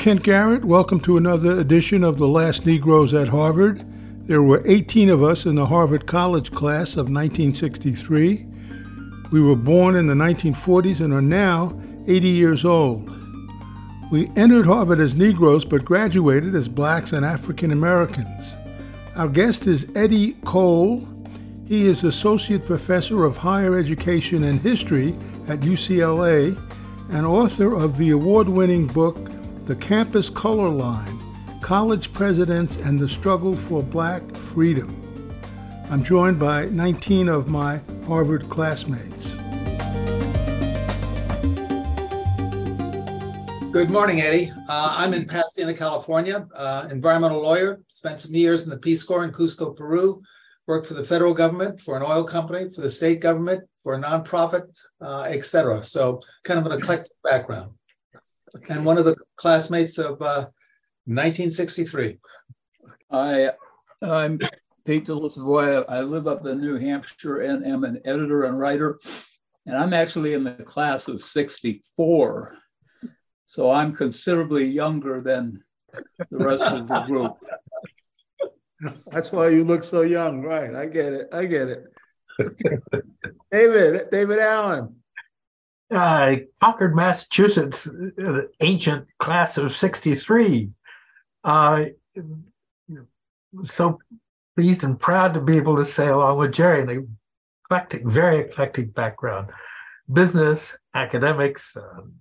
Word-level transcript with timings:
Kent 0.00 0.22
Garrett. 0.22 0.64
Welcome 0.64 1.00
to 1.00 1.18
another 1.18 1.60
edition 1.60 2.02
of 2.04 2.16
The 2.16 2.26
Last 2.26 2.64
Negroes 2.64 3.12
at 3.12 3.28
Harvard. 3.28 3.84
There 4.26 4.42
were 4.42 4.62
18 4.64 5.10
of 5.10 5.22
us 5.22 5.44
in 5.44 5.56
the 5.56 5.66
Harvard 5.66 6.06
College 6.06 6.50
class 6.52 6.92
of 6.92 7.10
1963. 7.10 8.46
We 9.30 9.42
were 9.42 9.56
born 9.56 9.96
in 9.96 10.06
the 10.06 10.14
1940s 10.14 11.02
and 11.02 11.12
are 11.12 11.20
now 11.20 11.78
80 12.06 12.28
years 12.28 12.64
old. 12.64 13.10
We 14.10 14.30
entered 14.36 14.64
Harvard 14.64 15.00
as 15.00 15.16
Negroes 15.16 15.66
but 15.66 15.84
graduated 15.84 16.54
as 16.54 16.66
blacks 16.66 17.12
and 17.12 17.22
African 17.22 17.70
Americans. 17.70 18.56
Our 19.16 19.28
guest 19.28 19.66
is 19.66 19.86
Eddie 19.94 20.32
Cole. 20.46 21.06
He 21.66 21.84
is 21.84 22.04
Associate 22.04 22.64
Professor 22.64 23.26
of 23.26 23.36
Higher 23.36 23.78
Education 23.78 24.44
and 24.44 24.62
History 24.62 25.10
at 25.46 25.60
UCLA 25.60 26.56
and 27.10 27.26
author 27.26 27.74
of 27.74 27.98
the 27.98 28.12
award 28.12 28.48
winning 28.48 28.86
book, 28.86 29.18
The 29.70 29.76
Campus 29.76 30.28
Color 30.28 30.68
Line 30.68 31.60
College 31.60 32.12
Presidents 32.12 32.74
and 32.78 32.98
the 32.98 33.06
Struggle 33.06 33.54
for 33.54 33.84
Black 33.84 34.34
Freedom. 34.34 34.90
I'm 35.88 36.02
joined 36.02 36.40
by 36.40 36.64
19 36.70 37.28
of 37.28 37.46
my 37.46 37.80
Harvard 38.04 38.48
classmates. 38.48 39.36
Good 43.70 43.90
morning, 43.90 44.22
Eddie. 44.22 44.52
Uh, 44.68 44.94
I'm 44.96 45.14
in 45.14 45.24
Pasadena, 45.26 45.72
California, 45.74 46.48
uh, 46.56 46.88
environmental 46.90 47.40
lawyer, 47.40 47.80
spent 47.86 48.18
some 48.18 48.34
years 48.34 48.64
in 48.64 48.70
the 48.70 48.78
Peace 48.78 49.04
Corps 49.04 49.22
in 49.22 49.30
Cusco, 49.30 49.76
Peru, 49.76 50.20
worked 50.66 50.88
for 50.88 50.94
the 50.94 51.04
federal 51.04 51.32
government, 51.32 51.78
for 51.78 51.96
an 51.96 52.02
oil 52.02 52.24
company, 52.24 52.68
for 52.70 52.80
the 52.80 52.90
state 52.90 53.20
government, 53.20 53.62
for 53.84 53.94
a 53.94 54.02
nonprofit, 54.02 54.66
uh, 55.00 55.20
et 55.28 55.44
cetera. 55.44 55.84
So 55.84 56.20
kind 56.42 56.58
of 56.58 56.66
an 56.66 56.76
eclectic 56.76 57.12
background. 57.22 57.70
And 58.68 58.84
one 58.84 58.98
of 58.98 59.04
the 59.04 59.16
classmates 59.36 59.98
of 59.98 60.20
uh, 60.22 60.48
1963. 61.06 62.18
I, 63.10 63.50
I'm 64.02 64.38
Pete 64.84 65.06
DeLisavoy. 65.06 65.84
I 65.88 66.02
live 66.02 66.26
up 66.26 66.46
in 66.46 66.60
New 66.60 66.78
Hampshire 66.78 67.38
and 67.38 67.64
am 67.64 67.84
an 67.84 68.00
editor 68.04 68.44
and 68.44 68.58
writer. 68.58 68.98
And 69.66 69.76
I'm 69.76 69.92
actually 69.92 70.34
in 70.34 70.44
the 70.44 70.52
class 70.52 71.08
of 71.08 71.20
64. 71.20 72.56
So 73.44 73.70
I'm 73.70 73.94
considerably 73.94 74.64
younger 74.64 75.20
than 75.20 75.62
the 76.30 76.38
rest 76.38 76.62
of 76.62 76.86
the 76.86 77.00
group. 77.00 77.36
That's 79.10 79.32
why 79.32 79.48
you 79.48 79.64
look 79.64 79.82
so 79.82 80.02
young, 80.02 80.42
right? 80.42 80.74
I 80.74 80.86
get 80.86 81.12
it. 81.12 81.34
I 81.34 81.46
get 81.46 81.68
it. 81.68 81.84
David, 83.50 84.10
David 84.10 84.38
Allen. 84.38 84.99
Uh, 85.90 86.36
Concord, 86.60 86.94
Massachusetts, 86.94 87.86
an 87.86 88.48
ancient 88.60 89.06
class 89.18 89.58
of 89.58 89.74
63. 89.74 90.70
Uh, 91.42 91.84
so 93.64 93.98
pleased 94.56 94.84
and 94.84 94.98
proud 94.98 95.34
to 95.34 95.40
be 95.40 95.56
able 95.56 95.76
to 95.76 95.84
say 95.84 96.08
along 96.08 96.38
with 96.38 96.52
Jerry, 96.52 96.82
an 96.82 97.18
eclectic, 97.64 98.04
very 98.04 98.38
eclectic 98.38 98.94
background, 98.94 99.48
business, 100.12 100.76
academics, 100.94 101.76
um, 101.76 102.14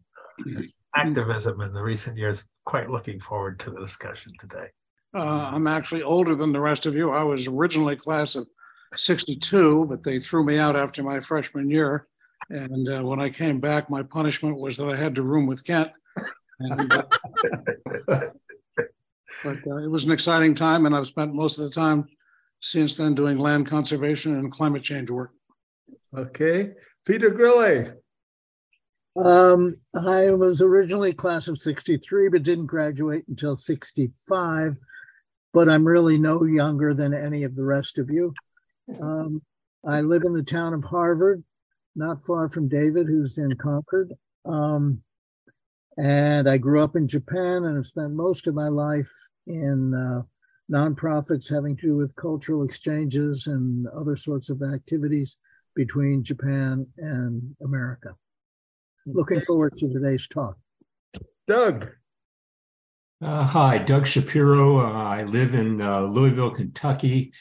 activism 0.95 1.61
in 1.61 1.73
the 1.73 1.81
recent 1.81 2.17
years. 2.17 2.45
Quite 2.65 2.89
looking 2.89 3.19
forward 3.19 3.59
to 3.59 3.71
the 3.71 3.79
discussion 3.79 4.31
today. 4.39 4.67
Uh, 5.15 5.49
I'm 5.51 5.67
actually 5.67 6.03
older 6.03 6.35
than 6.35 6.51
the 6.51 6.59
rest 6.59 6.85
of 6.85 6.95
you. 6.95 7.11
I 7.11 7.23
was 7.23 7.47
originally 7.47 7.95
class 7.95 8.35
of 8.35 8.47
62, 8.95 9.85
but 9.89 10.03
they 10.03 10.19
threw 10.19 10.43
me 10.43 10.57
out 10.57 10.75
after 10.75 11.01
my 11.03 11.19
freshman 11.19 11.69
year. 11.69 12.07
And 12.49 12.89
uh, 12.89 13.03
when 13.03 13.19
I 13.19 13.29
came 13.29 13.59
back, 13.59 13.89
my 13.89 14.03
punishment 14.03 14.57
was 14.57 14.77
that 14.77 14.89
I 14.89 14.95
had 14.95 15.15
to 15.15 15.21
room 15.21 15.45
with 15.45 15.63
Kent. 15.63 15.91
And, 16.59 16.93
uh, 16.93 17.03
but 19.43 19.57
uh, 19.67 19.77
it 19.77 19.89
was 19.89 20.05
an 20.05 20.11
exciting 20.11 20.55
time, 20.55 20.85
and 20.85 20.95
I've 20.95 21.07
spent 21.07 21.33
most 21.33 21.59
of 21.59 21.65
the 21.65 21.71
time 21.71 22.07
since 22.61 22.97
then 22.97 23.15
doing 23.15 23.37
land 23.37 23.67
conservation 23.67 24.35
and 24.35 24.51
climate 24.51 24.83
change 24.83 25.09
work. 25.09 25.31
Okay. 26.15 26.73
Peter 27.05 27.29
Grilli. 27.29 27.95
Um, 29.15 29.77
I 29.95 30.31
was 30.31 30.61
originally 30.61 31.13
class 31.13 31.47
of 31.47 31.57
63, 31.57 32.29
but 32.29 32.43
didn't 32.43 32.67
graduate 32.67 33.25
until 33.27 33.55
65. 33.55 34.77
But 35.51 35.69
I'm 35.69 35.87
really 35.87 36.17
no 36.17 36.43
younger 36.43 36.93
than 36.93 37.13
any 37.13 37.43
of 37.43 37.55
the 37.55 37.63
rest 37.63 37.97
of 37.97 38.09
you. 38.09 38.33
Um, 39.01 39.41
I 39.85 40.01
live 40.01 40.23
in 40.23 40.33
the 40.33 40.43
town 40.43 40.73
of 40.73 40.83
Harvard, 40.83 41.43
not 41.95 42.25
far 42.25 42.49
from 42.49 42.67
David, 42.67 43.07
who's 43.07 43.37
in 43.37 43.55
Concord. 43.55 44.13
Um, 44.45 45.01
and 45.97 46.49
I 46.49 46.57
grew 46.57 46.83
up 46.83 46.95
in 46.95 47.07
Japan 47.07 47.65
and 47.65 47.75
have 47.75 47.87
spent 47.87 48.13
most 48.13 48.47
of 48.47 48.55
my 48.55 48.69
life 48.69 49.11
in 49.47 49.93
uh, 49.93 50.21
nonprofits 50.71 51.51
having 51.53 51.75
to 51.77 51.87
do 51.87 51.97
with 51.97 52.15
cultural 52.15 52.63
exchanges 52.63 53.47
and 53.47 53.87
other 53.87 54.15
sorts 54.15 54.49
of 54.49 54.61
activities 54.61 55.37
between 55.75 56.23
Japan 56.23 56.85
and 56.97 57.55
America. 57.63 58.15
Looking 59.05 59.41
forward 59.41 59.73
to 59.73 59.91
today's 59.91 60.27
talk. 60.27 60.57
Doug. 61.47 61.89
Uh, 63.21 63.43
hi, 63.43 63.79
Doug 63.79 64.05
Shapiro. 64.05 64.79
Uh, 64.79 65.03
I 65.03 65.23
live 65.23 65.53
in 65.53 65.81
uh, 65.81 66.01
Louisville, 66.01 66.51
Kentucky. 66.51 67.33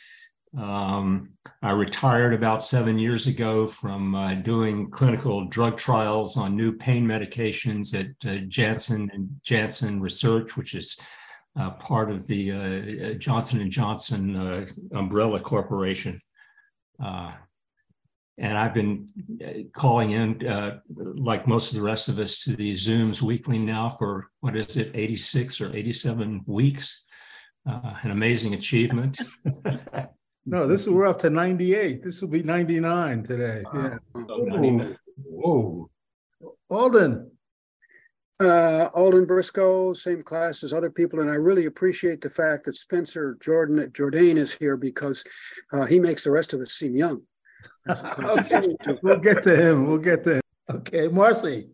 Um, 0.58 1.30
I 1.62 1.70
retired 1.70 2.34
about 2.34 2.64
seven 2.64 2.98
years 2.98 3.28
ago 3.28 3.68
from 3.68 4.14
uh, 4.16 4.34
doing 4.34 4.90
clinical 4.90 5.44
drug 5.44 5.76
trials 5.76 6.36
on 6.36 6.56
new 6.56 6.76
pain 6.76 7.06
medications 7.06 7.94
at 7.94 8.28
uh, 8.28 8.40
Janssen 8.48 9.08
and 9.12 9.40
Janssen 9.44 10.00
Research, 10.00 10.56
which 10.56 10.74
is 10.74 10.98
uh, 11.56 11.70
part 11.70 12.10
of 12.10 12.26
the 12.26 12.50
uh, 12.52 13.14
Johnson 13.14 13.60
and 13.60 13.70
Johnson 13.70 14.34
uh, 14.34 14.66
umbrella 14.92 15.38
corporation. 15.38 16.20
Uh, 17.02 17.32
and 18.36 18.58
I've 18.58 18.74
been 18.74 19.08
calling 19.72 20.10
in, 20.10 20.80
like 20.96 21.48
most 21.48 21.70
of 21.70 21.76
the 21.76 21.84
rest 21.84 22.08
of 22.08 22.18
us, 22.18 22.38
to 22.44 22.54
these 22.54 22.86
Zooms 22.86 23.20
weekly 23.20 23.58
now 23.58 23.88
for 23.90 24.28
what 24.40 24.54
is 24.56 24.76
it, 24.76 24.92
86 24.94 25.60
or 25.60 25.74
87 25.74 26.42
weeks? 26.46 27.04
an 27.66 28.10
amazing 28.10 28.54
achievement. 28.54 29.20
No, 30.50 30.66
this 30.66 30.88
we're 30.88 31.06
up 31.06 31.18
to 31.18 31.28
98. 31.28 32.02
This 32.02 32.22
will 32.22 32.28
be 32.28 32.42
99 32.42 33.22
today. 33.22 33.62
Yeah. 33.74 33.98
Oh, 34.14 34.94
Whoa. 35.26 35.90
Alden. 36.70 37.30
Uh, 38.40 38.88
Alden 38.94 39.26
Briscoe, 39.26 39.92
same 39.92 40.22
class 40.22 40.62
as 40.62 40.72
other 40.72 40.90
people, 40.90 41.20
and 41.20 41.30
I 41.30 41.34
really 41.34 41.66
appreciate 41.66 42.22
the 42.22 42.30
fact 42.30 42.64
that 42.64 42.76
Spencer 42.76 43.36
Jordan 43.42 43.92
Jordan 43.92 44.38
is 44.38 44.54
here 44.54 44.78
because 44.78 45.22
uh, 45.74 45.84
he 45.84 46.00
makes 46.00 46.24
the 46.24 46.30
rest 46.30 46.54
of 46.54 46.60
us 46.60 46.72
seem 46.72 46.96
young. 46.96 47.20
okay. 47.90 48.62
We'll 49.02 49.18
get 49.18 49.42
to 49.42 49.54
him. 49.54 49.84
We'll 49.84 49.98
get 49.98 50.24
to 50.24 50.36
him. 50.36 50.40
Okay, 50.72 51.08
Marcy. 51.08 51.68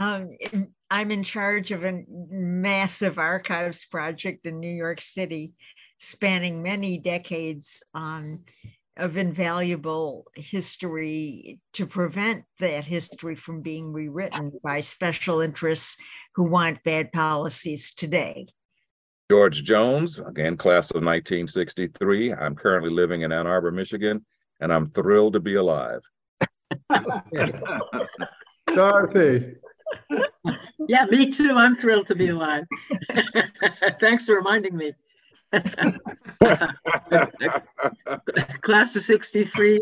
Um, 0.00 0.36
I'm 0.90 1.12
in 1.12 1.22
charge 1.22 1.70
of 1.70 1.84
a 1.84 2.02
massive 2.08 3.18
archives 3.18 3.84
project 3.84 4.46
in 4.46 4.58
New 4.58 4.74
York 4.74 5.00
City 5.00 5.54
spanning 6.02 6.62
many 6.62 6.98
decades 6.98 7.82
um, 7.94 8.40
of 8.96 9.16
invaluable 9.16 10.26
history 10.34 11.60
to 11.72 11.86
prevent 11.86 12.44
that 12.58 12.84
history 12.84 13.36
from 13.36 13.60
being 13.62 13.92
rewritten 13.92 14.52
by 14.62 14.80
special 14.80 15.40
interests 15.40 15.96
who 16.34 16.42
want 16.44 16.82
bad 16.84 17.10
policies 17.12 17.94
today. 17.94 18.46
George 19.30 19.62
Jones, 19.62 20.18
again, 20.18 20.56
class 20.56 20.90
of 20.90 20.96
1963. 20.96 22.34
I'm 22.34 22.54
currently 22.54 22.90
living 22.90 23.22
in 23.22 23.32
Ann 23.32 23.46
Arbor, 23.46 23.70
Michigan, 23.70 24.26
and 24.60 24.72
I'm 24.72 24.90
thrilled 24.90 25.32
to 25.34 25.40
be 25.40 25.54
alive. 25.54 26.00
Dorothy. 28.74 29.56
Yeah, 30.88 31.06
me 31.06 31.30
too. 31.30 31.52
I'm 31.52 31.76
thrilled 31.76 32.08
to 32.08 32.14
be 32.14 32.28
alive. 32.28 32.64
Thanks 34.00 34.26
for 34.26 34.34
reminding 34.34 34.76
me. 34.76 34.92
Class 38.62 38.96
of 38.96 39.02
63, 39.02 39.80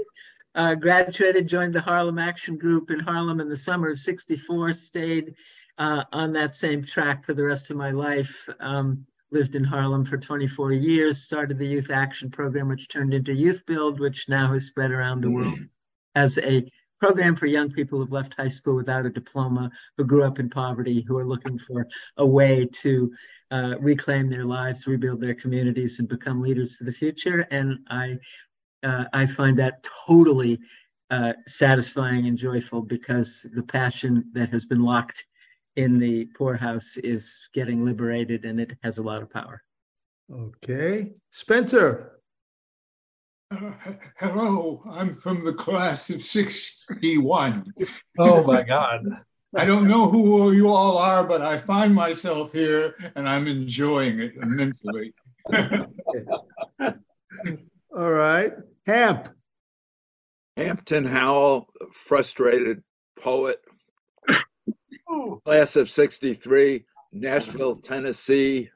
uh, 0.54 0.74
graduated, 0.74 1.46
joined 1.46 1.74
the 1.74 1.80
Harlem 1.80 2.18
Action 2.18 2.56
Group 2.56 2.90
in 2.90 3.00
Harlem 3.00 3.40
in 3.40 3.48
the 3.48 3.56
summer 3.56 3.90
of 3.90 3.98
64, 3.98 4.72
stayed 4.72 5.34
uh, 5.78 6.04
on 6.12 6.32
that 6.32 6.54
same 6.54 6.84
track 6.84 7.24
for 7.24 7.34
the 7.34 7.44
rest 7.44 7.70
of 7.70 7.76
my 7.76 7.90
life. 7.90 8.48
Um, 8.58 9.06
lived 9.32 9.54
in 9.54 9.62
Harlem 9.62 10.04
for 10.04 10.18
24 10.18 10.72
years, 10.72 11.22
started 11.22 11.56
the 11.56 11.66
Youth 11.66 11.90
Action 11.90 12.30
Program, 12.30 12.68
which 12.68 12.88
turned 12.88 13.14
into 13.14 13.32
Youth 13.32 13.64
Build, 13.64 14.00
which 14.00 14.28
now 14.28 14.52
has 14.52 14.66
spread 14.66 14.90
around 14.90 15.22
the 15.22 15.30
world 15.30 15.58
as 16.16 16.36
a 16.38 16.68
program 17.00 17.34
for 17.34 17.46
young 17.46 17.70
people 17.70 17.98
who've 17.98 18.12
left 18.12 18.34
high 18.34 18.48
school 18.48 18.74
without 18.74 19.06
a 19.06 19.10
diploma, 19.10 19.70
who 19.96 20.04
grew 20.04 20.24
up 20.24 20.38
in 20.38 20.50
poverty, 20.50 21.04
who 21.06 21.16
are 21.16 21.26
looking 21.26 21.58
for 21.58 21.86
a 22.16 22.26
way 22.26 22.66
to 22.66 23.12
uh, 23.50 23.74
reclaim 23.80 24.30
their 24.30 24.44
lives, 24.44 24.86
rebuild 24.86 25.20
their 25.20 25.34
communities, 25.34 25.98
and 25.98 26.08
become 26.08 26.40
leaders 26.40 26.76
for 26.76 26.84
the 26.84 26.92
future. 26.92 27.46
And 27.50 27.78
I, 27.88 28.18
uh, 28.82 29.04
I 29.12 29.26
find 29.26 29.58
that 29.58 29.86
totally 30.06 30.58
uh, 31.10 31.32
satisfying 31.46 32.26
and 32.26 32.38
joyful 32.38 32.82
because 32.82 33.50
the 33.54 33.62
passion 33.62 34.30
that 34.32 34.50
has 34.50 34.64
been 34.64 34.82
locked 34.82 35.26
in 35.76 35.98
the 35.98 36.26
poorhouse 36.36 36.96
is 36.98 37.48
getting 37.54 37.84
liberated 37.84 38.44
and 38.44 38.60
it 38.60 38.76
has 38.82 38.98
a 38.98 39.02
lot 39.02 39.22
of 39.22 39.30
power. 39.30 39.62
Okay. 40.32 41.12
Spencer. 41.30 42.20
Uh, 43.50 43.72
hello, 44.16 44.80
I'm 44.88 45.16
from 45.16 45.44
the 45.44 45.52
class 45.52 46.08
of 46.10 46.22
61. 46.22 47.74
Oh 48.18 48.44
my 48.44 48.62
God. 48.62 49.04
I 49.56 49.64
don't 49.64 49.88
know 49.88 50.08
who 50.08 50.52
you 50.52 50.68
all 50.68 50.96
are, 50.96 51.24
but 51.24 51.42
I 51.42 51.58
find 51.58 51.92
myself 51.92 52.52
here 52.52 52.94
and 53.16 53.28
I'm 53.28 53.48
enjoying 53.48 54.20
it 54.20 54.34
immensely. 54.40 55.12
All 57.96 58.12
right. 58.12 58.52
Hamp. 58.86 59.28
Hampton 60.56 61.04
Howell, 61.04 61.68
frustrated 61.92 62.82
poet, 63.20 63.60
class 65.44 65.74
of 65.74 65.88
63, 65.88 66.84
Nashville, 67.12 67.76
Tennessee, 67.76 68.68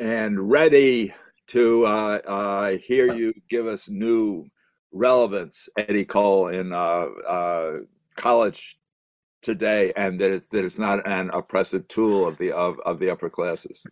and 0.00 0.50
ready 0.50 1.12
to 1.48 1.84
uh, 1.84 2.18
uh, 2.26 2.70
hear 2.76 3.12
you 3.12 3.34
give 3.48 3.66
us 3.66 3.88
new 3.88 4.46
relevance, 4.92 5.68
Eddie 5.76 6.04
Cole, 6.04 6.48
in 6.48 6.72
uh, 6.72 7.06
uh 7.28 7.78
college 8.14 8.78
today, 9.42 9.92
and 9.96 10.18
that 10.20 10.30
it's, 10.30 10.48
that 10.48 10.64
it's 10.64 10.78
not 10.78 11.06
an 11.06 11.30
oppressive 11.32 11.86
tool 11.88 12.26
of 12.26 12.38
the 12.38 12.52
of, 12.52 12.78
of 12.80 12.98
the 12.98 13.10
upper 13.10 13.28
classes. 13.28 13.84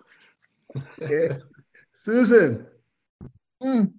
Susan. 1.95 2.67
Mm. 3.63 3.93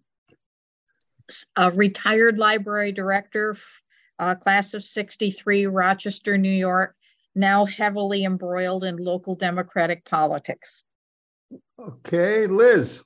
A 1.56 1.71
retired 1.71 2.38
library 2.38 2.92
director, 2.92 3.56
uh, 4.19 4.36
class 4.36 4.74
of 4.74 4.83
63, 4.83 5.68
Rochester, 5.68 6.38
New 6.38 6.50
York, 6.50 6.95
now 7.36 7.65
heavily 7.65 8.25
embroiled 8.25 8.83
in 8.83 8.97
local 8.97 9.36
Democratic 9.36 10.04
politics. 10.04 10.83
Okay, 11.80 12.47
Liz. 12.47 13.04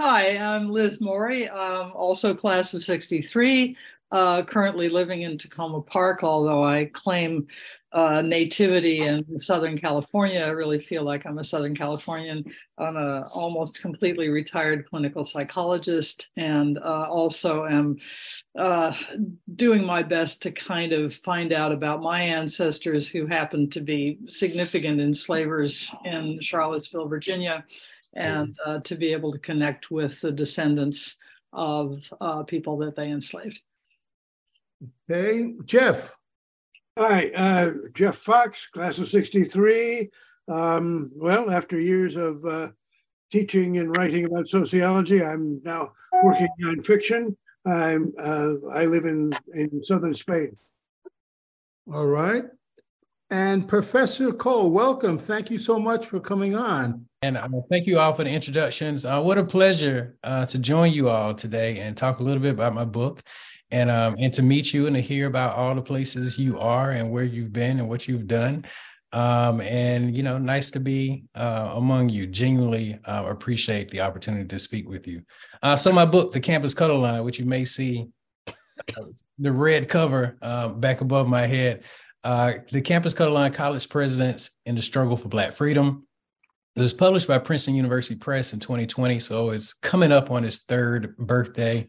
Hi, 0.00 0.36
I'm 0.36 0.66
Liz 0.66 1.00
Morey, 1.00 1.48
um, 1.48 1.92
also 1.94 2.34
class 2.34 2.74
of 2.74 2.82
63, 2.82 3.76
uh, 4.12 4.42
currently 4.44 4.88
living 4.88 5.22
in 5.22 5.36
Takoma 5.36 5.86
Park, 5.86 6.22
although 6.22 6.62
I 6.64 6.86
claim 6.92 7.46
uh, 7.92 8.20
nativity 8.22 9.00
in 9.00 9.38
Southern 9.38 9.78
California. 9.78 10.40
I 10.40 10.48
really 10.48 10.80
feel 10.80 11.04
like 11.04 11.24
I'm 11.24 11.38
a 11.38 11.44
Southern 11.44 11.76
Californian. 11.76 12.44
I'm 12.76 12.96
a 12.96 13.28
almost 13.32 13.80
completely 13.80 14.28
retired 14.28 14.88
clinical 14.90 15.22
psychologist, 15.22 16.30
and 16.36 16.76
uh, 16.78 17.06
also 17.08 17.66
am 17.66 17.96
uh, 18.58 18.92
doing 19.54 19.84
my 19.84 20.02
best 20.02 20.42
to 20.42 20.50
kind 20.50 20.92
of 20.92 21.14
find 21.14 21.52
out 21.52 21.70
about 21.70 22.02
my 22.02 22.20
ancestors 22.20 23.08
who 23.08 23.26
happened 23.26 23.72
to 23.72 23.80
be 23.80 24.18
significant 24.28 25.00
enslavers 25.00 25.92
in 26.04 26.40
Charlottesville, 26.40 27.08
Virginia, 27.08 27.64
and 28.14 28.56
uh, 28.66 28.80
to 28.80 28.96
be 28.96 29.12
able 29.12 29.30
to 29.30 29.38
connect 29.38 29.90
with 29.90 30.20
the 30.20 30.32
descendants 30.32 31.16
of 31.52 32.02
uh, 32.20 32.42
people 32.42 32.76
that 32.78 32.96
they 32.96 33.08
enslaved. 33.08 33.60
Hey, 35.08 35.54
Jeff. 35.64 36.16
Hi, 36.98 37.30
uh, 37.34 37.70
Jeff 37.92 38.16
Fox, 38.16 38.68
class 38.68 38.98
of 38.98 39.08
63. 39.08 40.10
Um, 40.48 41.10
well, 41.14 41.50
after 41.50 41.80
years 41.80 42.16
of 42.16 42.44
uh, 42.44 42.68
teaching 43.32 43.78
and 43.78 43.90
writing 43.96 44.24
about 44.24 44.48
sociology, 44.48 45.22
I'm 45.22 45.60
now 45.64 45.92
working 46.22 46.48
on 46.64 46.82
fiction. 46.82 47.36
I'm, 47.66 48.12
uh, 48.18 48.52
I 48.72 48.84
live 48.84 49.06
in, 49.06 49.32
in 49.54 49.82
southern 49.82 50.14
Spain. 50.14 50.56
All 51.92 52.06
right. 52.06 52.44
And 53.34 53.66
Professor 53.66 54.32
Cole, 54.32 54.70
welcome. 54.70 55.18
Thank 55.18 55.50
you 55.50 55.58
so 55.58 55.76
much 55.76 56.06
for 56.06 56.20
coming 56.20 56.54
on. 56.54 57.04
And 57.20 57.36
uh, 57.36 57.48
thank 57.68 57.84
you 57.84 57.98
all 57.98 58.12
for 58.14 58.22
the 58.22 58.30
introductions. 58.30 59.04
Uh, 59.04 59.20
what 59.20 59.38
a 59.38 59.42
pleasure 59.42 60.16
uh, 60.22 60.46
to 60.46 60.56
join 60.56 60.92
you 60.92 61.08
all 61.08 61.34
today 61.34 61.80
and 61.80 61.96
talk 61.96 62.20
a 62.20 62.22
little 62.22 62.40
bit 62.40 62.52
about 62.52 62.74
my 62.74 62.84
book 62.84 63.24
and 63.72 63.90
um, 63.90 64.14
and 64.20 64.32
to 64.34 64.42
meet 64.44 64.72
you 64.72 64.86
and 64.86 64.94
to 64.94 65.02
hear 65.02 65.26
about 65.26 65.56
all 65.56 65.74
the 65.74 65.82
places 65.82 66.38
you 66.38 66.60
are 66.60 66.92
and 66.92 67.10
where 67.10 67.24
you've 67.24 67.52
been 67.52 67.80
and 67.80 67.88
what 67.88 68.06
you've 68.06 68.28
done. 68.28 68.64
Um, 69.12 69.60
and 69.62 70.16
you 70.16 70.22
know, 70.22 70.38
nice 70.38 70.70
to 70.70 70.78
be 70.78 71.24
uh, 71.34 71.72
among 71.74 72.10
you. 72.10 72.28
Genuinely 72.28 73.00
uh, 73.04 73.24
appreciate 73.26 73.90
the 73.90 74.02
opportunity 74.02 74.46
to 74.46 74.58
speak 74.60 74.88
with 74.88 75.08
you. 75.08 75.22
Uh, 75.60 75.74
so 75.74 75.90
my 75.90 76.04
book, 76.04 76.30
The 76.30 76.38
Campus 76.38 76.72
Color 76.72 76.94
Line, 76.94 77.24
which 77.24 77.40
you 77.40 77.46
may 77.46 77.64
see 77.64 78.06
the 79.38 79.52
red 79.52 79.88
cover 79.88 80.36
uh, 80.40 80.68
back 80.68 81.00
above 81.00 81.26
my 81.26 81.46
head, 81.46 81.82
uh, 82.24 82.54
The 82.72 82.80
Campus 82.80 83.14
Color 83.14 83.30
Line: 83.30 83.52
College 83.52 83.88
Presidents 83.88 84.58
in 84.66 84.74
the 84.74 84.82
Struggle 84.82 85.16
for 85.16 85.28
Black 85.28 85.52
Freedom. 85.52 86.06
It 86.76 86.80
was 86.80 86.92
published 86.92 87.28
by 87.28 87.38
Princeton 87.38 87.76
University 87.76 88.16
Press 88.18 88.52
in 88.52 88.58
2020, 88.58 89.20
so 89.20 89.50
it's 89.50 89.74
coming 89.74 90.10
up 90.10 90.30
on 90.30 90.44
its 90.44 90.64
third 90.64 91.16
birthday 91.16 91.86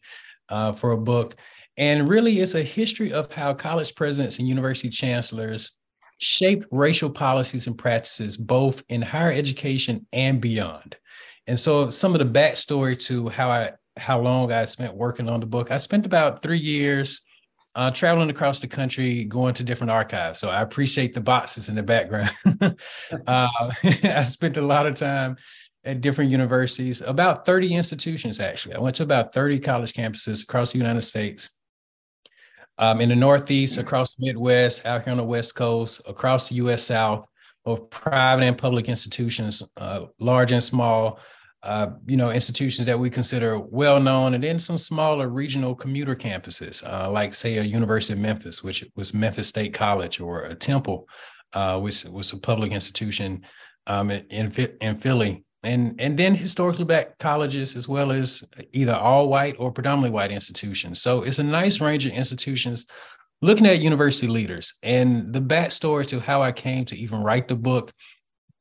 uh, 0.50 0.74
for 0.74 0.92
a 0.92 0.98
book. 0.98 1.36
And 1.78 2.08
really, 2.08 2.40
it's 2.40 2.54
a 2.54 2.62
history 2.62 3.12
of 3.12 3.32
how 3.32 3.54
college 3.54 3.96
presidents 3.96 4.38
and 4.38 4.48
university 4.48 4.90
chancellors 4.90 5.80
shaped 6.20 6.68
racial 6.72 7.10
policies 7.10 7.68
and 7.68 7.78
practices, 7.78 8.38
both 8.38 8.84
in 8.90 9.02
higher 9.02 9.32
education 9.32 10.06
and 10.14 10.40
beyond. 10.40 10.96
And 11.48 11.60
so, 11.60 11.90
some 11.90 12.14
of 12.14 12.20
the 12.20 12.40
backstory 12.40 13.00
to 13.06 13.30
how 13.30 13.50
I 13.50 13.72
how 13.98 14.20
long 14.20 14.52
I 14.52 14.66
spent 14.66 14.94
working 14.94 15.30
on 15.30 15.40
the 15.40 15.46
book, 15.46 15.72
I 15.72 15.78
spent 15.78 16.06
about 16.06 16.42
three 16.42 16.60
years 16.60 17.22
uh, 17.76 17.92
traveling 17.92 18.30
across 18.30 18.60
the 18.60 18.68
country, 18.68 19.26
going 19.26 19.54
to 19.54 19.64
different 19.64 19.92
archives. 19.92 20.40
So 20.40 20.50
I 20.50 20.62
appreciate 20.62 21.14
the 21.14 21.22
boxes 21.22 21.68
in 21.68 21.76
the 21.76 21.84
background. 21.84 22.32
uh, 23.28 23.48
I 23.84 24.24
spent 24.24 24.58
a 24.58 24.62
lot 24.62 24.88
of 24.88 24.96
time 24.96 25.36
at 25.84 26.02
different 26.02 26.32
universities, 26.32 27.02
about 27.02 27.46
30 27.46 27.76
institutions 27.76 28.40
actually. 28.40 28.76
I 28.76 28.80
went 28.80 28.96
to 28.96 29.04
about 29.04 29.34
30 29.34 29.60
college 29.60 29.94
campuses 29.94 30.42
across 30.42 30.72
the 30.72 30.80
United 30.80 31.04
States 31.04 31.52
um, 32.78 33.02
in 33.02 33.10
the 33.10 33.16
Northeast, 33.16 33.78
across 33.78 34.16
the 34.16 34.26
Midwest, 34.26 34.86
out 34.86 35.04
here 35.04 35.12
on 35.12 35.18
the 35.18 35.24
West 35.24 35.56
Coast, 35.56 36.02
across 36.08 36.50
the 36.50 36.56
U.S. 36.56 36.84
South, 36.84 37.28
both 37.64 37.90
private 37.90 38.44
and 38.44 38.58
public 38.58 38.90
institutions, 38.90 39.62
uh, 39.78 40.06
large 40.20 40.52
and 40.52 40.64
small, 40.64 41.20
uh, 41.66 41.90
you 42.06 42.16
know, 42.16 42.32
institutions 42.32 42.86
that 42.86 43.00
we 43.00 43.10
consider 43.10 43.60
well 43.60 44.00
known, 44.00 44.36
and 44.36 44.44
then 44.44 44.60
some 44.60 44.78
smaller 44.78 45.28
regional 45.28 45.74
commuter 45.74 46.16
campuses, 46.16 46.88
uh, 46.88 47.10
like 47.10 47.34
say 47.34 47.58
a 47.58 47.64
University 47.64 48.14
of 48.14 48.20
Memphis, 48.20 48.64
which 48.64 48.86
was 48.96 49.14
Memphis 49.14 49.48
State 49.48 49.74
College, 49.74 50.22
or 50.22 50.44
a 50.44 50.54
Temple, 50.54 51.08
uh, 51.54 51.80
which 51.80 52.06
was 52.06 52.32
a 52.34 52.38
public 52.38 52.72
institution 52.72 53.42
um, 53.88 54.12
in 54.12 54.52
in 54.80 54.96
Philly, 54.96 55.44
and 55.64 56.00
and 56.00 56.18
then 56.18 56.36
historically 56.36 56.86
black 56.86 57.18
colleges 57.18 57.76
as 57.76 57.88
well 57.88 58.12
as 58.12 58.44
either 58.72 58.94
all 58.94 59.28
white 59.28 59.56
or 59.58 59.72
predominantly 59.72 60.12
white 60.12 60.32
institutions. 60.32 61.02
So 61.02 61.24
it's 61.24 61.40
a 61.40 61.44
nice 61.44 61.82
range 61.82 62.06
of 62.06 62.14
institutions. 62.14 62.86
Looking 63.42 63.68
at 63.68 63.82
university 63.82 64.28
leaders 64.28 64.76
and 64.82 65.34
the 65.34 65.42
backstory 65.42 66.08
to 66.08 66.20
how 66.20 66.42
I 66.42 66.52
came 66.52 66.86
to 66.86 66.96
even 66.96 67.22
write 67.22 67.48
the 67.48 67.56
book 67.56 67.92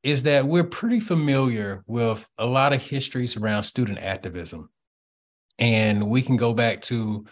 is 0.04 0.22
that 0.24 0.46
we're 0.46 0.62
pretty 0.62 1.00
familiar 1.00 1.82
with 1.86 2.28
a 2.38 2.44
lot 2.44 2.74
of 2.74 2.82
histories 2.82 3.36
around 3.36 3.62
student 3.62 3.98
activism, 3.98 4.68
and 5.58 6.08
we 6.08 6.20
can 6.20 6.36
go 6.36 6.52
back 6.52 6.82
to 6.82 7.24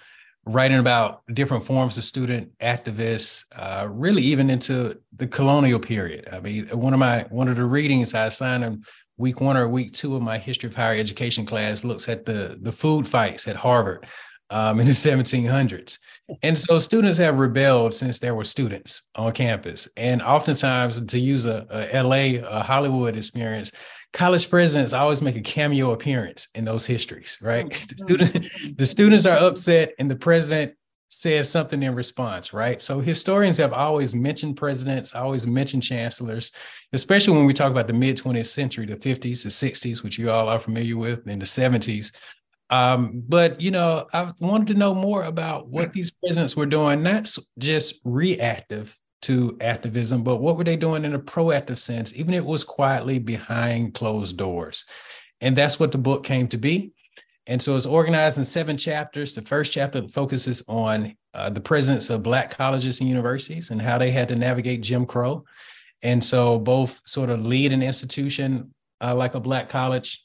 writing 0.47 0.79
about 0.79 1.23
different 1.35 1.65
forms 1.65 1.97
of 1.97 2.03
student 2.03 2.51
activists, 2.59 3.45
uh, 3.55 3.87
really 3.89 4.23
even 4.23 4.51
into 4.51 4.99
the 5.17 5.27
colonial 5.27 5.79
period. 5.79 6.29
I 6.33 6.41
mean, 6.41 6.67
one 6.69 6.95
of 6.95 6.99
my 6.99 7.27
one 7.29 7.49
of 7.49 7.57
the 7.57 7.65
readings 7.65 8.15
I 8.15 8.27
assigned 8.27 8.65
in 8.65 8.83
week 9.19 9.41
one 9.41 9.57
or 9.57 9.69
week 9.69 9.93
two 9.93 10.17
of 10.17 10.23
my 10.23 10.39
history 10.39 10.69
of 10.69 10.75
higher 10.75 10.99
education 10.99 11.45
class 11.45 11.85
looks 11.85 12.09
at 12.09 12.25
the 12.25 12.59
the 12.63 12.73
food 12.73 13.07
fights 13.07 13.47
at 13.47 13.57
Harvard 13.57 14.07
um, 14.51 14.81
in 14.81 14.87
the 14.87 14.93
1700s. 14.93 15.99
And 16.43 16.59
so 16.59 16.79
students 16.79 17.19
have 17.19 17.39
rebelled 17.39 17.95
since 17.95 18.19
there 18.19 18.35
were 18.35 18.45
students 18.45 19.09
on 19.15 19.33
campus. 19.33 19.89
And 19.97 20.23
oftentimes, 20.23 21.05
to 21.05 21.19
use 21.19 21.47
a, 21.47 21.67
a 21.71 22.03
LA, 22.03 22.41
a 22.47 22.63
Hollywood 22.63 23.17
experience, 23.17 23.73
college 24.13 24.49
presidents 24.49 24.93
always 24.93 25.23
make 25.23 25.37
a 25.37 25.41
cameo 25.41 25.93
appearance 25.93 26.49
in 26.55 26.65
those 26.65 26.87
histories, 26.87 27.39
right? 27.43 27.69
The, 27.71 28.05
student, 28.05 28.77
the 28.77 28.87
students 28.87 29.27
are 29.27 29.37
upset, 29.37 29.95
and 29.99 30.11
the 30.11 30.17
president 30.17 30.75
says 31.09 31.51
something 31.51 31.83
in 31.83 31.95
response, 31.95 32.55
right? 32.55 32.81
So 32.81 33.01
historians 33.01 33.59
have 33.59 33.75
always 33.75 34.15
mentioned 34.15 34.57
presidents, 34.57 35.15
always 35.15 35.47
mentioned 35.47 35.83
chancellors, 35.83 36.53
especially 36.95 37.37
when 37.37 37.45
we 37.45 37.53
talk 37.53 37.71
about 37.71 37.87
the 37.87 37.93
mid 37.93 38.17
20th 38.17 38.47
century, 38.47 38.87
the 38.87 38.97
50s, 38.97 39.43
the 39.43 39.51
60s, 39.51 40.03
which 40.03 40.19
you 40.19 40.31
all 40.31 40.49
are 40.49 40.59
familiar 40.59 40.97
with, 40.97 41.27
and 41.27 41.43
the 41.43 41.47
70s. 41.47 42.13
Um, 42.73 43.23
but 43.29 43.61
you 43.61 43.71
know, 43.71 44.07
I 44.15 44.33
wanted 44.41 44.69
to 44.69 44.75
know 44.75 44.95
more 44.95 45.25
about 45.25 45.69
what 45.69 45.93
these 45.93 46.11
presidents 46.11 46.57
were 46.57 46.67
doing, 46.67 47.03
not 47.03 47.29
just 47.59 48.01
reactive 48.03 48.99
to 49.23 49.59
activism, 49.61 50.23
but 50.25 50.37
what 50.37 50.57
were 50.57 50.65
they 50.65 50.77
doing 50.77 51.05
in 51.05 51.15
a 51.15 51.19
proactive 51.19 51.77
sense, 51.77 52.17
even 52.17 52.33
if 52.33 52.39
it 52.39 52.47
was 52.47 52.65
quietly 52.65 53.19
behind 53.19 53.93
closed 53.93 54.39
doors. 54.39 54.87
And 55.43 55.55
that's 55.55 55.79
what 55.79 55.93
the 55.93 55.99
book 55.99 56.25
came 56.25 56.49
to 56.49 56.57
be. 56.57 56.93
And 57.47 57.61
so 57.61 57.77
it's 57.77 57.85
organized 57.85 58.39
in 58.39 58.45
seven 58.47 58.79
chapters. 58.79 59.35
The 59.35 59.43
first 59.43 59.71
chapter 59.73 60.09
focuses 60.09 60.63
on 60.67 61.15
uh, 61.35 61.51
the 61.51 61.61
presidents 61.61 62.09
of 62.09 62.23
Black 62.23 62.57
colleges 62.57 63.01
and 63.01 63.09
universities 63.09 63.71
and 63.71 63.83
how 63.83 63.99
they 63.99 64.13
had 64.13 64.29
to 64.29 64.37
navigate 64.37 64.81
Jim 64.81 65.05
Crow. 65.05 65.45
And 66.03 66.25
so 66.25 66.59
both 66.59 67.03
sort 67.05 67.29
of 67.29 67.45
lead 67.45 67.73
an 67.75 67.83
institution 67.83 68.73
uh, 69.03 69.15
like 69.15 69.35
a 69.35 69.41
Black 69.41 69.69
college 69.69 70.25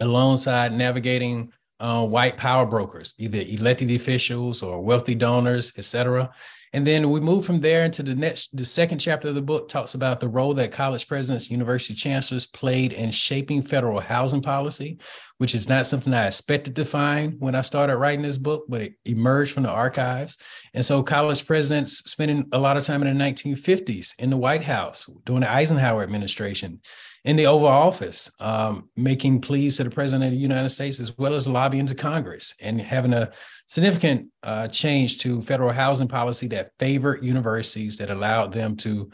alongside 0.00 0.72
navigating 0.72 1.52
uh, 1.84 2.06
white 2.06 2.38
power 2.38 2.64
brokers, 2.64 3.12
either 3.18 3.42
elected 3.46 3.90
officials 3.90 4.62
or 4.62 4.80
wealthy 4.80 5.14
donors, 5.14 5.74
et 5.76 5.84
cetera. 5.84 6.30
And 6.72 6.86
then 6.86 7.10
we 7.10 7.20
move 7.20 7.44
from 7.44 7.60
there 7.60 7.84
into 7.84 8.02
the 8.02 8.14
next, 8.14 8.56
the 8.56 8.64
second 8.64 9.00
chapter 9.00 9.28
of 9.28 9.34
the 9.34 9.42
book 9.42 9.68
talks 9.68 9.94
about 9.94 10.18
the 10.18 10.26
role 10.26 10.54
that 10.54 10.72
college 10.72 11.06
presidents, 11.06 11.50
university 11.50 11.92
chancellors 11.92 12.46
played 12.46 12.94
in 12.94 13.10
shaping 13.10 13.62
federal 13.62 14.00
housing 14.00 14.40
policy, 14.40 14.98
which 15.36 15.54
is 15.54 15.68
not 15.68 15.86
something 15.86 16.14
I 16.14 16.26
expected 16.26 16.74
to 16.76 16.86
find 16.86 17.34
when 17.38 17.54
I 17.54 17.60
started 17.60 17.98
writing 17.98 18.22
this 18.22 18.38
book, 18.38 18.64
but 18.66 18.80
it 18.80 18.94
emerged 19.04 19.52
from 19.52 19.64
the 19.64 19.70
archives. 19.70 20.38
And 20.72 20.84
so 20.84 21.02
college 21.02 21.46
presidents 21.46 21.98
spending 22.10 22.48
a 22.52 22.58
lot 22.58 22.78
of 22.78 22.84
time 22.84 23.02
in 23.02 23.18
the 23.18 23.24
1950s 23.24 24.14
in 24.18 24.30
the 24.30 24.38
White 24.38 24.64
House 24.64 25.04
during 25.26 25.42
the 25.42 25.52
Eisenhower 25.52 26.02
administration 26.02 26.80
in 27.24 27.36
the 27.36 27.46
Oval 27.46 27.68
Office, 27.68 28.30
um, 28.38 28.90
making 28.96 29.40
pleas 29.40 29.78
to 29.78 29.84
the 29.84 29.90
President 29.90 30.24
of 30.24 30.30
the 30.32 30.42
United 30.42 30.68
States 30.68 31.00
as 31.00 31.16
well 31.16 31.34
as 31.34 31.48
lobbying 31.48 31.86
to 31.86 31.94
Congress 31.94 32.54
and 32.60 32.80
having 32.80 33.14
a 33.14 33.30
significant 33.66 34.28
uh, 34.42 34.68
change 34.68 35.18
to 35.18 35.40
federal 35.40 35.72
housing 35.72 36.08
policy 36.08 36.46
that 36.48 36.72
favored 36.78 37.24
universities 37.24 37.96
that 37.96 38.10
allowed 38.10 38.52
them 38.52 38.76
to 38.76 39.10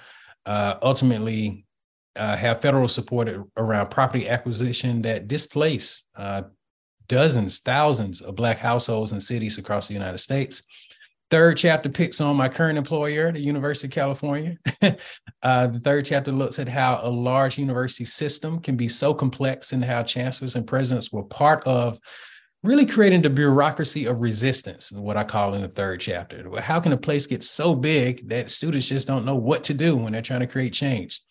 uh, 0.47 0.75
ultimately 0.83 1.64
uh, 2.17 2.37
have 2.37 2.61
federal 2.61 2.88
support 2.88 3.29
around 3.57 3.90
property 3.90 4.29
acquisition 4.29 5.02
that 5.02 5.29
displaced 5.29 6.09
uh, 6.17 6.43
dozens, 7.07 7.61
thousands 7.61 8.21
of 8.21 8.35
Black 8.35 8.59
households 8.59 9.12
and 9.12 9.23
cities 9.23 9.59
across 9.59 9.87
the 9.87 9.95
United 9.95 10.19
States. 10.19 10.64
Third 11.31 11.57
chapter 11.57 11.89
picks 11.89 12.21
on 12.21 12.37
my 12.37 12.49
current 12.49 12.77
employer, 12.77 13.31
the 13.31 13.41
University 13.41 13.87
of 13.87 13.93
California. 13.93 14.57
uh, 15.43 15.67
the 15.69 15.79
third 15.79 16.05
chapter 16.05 16.33
looks 16.33 16.59
at 16.59 16.67
how 16.67 17.01
a 17.05 17.09
large 17.09 17.57
university 17.57 18.05
system 18.05 18.61
can 18.61 18.77
be 18.77 18.89
so 18.89 19.15
complex 19.15 19.73
and 19.73 19.85
how 19.85 20.03
chancellors 20.03 20.57
and 20.57 20.67
presidents 20.67 21.13
were 21.13 21.23
part 21.23 21.65
of 21.69 21.99
really 22.65 22.85
creating 22.85 23.23
the 23.23 23.31
bureaucracy 23.31 24.07
of 24.07 24.21
resistance, 24.21 24.91
what 24.91 25.17
I 25.17 25.23
call 25.23 25.55
in 25.55 25.63
the 25.63 25.69
third 25.69 26.01
chapter. 26.01 26.61
How 26.61 26.81
can 26.81 26.93
a 26.93 26.97
place 26.97 27.27
get 27.27 27.45
so 27.45 27.77
big 27.77 28.29
that 28.29 28.51
students 28.51 28.89
just 28.89 29.07
don't 29.07 29.25
know 29.25 29.37
what 29.37 29.63
to 29.65 29.75
do 29.75 29.97
when 29.97 30.13
they're 30.13 30.23
trying 30.23 30.41
to 30.41 30.49
create 30.49 30.73
change? 30.73 31.23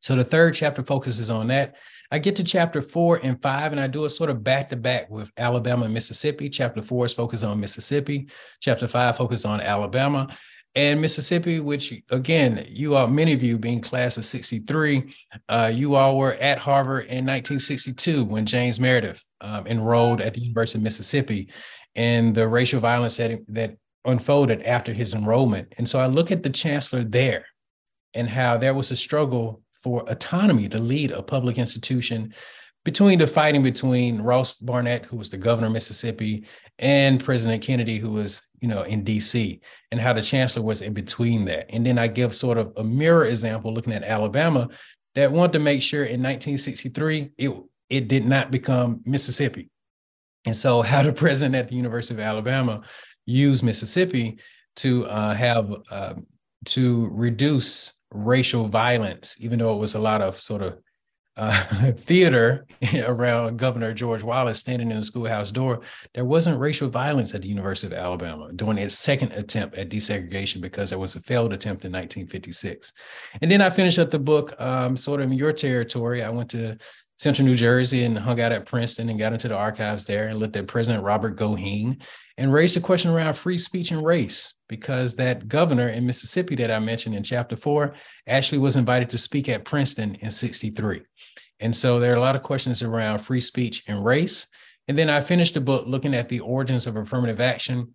So 0.00 0.16
the 0.16 0.24
third 0.24 0.54
chapter 0.54 0.82
focuses 0.82 1.30
on 1.30 1.48
that. 1.48 1.74
I 2.10 2.18
get 2.18 2.36
to 2.36 2.44
chapter 2.44 2.80
four 2.80 3.20
and 3.22 3.40
five, 3.40 3.72
and 3.72 3.80
I 3.80 3.86
do 3.86 4.04
a 4.04 4.10
sort 4.10 4.30
of 4.30 4.44
back 4.44 4.68
to 4.70 4.76
back 4.76 5.10
with 5.10 5.30
Alabama 5.36 5.84
and 5.84 5.94
Mississippi. 5.94 6.48
Chapter 6.48 6.82
four 6.82 7.06
is 7.06 7.12
focused 7.12 7.44
on 7.44 7.60
Mississippi. 7.60 8.28
Chapter 8.60 8.86
five 8.86 9.16
focuses 9.16 9.44
on 9.44 9.60
Alabama 9.60 10.28
and 10.76 11.00
Mississippi, 11.00 11.58
which 11.58 11.92
again, 12.10 12.64
you 12.68 12.94
all, 12.96 13.08
many 13.08 13.32
of 13.32 13.42
you 13.42 13.58
being 13.58 13.80
class 13.80 14.18
of 14.18 14.26
63, 14.26 15.10
uh, 15.48 15.72
you 15.74 15.94
all 15.94 16.18
were 16.18 16.34
at 16.34 16.58
Harvard 16.58 17.06
in 17.06 17.24
1962 17.24 18.24
when 18.24 18.44
James 18.44 18.78
Meredith 18.78 19.22
um, 19.40 19.66
enrolled 19.66 20.20
at 20.20 20.34
the 20.34 20.42
University 20.42 20.78
of 20.78 20.82
Mississippi 20.82 21.48
and 21.94 22.34
the 22.34 22.46
racial 22.46 22.78
violence 22.78 23.16
that, 23.16 23.40
that 23.48 23.76
unfolded 24.04 24.62
after 24.62 24.92
his 24.92 25.14
enrollment. 25.14 25.72
And 25.78 25.88
so 25.88 25.98
I 25.98 26.06
look 26.06 26.30
at 26.30 26.42
the 26.42 26.50
chancellor 26.50 27.04
there 27.04 27.46
and 28.12 28.28
how 28.28 28.58
there 28.58 28.74
was 28.74 28.90
a 28.90 28.96
struggle 28.96 29.62
for 29.86 30.04
autonomy 30.08 30.68
to 30.68 30.80
lead 30.80 31.12
a 31.12 31.22
public 31.22 31.58
institution 31.58 32.34
between 32.84 33.20
the 33.20 33.26
fighting 33.26 33.62
between 33.62 34.20
Ross 34.20 34.54
Barnett, 34.54 35.06
who 35.06 35.16
was 35.16 35.30
the 35.30 35.36
governor 35.36 35.68
of 35.68 35.74
Mississippi, 35.74 36.44
and 36.80 37.22
President 37.22 37.62
Kennedy, 37.62 37.98
who 37.98 38.10
was, 38.10 38.48
you 38.60 38.66
know, 38.66 38.82
in 38.82 39.04
DC, 39.04 39.60
and 39.92 40.00
how 40.00 40.12
the 40.12 40.22
chancellor 40.22 40.64
was 40.64 40.82
in 40.82 40.92
between 40.92 41.44
that. 41.44 41.66
And 41.72 41.86
then 41.86 42.00
I 42.00 42.08
give 42.08 42.34
sort 42.34 42.58
of 42.58 42.72
a 42.76 42.82
mirror 42.82 43.26
example 43.26 43.72
looking 43.72 43.92
at 43.92 44.02
Alabama 44.02 44.68
that 45.14 45.30
wanted 45.30 45.52
to 45.52 45.60
make 45.60 45.82
sure 45.82 46.02
in 46.02 46.20
1963 46.20 47.30
it, 47.38 47.56
it 47.88 48.08
did 48.08 48.26
not 48.26 48.50
become 48.50 49.02
Mississippi. 49.04 49.70
And 50.46 50.56
so 50.56 50.82
how 50.82 51.04
the 51.04 51.12
president 51.12 51.54
at 51.54 51.68
the 51.68 51.76
University 51.76 52.14
of 52.14 52.26
Alabama 52.26 52.80
used 53.24 53.62
Mississippi 53.62 54.38
to 54.76 55.06
uh, 55.06 55.32
have 55.34 55.72
uh, 55.92 56.14
to 56.64 57.08
reduce 57.12 57.95
racial 58.12 58.68
violence, 58.68 59.36
even 59.40 59.58
though 59.58 59.74
it 59.74 59.78
was 59.78 59.94
a 59.94 60.00
lot 60.00 60.22
of 60.22 60.38
sort 60.38 60.62
of 60.62 60.78
uh, 61.36 61.92
theater 61.96 62.66
around 63.04 63.58
Governor 63.58 63.92
George 63.92 64.22
Wallace 64.22 64.58
standing 64.58 64.90
in 64.90 64.96
the 64.96 65.02
schoolhouse 65.02 65.50
door, 65.50 65.80
there 66.14 66.24
wasn't 66.24 66.58
racial 66.58 66.88
violence 66.88 67.34
at 67.34 67.42
the 67.42 67.48
University 67.48 67.86
of 67.86 67.98
Alabama 67.98 68.50
during 68.54 68.78
its 68.78 68.98
second 68.98 69.32
attempt 69.32 69.76
at 69.76 69.90
desegregation 69.90 70.60
because 70.60 70.90
there 70.90 70.98
was 70.98 71.14
a 71.14 71.20
failed 71.20 71.52
attempt 71.52 71.84
in 71.84 71.92
1956. 71.92 72.92
And 73.42 73.50
then 73.50 73.60
I 73.60 73.70
finished 73.70 73.98
up 73.98 74.10
the 74.10 74.18
book 74.18 74.58
um, 74.60 74.96
sort 74.96 75.20
of 75.20 75.30
in 75.30 75.36
your 75.36 75.52
territory. 75.52 76.22
I 76.22 76.30
went 76.30 76.50
to 76.50 76.78
Central 77.16 77.46
New 77.46 77.54
Jersey 77.54 78.04
and 78.04 78.18
hung 78.18 78.40
out 78.40 78.52
at 78.52 78.66
Princeton 78.66 79.08
and 79.08 79.18
got 79.18 79.32
into 79.32 79.48
the 79.48 79.56
archives 79.56 80.04
there 80.04 80.28
and 80.28 80.38
looked 80.38 80.56
at 80.56 80.66
President 80.66 81.02
Robert 81.02 81.36
Goheen 81.36 82.02
and 82.36 82.52
raised 82.52 82.76
a 82.76 82.80
question 82.80 83.10
around 83.10 83.34
free 83.34 83.56
speech 83.56 83.90
and 83.90 84.04
race 84.04 84.54
because 84.68 85.16
that 85.16 85.48
governor 85.48 85.88
in 85.88 86.06
Mississippi 86.06 86.54
that 86.56 86.70
I 86.70 86.78
mentioned 86.78 87.14
in 87.14 87.22
chapter 87.22 87.56
four 87.56 87.94
actually 88.26 88.58
was 88.58 88.76
invited 88.76 89.08
to 89.10 89.18
speak 89.18 89.48
at 89.48 89.64
Princeton 89.64 90.16
in 90.16 90.30
63. 90.30 91.02
And 91.60 91.74
so 91.74 91.98
there 91.98 92.12
are 92.12 92.16
a 92.16 92.20
lot 92.20 92.36
of 92.36 92.42
questions 92.42 92.82
around 92.82 93.20
free 93.20 93.40
speech 93.40 93.84
and 93.88 94.04
race. 94.04 94.46
And 94.88 94.98
then 94.98 95.08
I 95.08 95.20
finished 95.22 95.54
the 95.54 95.60
book 95.60 95.84
looking 95.86 96.14
at 96.14 96.28
the 96.28 96.40
origins 96.40 96.86
of 96.86 96.96
affirmative 96.96 97.40
action 97.40 97.94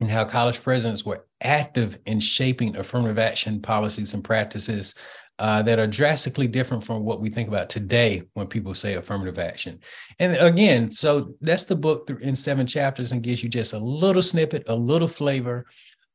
and 0.00 0.10
how 0.10 0.24
college 0.24 0.62
presidents 0.62 1.06
were 1.06 1.26
active 1.40 1.98
in 2.04 2.20
shaping 2.20 2.76
affirmative 2.76 3.18
action 3.18 3.62
policies 3.62 4.12
and 4.12 4.24
practices 4.24 4.94
uh, 5.38 5.62
that 5.62 5.78
are 5.78 5.86
drastically 5.86 6.46
different 6.46 6.84
from 6.84 7.04
what 7.04 7.20
we 7.20 7.28
think 7.28 7.48
about 7.48 7.68
today 7.68 8.22
when 8.34 8.46
people 8.46 8.74
say 8.74 8.94
affirmative 8.94 9.38
action. 9.38 9.78
And 10.18 10.36
again, 10.36 10.90
so 10.92 11.34
that's 11.40 11.64
the 11.64 11.76
book 11.76 12.10
in 12.22 12.34
seven 12.34 12.66
chapters 12.66 13.12
and 13.12 13.22
gives 13.22 13.42
you 13.42 13.48
just 13.48 13.72
a 13.74 13.78
little 13.78 14.22
snippet, 14.22 14.64
a 14.68 14.74
little 14.74 15.08
flavor 15.08 15.66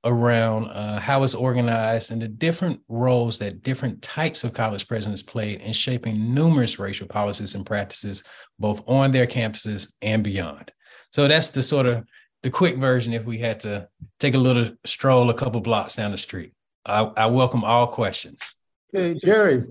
around 0.04 0.68
uh, 0.70 1.00
how 1.00 1.22
it's 1.22 1.36
organized 1.36 2.12
and 2.12 2.22
the 2.22 2.28
different 2.28 2.80
roles 2.88 3.38
that 3.38 3.62
different 3.62 4.02
types 4.02 4.44
of 4.44 4.54
college 4.54 4.88
presidents 4.88 5.22
played 5.22 5.62
in 5.62 5.74
shaping 5.74 6.34
numerous 6.34 6.80
racial 6.80 7.08
policies 7.08 7.54
and 7.54 7.66
practices, 7.66 8.24
both 8.58 8.82
on 8.88 9.12
their 9.12 9.28
campuses 9.28 9.94
and 10.02 10.24
beyond. 10.24 10.72
So 11.14 11.28
that's 11.28 11.50
the 11.50 11.62
sort 11.62 11.86
of 11.86 12.04
the 12.42 12.50
quick 12.50 12.78
version 12.78 13.14
if 13.14 13.26
we 13.26 13.38
had 13.38 13.60
to 13.60 13.88
take 14.20 14.34
a 14.34 14.40
little 14.40 14.70
stroll 14.86 15.30
a 15.30 15.34
couple 15.36 15.62
blocks 15.62 15.96
down 15.96 16.10
the 16.10 16.18
street. 16.18 16.54
I, 16.84 17.02
I 17.02 17.26
welcome 17.28 17.64
all 17.64 17.86
questions. 17.86 18.56
Okay, 18.94 19.18
Jerry. 19.24 19.64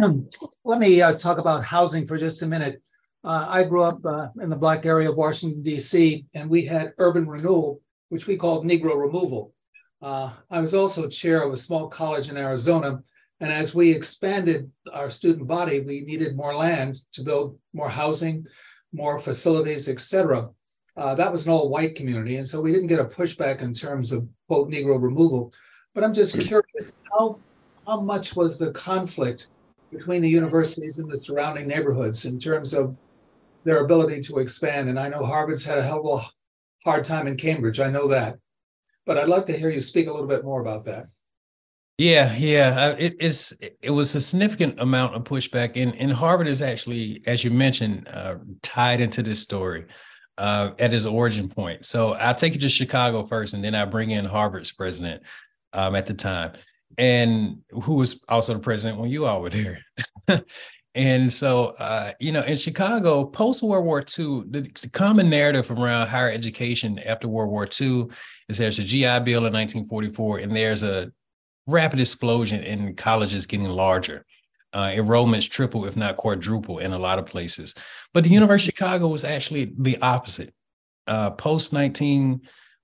Let 0.65 0.79
me 0.79 1.03
uh, 1.03 1.15
talk 1.15 1.37
about 1.37 1.63
housing 1.63 2.07
for 2.07 2.17
just 2.17 2.41
a 2.41 2.47
minute. 2.47 2.81
Uh, 3.23 3.45
I 3.49 3.65
grew 3.65 3.83
up 3.83 3.99
uh, 4.07 4.29
in 4.41 4.49
the 4.49 4.57
black 4.57 4.87
area 4.87 5.11
of 5.11 5.19
Washington, 5.19 5.63
D.C., 5.63 6.25
and 6.33 6.49
we 6.49 6.65
had 6.65 6.95
urban 6.97 7.29
renewal, 7.29 7.83
which 8.09 8.27
we 8.27 8.37
called 8.37 8.65
Negro 8.65 8.99
removal. 8.99 9.53
Uh, 10.01 10.31
I 10.51 10.61
was 10.61 10.75
also 10.75 11.07
chair 11.07 11.43
of 11.43 11.53
a 11.53 11.57
small 11.57 11.89
college 11.89 12.31
in 12.31 12.39
Arizona. 12.39 13.01
And 13.41 13.53
as 13.53 13.75
we 13.75 13.93
expanded 13.93 14.71
our 14.95 15.11
student 15.11 15.47
body, 15.47 15.81
we 15.81 16.01
needed 16.01 16.35
more 16.35 16.55
land 16.55 17.01
to 17.13 17.23
build 17.23 17.59
more 17.75 17.91
housing, 17.91 18.47
more 18.95 19.19
facilities, 19.19 19.87
et 19.87 20.01
cetera. 20.01 20.49
Uh, 20.97 21.15
that 21.15 21.31
was 21.31 21.45
an 21.45 21.53
all 21.53 21.69
white 21.69 21.95
community. 21.95 22.37
And 22.37 22.49
so 22.49 22.63
we 22.63 22.73
didn't 22.73 22.87
get 22.87 23.01
a 23.01 23.05
pushback 23.05 23.61
in 23.61 23.75
terms 23.75 24.13
of, 24.13 24.27
quote, 24.49 24.71
Negro 24.71 25.03
removal. 25.03 25.53
But 25.95 26.05
I'm 26.05 26.15
just 26.15 26.41
curious 26.41 27.03
how 27.13 27.39
how 27.87 28.01
much 28.01 28.35
was 28.35 28.59
the 28.59 28.73
conflict 28.73 29.49
between 29.91 30.21
the 30.21 30.29
universities 30.29 30.99
and 30.99 31.11
the 31.11 31.17
surrounding 31.17 31.69
neighborhoods 31.69 32.25
in 32.25 32.39
terms 32.39 32.75
of 32.75 32.97
their 33.65 33.85
ability 33.85 34.21
to 34.23 34.39
expand? 34.39 34.89
And 34.89 34.99
I 34.99 35.09
know 35.09 35.25
Harvard's 35.25 35.65
had 35.65 35.79
a 35.79 35.83
hell 35.83 36.07
of 36.09 36.23
a 36.23 36.31
hard 36.85 37.05
time 37.05 37.27
in 37.27 37.37
Cambridge. 37.37 37.81
I 37.81 37.91
know 37.91 38.09
that. 38.09 38.39
But 39.05 39.19
I'd 39.19 39.29
like 39.29 39.47
to 39.47 39.57
hear 39.57 39.71
you 39.71 39.81
speak 39.81 40.09
a 40.09 40.13
little 40.13 40.27
bit 40.27 40.45
more 40.45 40.61
about 40.61 40.85
that. 40.87 41.07
Yeah, 41.99 42.35
yeah, 42.37 42.79
uh, 42.79 42.97
it 42.99 43.17
is. 43.21 43.59
It 43.81 43.91
was 43.91 44.15
a 44.15 44.21
significant 44.21 44.79
amount 44.81 45.15
of 45.15 45.25
pushback, 45.25 45.81
and 45.83 45.97
and 45.97 46.13
Harvard 46.13 46.47
is 46.47 46.61
actually, 46.61 47.23
as 47.27 47.43
you 47.43 47.51
mentioned, 47.51 48.07
uh, 48.09 48.35
tied 48.63 49.01
into 49.01 49.23
this 49.23 49.41
story 49.41 49.87
uh, 50.37 50.73
at 50.79 50.93
its 50.93 51.07
origin 51.07 51.49
point. 51.49 51.87
So 51.87 52.13
I'll 52.13 52.35
take 52.35 52.53
you 52.53 52.61
to 52.61 52.69
Chicago 52.69 53.25
first, 53.25 53.55
and 53.55 53.65
then 53.65 53.75
I 53.75 53.87
bring 53.87 54.11
in 54.11 54.27
Harvard's 54.27 54.73
president 54.73 55.23
um, 55.73 55.95
at 55.95 56.07
the 56.07 56.13
time 56.13 56.53
and 56.99 57.59
who 57.71 57.97
was 57.97 58.25
also 58.29 58.55
the 58.55 58.61
president 58.61 58.99
when 59.01 59.11
you 59.11 59.27
all 59.27 59.43
were 59.43 59.51
there. 59.51 59.79
and 60.95 61.33
so, 61.33 61.75
uh, 61.79 62.13
you 62.21 62.33
know, 62.33 62.43
in 62.43 62.57
Chicago, 62.57 63.25
post 63.25 63.63
World 63.63 63.85
War 63.85 64.01
II, 64.01 64.45
the, 64.49 64.71
the, 64.81 64.89
common 64.91 65.29
narrative 65.29 65.71
around 65.71 66.09
higher 66.09 66.31
education 66.31 66.99
after 67.01 67.29
World 67.29 67.51
War 67.51 67.69
II 67.81 68.07
is 68.49 68.59
there's 68.59 68.79
a 68.79 68.85
GI 68.85 69.21
Bill 69.21 69.47
in 69.47 69.53
1944, 69.53 70.39
and 70.39 70.57
there's 70.57 70.83
a 70.83 71.13
rapid 71.67 72.01
explosion 72.01 72.63
in 72.63 72.95
colleges 72.95 73.47
getting 73.47 73.69
larger. 73.69 74.25
Uh, 74.73 74.89
enrollments 74.89 75.49
triple, 75.49 75.87
if 75.87 75.97
not 75.97 76.17
quadruple, 76.17 76.79
in 76.79 76.93
a 76.93 76.99
lot 76.99 77.19
of 77.19 77.27
places. 77.27 77.75
But 78.13 78.25
the 78.25 78.31
University 78.31 78.71
of 78.71 78.75
Chicago 78.75 79.09
was 79.09 79.25
actually 79.25 79.73
the 79.79 79.97
opposite. 80.03 80.53
Uh, 81.07 81.31
post 81.31 81.73
19 81.73 82.41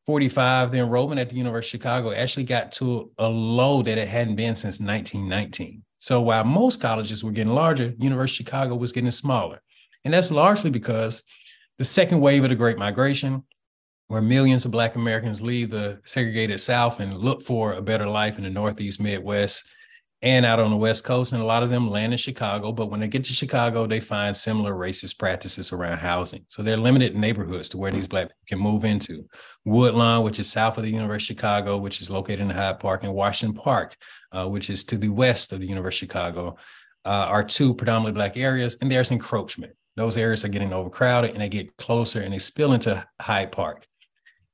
45, 0.06 0.73
the 0.73 0.78
enrollment 0.78 1.21
at 1.21 1.30
the 1.30 1.37
University 1.37 1.76
of 1.76 1.82
Chicago 1.82 2.12
actually 2.12 2.44
got 2.44 2.73
to 2.73 3.11
a 3.18 3.28
low 3.28 3.82
that 3.82 3.99
it 3.99 4.09
hadn't 4.09 4.37
been 4.37 4.56
since 4.56 4.80
1919. 4.80 5.82
So 5.99 6.21
while 6.21 6.44
most 6.44 6.80
colleges 6.80 7.23
were 7.23 7.30
getting 7.30 7.54
larger, 7.54 7.94
University 7.99 8.42
of 8.42 8.47
Chicago 8.49 8.75
was 8.75 8.90
getting 8.90 9.11
smaller. 9.12 9.62
And 10.04 10.12
that's 10.12 10.32
largely 10.32 10.71
because 10.71 11.23
the 11.78 11.85
second 11.85 12.21
wave 12.21 12.42
of 12.42 12.50
the 12.50 12.56
Great 12.56 12.78
Migration, 12.78 13.44
where 14.09 14.21
millions 14.21 14.64
of 14.64 14.73
Black 14.73 14.97
Americans 14.97 15.40
leave 15.40 15.71
the 15.71 16.00
segregated 16.04 16.59
South 16.59 16.99
and 16.99 17.16
look 17.16 17.42
for 17.42 17.75
a 17.75 17.82
better 17.82 18.06
life 18.06 18.37
in 18.37 18.44
the 18.44 18.50
Northeast, 18.50 19.00
Midwest, 19.00 19.64
and 20.23 20.47
out 20.47 20.61
on 20.61 20.71
the 20.71 20.76
West 20.76 21.05
Coast. 21.05 21.33
And 21.33 21.43
a 21.43 21.45
lot 21.45 21.62
of 21.62 21.71
them 21.71 21.91
land 21.91 22.12
in 22.12 22.17
Chicago. 22.17 22.73
But 22.73 22.87
when 22.87 23.00
they 23.00 23.09
get 23.09 23.25
to 23.25 23.33
Chicago, 23.33 23.87
they 23.87 24.00
find 24.00 24.37
similar 24.37 24.75
racist 24.75 25.19
practices 25.19 25.73
around 25.73 25.99
housing. 25.99 26.45
So 26.49 26.62
they're 26.62 26.76
limited 26.76 27.17
neighborhoods 27.17 27.69
to 27.71 27.79
where 27.79 27.91
these 27.91 28.07
Black 28.07 28.29
people 28.29 28.37
can 28.49 28.59
move 28.61 28.85
into. 28.85 29.29
Woodlawn, 29.64 30.23
which 30.23 30.38
is 30.38 30.50
south 30.50 30.79
of 30.79 30.85
the 30.85 30.91
University 30.91 31.35
of 31.35 31.38
Chicago, 31.38 31.76
which 31.76 32.00
is 32.00 32.11
located 32.11 32.41
in 32.41 32.50
Hyde 32.50 32.79
Park, 32.79 33.02
and 33.02 33.12
Washington 33.12 33.61
Park, 33.61 33.97
uh, 34.31 34.49
which 34.49 34.71
is 34.71 34.85
to 34.85 34.97
the 34.97 35.09
west 35.09 35.52
of 35.52 35.61
the 35.61 35.67
University 35.67 36.07
of 36.07 36.11
Chicago, 36.11 36.57
uh, 37.05 37.26
are 37.29 37.45
two 37.45 37.75
predominantly 37.75 38.12
Black 38.12 38.37
areas. 38.37 38.76
And 38.81 38.91
there's 38.91 39.11
encroachment. 39.11 39.73
Those 39.97 40.17
areas 40.17 40.45
are 40.45 40.49
getting 40.49 40.73
overcrowded 40.73 41.33
and 41.33 41.43
they 41.43 41.49
get 41.49 41.76
closer 41.76 42.21
and 42.21 42.33
they 42.33 42.38
spill 42.38 42.73
into 42.73 43.07
Hyde 43.21 43.52
Park. 43.52 43.87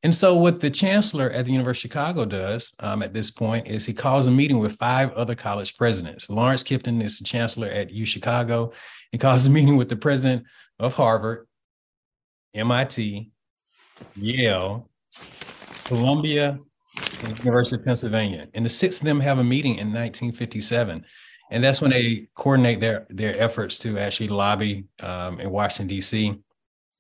And 0.05 0.15
so, 0.15 0.37
what 0.37 0.61
the 0.61 0.71
chancellor 0.71 1.29
at 1.31 1.47
the 1.47 1.53
University 1.53 1.89
of 1.89 1.93
Chicago 1.93 2.25
does 2.25 2.73
um, 2.79 3.03
at 3.03 3.13
this 3.13 3.33
point 3.33 3.67
is 3.67 3.85
he 3.85 3.93
calls 3.93 4.29
a 4.29 4.31
meeting 4.31 4.59
with 4.59 4.77
five 4.77 5.13
other 5.15 5.35
college 5.35 5.77
presidents. 5.77 6.31
Lawrence 6.31 6.63
Kimpton 6.63 7.03
is 7.03 7.19
the 7.19 7.25
chancellor 7.25 7.67
at 7.67 7.91
U 7.91 8.07
Chicago. 8.07 8.73
He 9.11 9.19
calls 9.19 9.45
a 9.47 9.51
meeting 9.51 9.77
with 9.77 9.89
the 9.89 9.97
president 9.97 10.45
of 10.79 10.95
Harvard, 10.95 11.49
MIT, 12.55 13.31
Yale, 14.15 14.89
Columbia, 15.85 16.59
and 17.25 17.37
the 17.37 17.43
University 17.43 17.77
of 17.77 17.85
Pennsylvania. 17.85 18.47
And 18.55 18.65
the 18.65 18.71
six 18.71 18.99
of 18.99 19.05
them 19.05 19.19
have 19.19 19.39
a 19.39 19.45
meeting 19.45 19.73
in 19.73 19.89
1957. 19.89 21.05
And 21.51 21.65
that's 21.65 21.81
when 21.81 21.91
they 21.91 22.29
coordinate 22.37 22.81
their, 22.81 23.07
their 23.11 23.37
efforts 23.41 23.79
to 23.79 23.99
actually 23.99 24.29
lobby 24.29 24.85
um, 25.03 25.41
in 25.41 25.51
Washington, 25.51 25.89
D.C. 25.89 26.39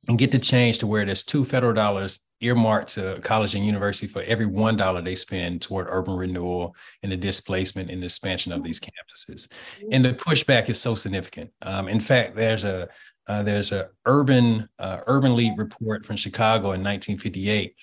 and 0.08 0.18
get 0.18 0.32
the 0.32 0.38
change 0.38 0.78
to 0.78 0.86
where 0.86 1.04
there's 1.04 1.22
two 1.22 1.44
federal 1.44 1.74
dollars 1.74 2.24
earmarked 2.40 2.94
to 2.94 3.20
college 3.22 3.54
and 3.54 3.64
university 3.64 4.06
for 4.06 4.22
every 4.22 4.46
one 4.46 4.76
dollar 4.76 5.02
they 5.02 5.14
spend 5.14 5.60
toward 5.60 5.86
urban 5.90 6.16
renewal 6.16 6.74
and 7.02 7.10
the 7.10 7.16
displacement 7.16 7.90
and 7.90 8.02
expansion 8.02 8.52
of 8.52 8.62
these 8.62 8.80
campuses. 8.80 9.50
And 9.90 10.04
the 10.04 10.14
pushback 10.14 10.68
is 10.68 10.80
so 10.80 10.94
significant. 10.94 11.50
Um, 11.62 11.88
in 11.88 12.00
fact, 12.00 12.36
there's 12.36 12.64
a 12.64 12.88
uh, 13.26 13.42
there's 13.42 13.72
a 13.72 13.90
urban 14.06 14.68
uh, 14.78 15.00
urban 15.06 15.36
league 15.36 15.58
report 15.58 16.06
from 16.06 16.16
Chicago 16.16 16.72
in 16.72 16.82
1958 16.82 17.74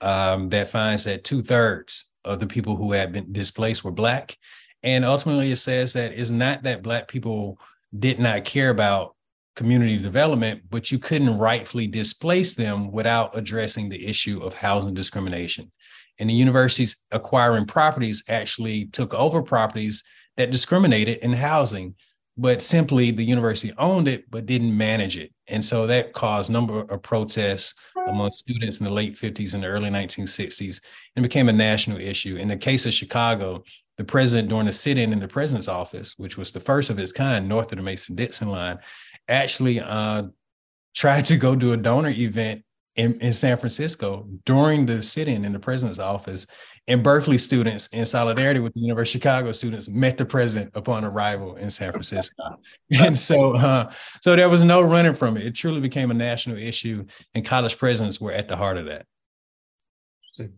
um, 0.00 0.48
that 0.50 0.70
finds 0.70 1.04
that 1.04 1.24
two 1.24 1.42
thirds 1.42 2.12
of 2.24 2.40
the 2.40 2.46
people 2.46 2.76
who 2.76 2.92
had 2.92 3.12
been 3.12 3.30
displaced 3.32 3.84
were 3.84 3.90
black, 3.90 4.36
and 4.82 5.04
ultimately 5.04 5.50
it 5.50 5.56
says 5.56 5.92
that 5.92 6.12
it's 6.12 6.30
not 6.30 6.62
that 6.62 6.82
black 6.82 7.08
people 7.08 7.58
did 7.98 8.18
not 8.18 8.44
care 8.44 8.70
about 8.70 9.15
community 9.56 9.96
development, 9.96 10.62
but 10.70 10.92
you 10.92 10.98
couldn't 10.98 11.38
rightfully 11.38 11.86
displace 11.86 12.54
them 12.54 12.92
without 12.92 13.36
addressing 13.36 13.88
the 13.88 14.06
issue 14.06 14.40
of 14.42 14.54
housing 14.54 14.94
discrimination. 14.94 15.72
And 16.18 16.30
the 16.30 16.34
universities 16.34 17.04
acquiring 17.10 17.66
properties 17.66 18.22
actually 18.28 18.86
took 18.86 19.12
over 19.14 19.42
properties 19.42 20.04
that 20.36 20.50
discriminated 20.50 21.18
in 21.18 21.32
housing, 21.32 21.94
but 22.36 22.62
simply 22.62 23.10
the 23.10 23.24
university 23.24 23.72
owned 23.78 24.08
it 24.08 24.30
but 24.30 24.46
didn't 24.46 24.76
manage 24.76 25.16
it. 25.16 25.32
And 25.48 25.64
so 25.64 25.86
that 25.86 26.12
caused 26.12 26.50
a 26.50 26.52
number 26.52 26.80
of 26.80 27.02
protests 27.02 27.74
among 28.06 28.30
students 28.32 28.78
in 28.78 28.84
the 28.84 28.92
late 28.92 29.14
50s 29.14 29.54
and 29.54 29.62
the 29.62 29.68
early 29.68 29.90
1960s 29.90 30.80
and 31.16 31.22
became 31.22 31.48
a 31.48 31.52
national 31.52 31.98
issue. 31.98 32.36
In 32.36 32.48
the 32.48 32.56
case 32.56 32.84
of 32.86 32.92
Chicago, 32.92 33.64
the 33.96 34.04
president 34.04 34.48
during 34.48 34.66
the 34.66 34.72
sit-in 34.72 35.12
in 35.12 35.20
the 35.20 35.28
president's 35.28 35.68
office, 35.68 36.14
which 36.18 36.36
was 36.36 36.52
the 36.52 36.60
first 36.60 36.90
of 36.90 36.98
its 36.98 37.12
kind 37.12 37.48
north 37.48 37.72
of 37.72 37.78
the 37.78 37.82
Mason-Dixon 37.82 38.48
line, 38.50 38.78
actually 39.28 39.80
uh, 39.80 40.24
tried 40.94 41.26
to 41.26 41.36
go 41.36 41.54
do 41.54 41.72
a 41.72 41.76
donor 41.76 42.10
event 42.10 42.62
in, 42.96 43.20
in 43.20 43.32
San 43.32 43.56
Francisco 43.58 44.26
during 44.44 44.86
the 44.86 45.02
sit-in 45.02 45.44
in 45.44 45.52
the 45.52 45.58
president's 45.58 45.98
office. 45.98 46.46
And 46.88 47.02
Berkeley 47.02 47.38
students, 47.38 47.88
in 47.88 48.06
solidarity 48.06 48.60
with 48.60 48.72
the 48.74 48.80
University 48.80 49.18
of 49.18 49.22
Chicago 49.22 49.52
students, 49.52 49.88
met 49.88 50.16
the 50.16 50.24
president 50.24 50.70
upon 50.74 51.04
arrival 51.04 51.56
in 51.56 51.68
San 51.68 51.90
Francisco. 51.90 52.60
and 52.92 53.18
so, 53.18 53.56
uh, 53.56 53.92
so 54.22 54.36
there 54.36 54.48
was 54.48 54.62
no 54.62 54.80
running 54.82 55.14
from 55.14 55.36
it. 55.36 55.44
It 55.44 55.54
truly 55.54 55.80
became 55.80 56.12
a 56.12 56.14
national 56.14 56.58
issue, 56.58 57.04
and 57.34 57.44
college 57.44 57.76
presidents 57.76 58.20
were 58.20 58.32
at 58.32 58.46
the 58.46 58.56
heart 58.56 58.76
of 58.76 58.86
that. 58.86 59.04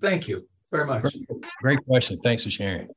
Thank 0.03 0.29
you 0.29 0.47
very 0.71 0.87
much. 0.87 1.03
Great, 1.03 1.47
great 1.63 1.87
question. 1.87 2.19
Thanks 2.23 2.45
for 2.45 2.51
sharing. 2.51 2.89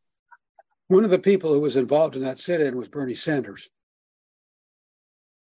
One 0.88 1.05
of 1.05 1.10
the 1.10 1.19
people 1.19 1.53
who 1.53 1.62
was 1.62 1.77
involved 1.77 2.17
in 2.17 2.23
that 2.23 2.38
sit-in 2.38 2.75
was 2.75 2.89
Bernie 2.89 3.13
Sanders. 3.13 3.69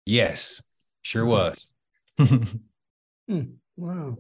Yes, 0.07 0.63
sure 1.03 1.25
was. 1.25 1.71
Hmm, 2.19 3.43
Wow. 3.77 4.19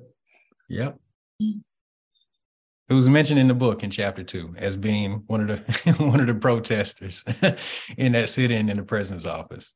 Yep. 0.68 0.98
It 1.40 2.94
was 2.94 3.08
mentioned 3.08 3.38
in 3.38 3.48
the 3.48 3.54
book 3.54 3.84
in 3.84 3.90
chapter 3.90 4.22
two 4.24 4.54
as 4.56 4.76
being 4.76 5.22
one 5.26 5.48
of 5.48 5.48
the 5.48 5.92
one 5.98 6.20
of 6.20 6.26
the 6.26 6.34
protesters 6.34 7.24
in 7.98 8.12
that 8.12 8.28
sit-in 8.28 8.68
in 8.68 8.76
the 8.76 8.82
president's 8.82 9.26
office. 9.26 9.74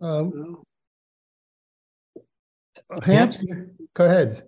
Um, 0.00 0.62
Hamp, 3.04 3.34
go 3.94 4.04
ahead. 4.04 4.44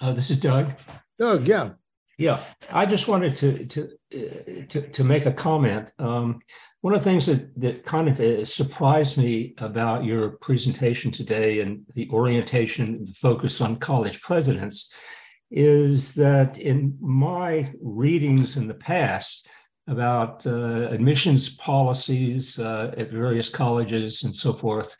Uh, 0.00 0.12
this 0.12 0.30
is 0.30 0.38
Doug. 0.40 0.72
Doug, 1.18 1.46
yeah. 1.48 1.70
Yeah, 2.18 2.40
I 2.68 2.84
just 2.84 3.06
wanted 3.06 3.36
to 3.36 3.66
to 3.66 3.88
uh, 4.12 4.66
to, 4.68 4.88
to 4.88 5.04
make 5.04 5.24
a 5.24 5.32
comment. 5.32 5.92
Um, 6.00 6.40
one 6.80 6.92
of 6.92 7.00
the 7.02 7.08
things 7.08 7.26
that 7.26 7.58
that 7.60 7.84
kind 7.84 8.08
of 8.08 8.20
uh, 8.20 8.44
surprised 8.44 9.16
me 9.16 9.54
about 9.58 10.04
your 10.04 10.30
presentation 10.30 11.12
today 11.12 11.60
and 11.60 11.86
the 11.94 12.10
orientation, 12.10 13.04
the 13.04 13.12
focus 13.12 13.60
on 13.60 13.76
college 13.76 14.20
presidents, 14.20 14.92
is 15.52 16.14
that 16.14 16.58
in 16.58 16.98
my 17.00 17.72
readings 17.80 18.56
in 18.56 18.66
the 18.66 18.74
past 18.74 19.46
about 19.86 20.44
uh, 20.44 20.88
admissions 20.90 21.54
policies 21.56 22.58
uh, 22.58 22.92
at 22.96 23.12
various 23.12 23.48
colleges 23.48 24.24
and 24.24 24.34
so 24.34 24.52
forth, 24.52 24.94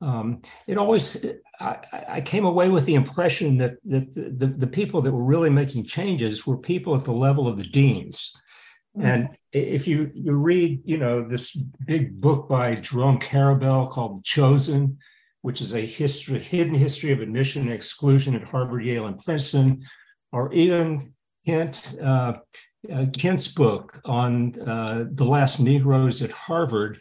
um, 0.00 0.42
it 0.66 0.76
always 0.76 1.24
I, 1.58 1.78
I, 2.08 2.20
came 2.20 2.44
away 2.44 2.68
with 2.68 2.84
the 2.84 2.94
impression 2.94 3.56
that 3.58 3.76
that 3.84 4.12
the, 4.12 4.46
the, 4.46 4.46
the, 4.46 4.66
people 4.66 5.00
that 5.00 5.12
were 5.12 5.24
really 5.24 5.48
making 5.48 5.84
changes 5.84 6.46
were 6.46 6.58
people 6.58 6.94
at 6.94 7.04
the 7.04 7.12
level 7.12 7.48
of 7.48 7.56
the 7.56 7.64
deans. 7.64 8.32
Mm-hmm. 8.96 9.06
And 9.06 9.28
if 9.52 9.86
you 9.86 10.10
you 10.14 10.32
read, 10.32 10.82
you 10.84 10.98
know, 10.98 11.26
this 11.26 11.56
big 11.86 12.20
book 12.20 12.46
by 12.48 12.74
Jerome 12.76 13.18
Karabel 13.18 13.88
called 13.88 14.18
The 14.18 14.22
Chosen, 14.22 14.98
which 15.40 15.62
is 15.62 15.74
a 15.74 15.86
history, 15.86 16.40
hidden 16.40 16.74
history 16.74 17.12
of 17.12 17.20
admission 17.20 17.62
and 17.62 17.72
exclusion 17.72 18.34
at 18.34 18.44
Harvard, 18.44 18.84
Yale, 18.84 19.06
and 19.06 19.18
Princeton, 19.18 19.82
or 20.30 20.52
even 20.52 21.14
Kent 21.46 21.96
uh, 22.02 22.34
uh, 22.92 23.06
Kent's 23.16 23.48
book 23.48 24.00
on 24.04 24.60
uh, 24.60 25.06
the 25.10 25.24
last 25.24 25.58
Negroes 25.58 26.22
at 26.22 26.30
Harvard, 26.30 26.98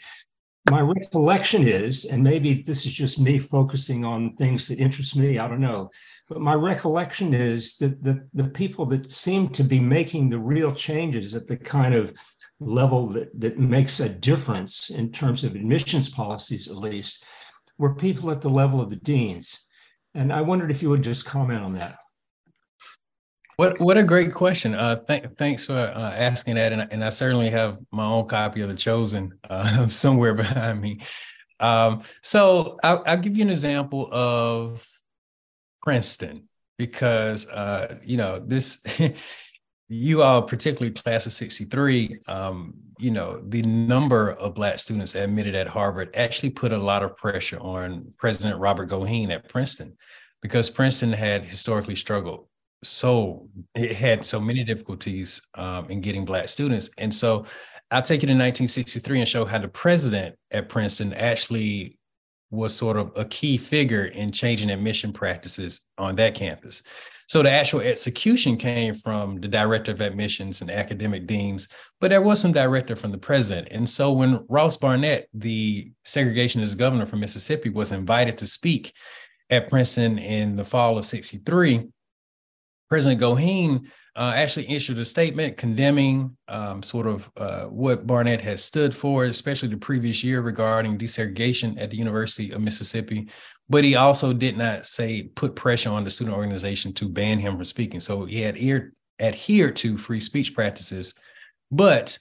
my 0.69 0.81
recollection 0.81 1.67
is, 1.67 2.05
and 2.05 2.23
maybe 2.23 2.63
this 2.63 2.85
is 2.85 2.93
just 2.93 3.19
me 3.19 3.37
focusing 3.37 4.03
on 4.03 4.35
things 4.35 4.67
that 4.67 4.79
interest 4.79 5.15
me, 5.15 5.37
I 5.37 5.47
don't 5.47 5.61
know, 5.61 5.91
but 6.27 6.41
my 6.41 6.55
recollection 6.55 7.33
is 7.35 7.77
that 7.77 8.03
the, 8.03 8.27
the 8.33 8.45
people 8.45 8.85
that 8.87 9.11
seem 9.11 9.49
to 9.49 9.63
be 9.63 9.79
making 9.79 10.29
the 10.29 10.39
real 10.39 10.73
changes 10.73 11.35
at 11.35 11.47
the 11.47 11.57
kind 11.57 11.93
of 11.93 12.13
level 12.59 13.07
that, 13.09 13.39
that 13.39 13.59
makes 13.59 13.99
a 13.99 14.09
difference 14.09 14.89
in 14.89 15.11
terms 15.11 15.43
of 15.43 15.55
admissions 15.55 16.09
policies, 16.09 16.67
at 16.67 16.77
least, 16.77 17.23
were 17.77 17.93
people 17.93 18.31
at 18.31 18.41
the 18.41 18.49
level 18.49 18.81
of 18.81 18.89
the 18.89 18.95
deans. 18.95 19.67
And 20.15 20.33
I 20.33 20.41
wondered 20.41 20.71
if 20.71 20.81
you 20.81 20.89
would 20.89 21.03
just 21.03 21.25
comment 21.25 21.61
on 21.61 21.73
that. 21.73 21.97
What 23.57 23.79
what 23.79 23.97
a 23.97 24.03
great 24.03 24.33
question. 24.33 24.75
Uh, 24.75 24.97
th- 24.97 25.25
thanks 25.37 25.65
for 25.65 25.77
uh, 25.77 26.11
asking 26.11 26.55
that, 26.55 26.73
and, 26.73 26.87
and 26.91 27.03
I 27.03 27.09
certainly 27.09 27.49
have 27.49 27.79
my 27.91 28.05
own 28.05 28.27
copy 28.27 28.61
of 28.61 28.69
The 28.69 28.75
Chosen 28.75 29.37
uh, 29.49 29.87
somewhere 29.87 30.33
behind 30.33 30.81
me. 30.81 30.99
Um, 31.59 32.03
so 32.21 32.77
I'll, 32.83 33.01
I'll, 33.05 33.17
give 33.17 33.37
you 33.37 33.43
an 33.43 33.49
example 33.49 34.09
of 34.11 34.85
Princeton 35.83 36.43
because 36.77 37.47
uh, 37.47 37.95
you 38.03 38.17
know 38.17 38.39
this. 38.39 38.83
you 39.87 40.23
all, 40.23 40.41
particularly 40.41 40.93
class 40.93 41.25
of 41.25 41.31
'63, 41.31 42.19
um, 42.27 42.73
you 42.99 43.11
know 43.11 43.41
the 43.47 43.61
number 43.61 44.31
of 44.31 44.55
Black 44.55 44.79
students 44.79 45.15
admitted 45.15 45.55
at 45.55 45.67
Harvard 45.67 46.09
actually 46.13 46.49
put 46.49 46.73
a 46.73 46.77
lot 46.77 47.03
of 47.03 47.15
pressure 47.15 47.59
on 47.61 48.07
President 48.17 48.59
Robert 48.59 48.89
Goheen 48.89 49.29
at 49.29 49.47
Princeton 49.47 49.95
because 50.41 50.69
Princeton 50.69 51.13
had 51.13 51.45
historically 51.45 51.95
struggled 51.95 52.47
so 52.83 53.47
it 53.73 53.95
had 53.95 54.25
so 54.25 54.39
many 54.39 54.63
difficulties 54.63 55.41
um, 55.55 55.89
in 55.89 56.01
getting 56.01 56.25
black 56.25 56.49
students 56.49 56.89
and 56.97 57.13
so 57.13 57.45
i'll 57.91 58.01
take 58.01 58.23
it 58.23 58.29
in 58.29 58.37
1963 58.37 59.19
and 59.19 59.27
show 59.27 59.45
how 59.45 59.57
the 59.57 59.67
president 59.67 60.35
at 60.51 60.69
princeton 60.69 61.13
actually 61.13 61.97
was 62.55 62.75
sort 62.75 62.97
of 62.97 63.11
a 63.15 63.25
key 63.25 63.57
figure 63.57 64.05
in 64.05 64.31
changing 64.31 64.69
admission 64.69 65.11
practices 65.11 65.87
on 65.97 66.15
that 66.15 66.35
campus. 66.35 66.83
So 67.27 67.41
the 67.41 67.49
actual 67.49 67.81
execution 67.81 68.55
came 68.55 68.93
from 68.93 69.41
the 69.41 69.47
director 69.47 69.91
of 69.91 70.01
admissions 70.01 70.61
and 70.61 70.69
academic 70.69 71.25
deans, 71.25 71.67
but 71.99 72.09
there 72.09 72.21
was 72.21 72.39
some 72.39 72.51
director 72.51 72.95
from 72.95 73.11
the 73.11 73.17
president. 73.17 73.69
And 73.71 73.89
so 73.89 74.11
when 74.11 74.45
Ross 74.47 74.77
Barnett, 74.77 75.27
the 75.33 75.91
segregationist 76.05 76.77
governor 76.77 77.07
from 77.07 77.21
Mississippi, 77.21 77.69
was 77.69 77.91
invited 77.91 78.37
to 78.39 78.47
speak 78.47 78.93
at 79.49 79.69
Princeton 79.69 80.19
in 80.19 80.55
the 80.55 80.65
fall 80.65 80.99
of 80.99 81.05
63, 81.05 81.87
President 82.89 83.19
Goheen 83.19 83.87
uh, 84.15 84.31
actually 84.35 84.69
issued 84.69 84.97
a 84.97 85.05
statement 85.05 85.57
condemning 85.57 86.35
um, 86.47 86.81
sort 86.81 87.07
of 87.07 87.29
uh, 87.35 87.63
what 87.65 88.07
Barnett 88.07 88.39
had 88.39 88.59
stood 88.59 88.95
for, 88.95 89.25
especially 89.25 89.67
the 89.67 89.77
previous 89.77 90.23
year 90.23 90.41
regarding 90.41 90.97
desegregation 90.97 91.79
at 91.81 91.89
the 91.89 91.97
University 91.97 92.51
of 92.51 92.61
Mississippi. 92.61 93.27
But 93.67 93.83
he 93.83 93.95
also 93.95 94.31
did 94.31 94.57
not 94.57 94.85
say 94.85 95.23
put 95.35 95.55
pressure 95.55 95.89
on 95.89 96.03
the 96.03 96.09
student 96.09 96.37
organization 96.37 96.93
to 96.93 97.09
ban 97.09 97.39
him 97.39 97.55
from 97.55 97.65
speaking. 97.65 97.99
So 97.99 98.25
he 98.25 98.41
had 98.41 98.57
ear, 98.57 98.93
adhered 99.19 99.75
to 99.77 99.97
free 99.97 100.19
speech 100.21 100.53
practices, 100.53 101.13
but 101.71 102.17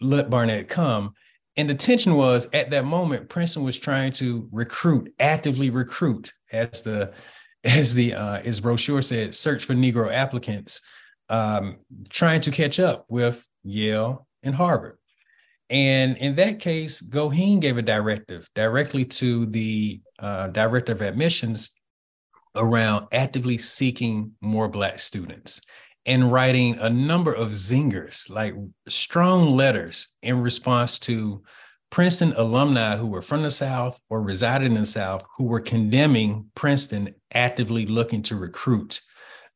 let 0.00 0.30
Barnett 0.30 0.68
come. 0.68 1.12
And 1.58 1.68
the 1.68 1.74
tension 1.74 2.14
was 2.14 2.48
at 2.52 2.70
that 2.70 2.84
moment, 2.84 3.28
Princeton 3.28 3.64
was 3.64 3.78
trying 3.78 4.12
to 4.12 4.48
recruit, 4.52 5.12
actively 5.18 5.70
recruit, 5.70 6.32
as 6.52 6.82
the 6.82 7.12
as 7.64 7.94
the 7.94 8.14
uh, 8.14 8.42
his 8.42 8.60
brochure 8.60 9.02
said, 9.02 9.34
search 9.34 9.64
for 9.64 9.74
Negro 9.74 10.12
applicants 10.12 10.80
um, 11.28 11.78
trying 12.08 12.40
to 12.42 12.50
catch 12.50 12.78
up 12.78 13.04
with 13.08 13.46
Yale 13.64 14.26
and 14.42 14.54
Harvard. 14.54 14.98
And 15.68 16.16
in 16.18 16.36
that 16.36 16.60
case, 16.60 17.02
Goheen 17.02 17.60
gave 17.60 17.76
a 17.76 17.82
directive 17.82 18.48
directly 18.54 19.04
to 19.04 19.46
the 19.46 20.00
uh, 20.18 20.48
director 20.48 20.92
of 20.92 21.02
admissions 21.02 21.74
around 22.54 23.08
actively 23.12 23.58
seeking 23.58 24.32
more 24.40 24.68
Black 24.68 25.00
students 25.00 25.60
and 26.06 26.32
writing 26.32 26.78
a 26.78 26.88
number 26.88 27.32
of 27.32 27.50
zingers, 27.50 28.30
like 28.30 28.54
strong 28.88 29.50
letters 29.50 30.14
in 30.22 30.40
response 30.40 31.00
to 31.00 31.42
Princeton 31.90 32.34
alumni 32.36 32.96
who 32.96 33.06
were 33.06 33.22
from 33.22 33.42
the 33.42 33.50
South 33.50 34.00
or 34.10 34.22
resided 34.22 34.66
in 34.66 34.80
the 34.80 34.86
South 34.86 35.24
who 35.36 35.44
were 35.44 35.60
condemning 35.60 36.50
Princeton 36.54 37.14
actively 37.32 37.86
looking 37.86 38.22
to 38.22 38.36
recruit 38.36 39.00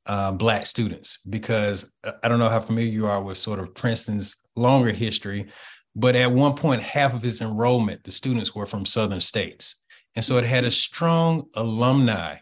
uh, 0.07 0.33
Black 0.33 0.67
students 0.67 1.19
because 1.29 1.93
uh, 2.05 2.13
I 2.23 2.29
don't 2.29 2.39
know 2.39 2.49
how 2.49 2.61
familiar 2.61 2.91
you 2.91 3.07
are 3.07 3.23
with 3.23 3.39
sort 3.39 3.59
of 3.59 3.75
Princeton's 3.75 4.37
longer 4.57 4.91
history, 4.91 5.51
but 5.95 6.17
at 6.17 6.33
one 6.33 6.55
point, 6.55 6.83
half 6.83 7.15
of 7.15 7.25
its 7.25 7.41
enrollment, 7.41 8.05
the 8.05 8.11
students 8.11 8.55
were 8.55 8.67
from 8.67 8.87
Southern 8.87 9.21
states. 9.21 9.83
And 10.17 10.25
so 10.25 10.39
it 10.39 10.45
had 10.45 10.65
a 10.65 10.71
strong 10.71 11.47
alumni 11.55 12.37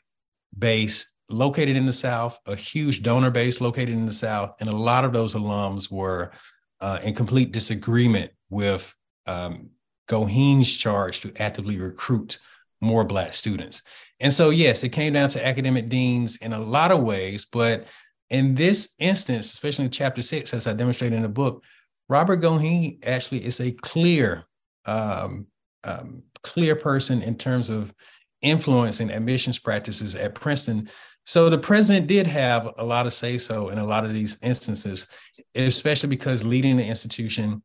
base 0.57 1.15
located 1.29 1.77
in 1.77 1.87
the 1.87 1.93
South, 1.93 2.39
a 2.47 2.57
huge 2.57 3.03
donor 3.03 3.31
base 3.31 3.61
located 3.61 3.91
in 3.91 4.07
the 4.07 4.13
South, 4.13 4.55
and 4.61 4.69
a 4.69 4.77
lot 4.77 5.05
of 5.05 5.13
those 5.13 5.35
alums 5.35 5.91
were 5.91 6.33
uh, 6.81 7.01
in 7.03 7.15
complete 7.15 7.53
disagreement 7.53 8.31
with 8.49 8.95
um, 9.27 9.71
Goheen's 10.09 10.75
charge 10.75 11.21
to 11.21 11.33
actively 11.41 11.79
recruit 11.79 12.39
more 12.81 13.05
Black 13.05 13.35
students. 13.35 13.83
And 14.21 14.33
so, 14.33 14.51
yes, 14.51 14.83
it 14.83 14.91
came 14.91 15.13
down 15.13 15.29
to 15.31 15.47
academic 15.47 15.89
deans 15.89 16.37
in 16.39 16.53
a 16.53 16.61
lot 16.61 16.91
of 16.91 17.03
ways, 17.03 17.45
but 17.45 17.87
in 18.31 18.55
this 18.55 18.95
instance, 18.99 19.53
especially 19.53 19.87
in 19.87 19.91
chapter 19.91 20.23
six, 20.23 20.53
as 20.53 20.67
I 20.67 20.73
demonstrated 20.73 21.17
in 21.17 21.23
the 21.23 21.29
book, 21.29 21.65
Robert 22.09 22.41
Goheen 22.41 23.05
actually 23.07 23.45
is 23.45 23.61
a 23.61 23.73
clear, 23.73 24.45
um, 24.87 25.47
um, 25.85 26.23
clear 26.43 26.75
person 26.75 27.23
in 27.23 27.37
terms 27.37 27.71
of 27.71 27.95
influencing 28.43 29.11
admissions 29.11 29.59
practices 29.59 30.15
at 30.15 30.35
Princeton. 30.35 30.89
So 31.25 31.51
the 31.51 31.59
president 31.59 32.07
did 32.07 32.27
have 32.27 32.71
a 32.79 32.85
lot 32.85 33.07
of 33.07 33.13
say 33.13 33.39
so 33.39 33.69
in 33.69 33.79
a 33.79 33.87
lot 33.87 34.05
of 34.05 34.13
these 34.13 34.39
instances, 34.43 35.07
especially 35.55 36.09
because 36.09 36.45
leading 36.45 36.77
the 36.77 36.85
institution 36.85 37.63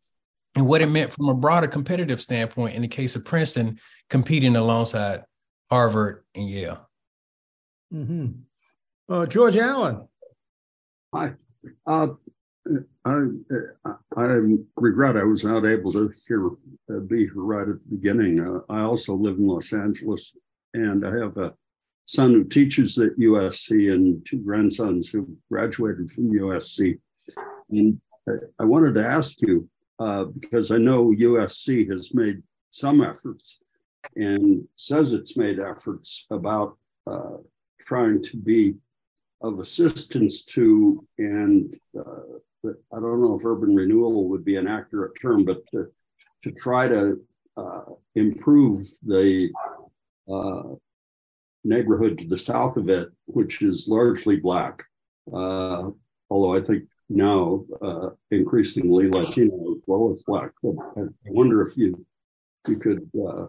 and 0.56 0.68
what 0.68 0.82
it 0.82 0.88
meant 0.88 1.12
from 1.12 1.30
a 1.30 1.34
broader 1.34 1.68
competitive 1.68 2.22
standpoint 2.22 2.76
in 2.76 2.82
the 2.82 2.88
case 2.88 3.16
of 3.16 3.26
Princeton, 3.26 3.80
competing 4.10 4.56
alongside 4.56 5.24
Harvard, 5.70 6.24
and 6.36 6.50
Yale. 6.50 6.90
Mm-hmm. 7.94 8.28
Uh, 9.10 9.26
George 9.26 9.58
Allen. 9.58 10.08
Hi. 11.14 11.34
Uh, 11.86 12.08
I, 13.06 13.26
I 14.16 14.40
regret 14.78 15.18
I 15.18 15.24
was 15.24 15.44
not 15.44 15.66
able 15.66 15.92
to 15.92 16.14
hear, 16.28 16.48
uh, 16.94 17.00
be 17.00 17.24
here 17.26 17.34
right 17.36 17.68
at 17.68 17.82
the 17.82 17.90
beginning. 17.90 18.40
Uh, 18.40 18.60
I 18.70 18.82
also 18.82 19.14
live 19.16 19.38
in 19.38 19.48
Los 19.48 19.74
Angeles, 19.74 20.36
and 20.74 21.06
I 21.06 21.18
have 21.18 21.38
a 21.38 21.54
son 22.06 22.32
who 22.32 22.44
teaches 22.44 22.98
at 22.98 23.18
USC 23.18 23.94
and 23.94 24.26
two 24.26 24.38
grandsons 24.38 25.10
who 25.10 25.36
graduated 25.52 26.12
from 26.12 26.32
USC. 26.32 27.00
And 27.70 28.00
I 28.60 28.64
wanted 28.64 28.94
to 28.96 29.06
ask 29.06 29.42
you, 29.42 29.68
uh, 30.00 30.26
because 30.26 30.72
I 30.72 30.78
know 30.78 31.12
USC 31.12 31.90
has 31.90 32.14
made 32.14 32.42
some 32.72 33.04
efforts 33.04 33.60
and 34.16 34.68
says 34.76 35.14
it's 35.14 35.38
made 35.38 35.60
efforts 35.60 36.26
about 36.32 36.78
uh, 37.08 37.38
trying 37.80 38.22
to 38.24 38.38
be 38.38 38.76
of 39.42 39.60
assistance 39.60 40.44
to, 40.46 41.06
and 41.18 41.76
uh, 41.98 42.38
I 42.66 43.00
don't 43.00 43.22
know 43.22 43.36
if 43.36 43.46
urban 43.46 43.76
renewal 43.76 44.30
would 44.30 44.46
be 44.46 44.56
an 44.56 44.68
accurate 44.68 45.14
term, 45.22 45.44
but 45.44 45.66
to, 45.68 45.88
to 46.44 46.52
try 46.52 46.88
to 46.88 47.20
uh, 47.58 47.82
improve 48.16 48.86
the 49.06 49.52
uh, 50.32 50.76
neighborhood 51.64 52.18
to 52.20 52.28
the 52.28 52.38
south 52.38 52.78
of 52.78 52.90
it, 52.90 53.10
which 53.26 53.62
is 53.62 53.88
largely 53.88 54.38
Black. 54.38 54.84
Although 55.32 56.56
I 56.56 56.62
think 56.62 56.86
now 57.14 57.64
uh, 57.82 58.10
increasingly 58.32 59.10
Latino 59.10 59.76
as 59.76 59.82
well 59.88 60.12
as 60.12 60.24
Black. 60.24 60.52
I 60.66 61.06
wonder 61.26 61.62
if 61.62 61.78
you 61.78 62.06
you 62.68 62.78
could 62.78 63.10
uh, 63.28 63.46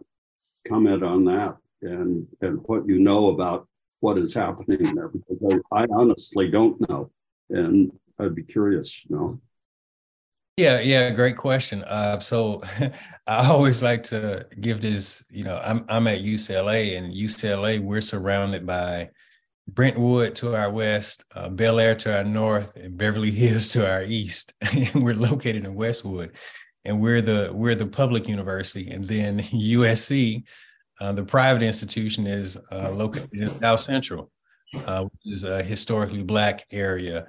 comment 0.68 1.02
on 1.02 1.24
that 1.24 1.56
and 1.82 2.26
and 2.40 2.60
what 2.66 2.86
you 2.86 2.98
know 2.98 3.28
about 3.28 3.68
what 4.00 4.18
is 4.18 4.34
happening 4.34 4.82
there 4.94 5.08
because 5.08 5.62
I, 5.72 5.82
I 5.82 5.86
honestly 5.90 6.50
don't 6.50 6.88
know 6.88 7.10
and 7.50 7.90
I'd 8.18 8.34
be 8.34 8.42
curious 8.42 9.02
to 9.02 9.12
know. 9.12 9.40
Yeah, 10.56 10.80
yeah, 10.80 11.10
great 11.10 11.36
question. 11.36 11.82
Uh, 11.82 12.20
so 12.20 12.62
I 13.26 13.48
always 13.48 13.82
like 13.82 14.04
to 14.04 14.46
give 14.60 14.80
this, 14.80 15.24
you 15.30 15.42
know, 15.42 15.60
I'm 15.64 15.84
I'm 15.88 16.06
at 16.06 16.22
UCLA 16.22 16.96
and 16.96 17.12
UCLA, 17.12 17.80
we're 17.80 18.00
surrounded 18.00 18.66
by 18.66 19.10
Brentwood 19.66 20.34
to 20.36 20.54
our 20.54 20.70
west, 20.70 21.24
uh, 21.34 21.48
Bel 21.48 21.80
Air 21.80 21.94
to 21.96 22.18
our 22.18 22.24
north, 22.24 22.76
and 22.76 22.96
Beverly 22.96 23.30
Hills 23.30 23.68
to 23.72 23.90
our 23.90 24.02
east. 24.02 24.54
we're 24.94 25.14
located 25.14 25.64
in 25.64 25.74
Westwood 25.74 26.32
and 26.84 27.00
we're 27.00 27.22
the 27.22 27.50
we're 27.52 27.74
the 27.74 27.86
public 27.86 28.28
university, 28.28 28.90
and 28.90 29.06
then 29.06 29.40
USC, 29.42 30.44
uh, 31.00 31.12
the 31.12 31.24
private 31.24 31.62
institution, 31.62 32.26
is 32.26 32.58
uh, 32.70 32.90
located 32.90 33.30
in 33.32 33.60
South 33.60 33.80
Central, 33.80 34.30
uh, 34.86 35.04
which 35.04 35.34
is 35.34 35.44
a 35.44 35.62
historically 35.62 36.22
black 36.22 36.64
area. 36.70 37.26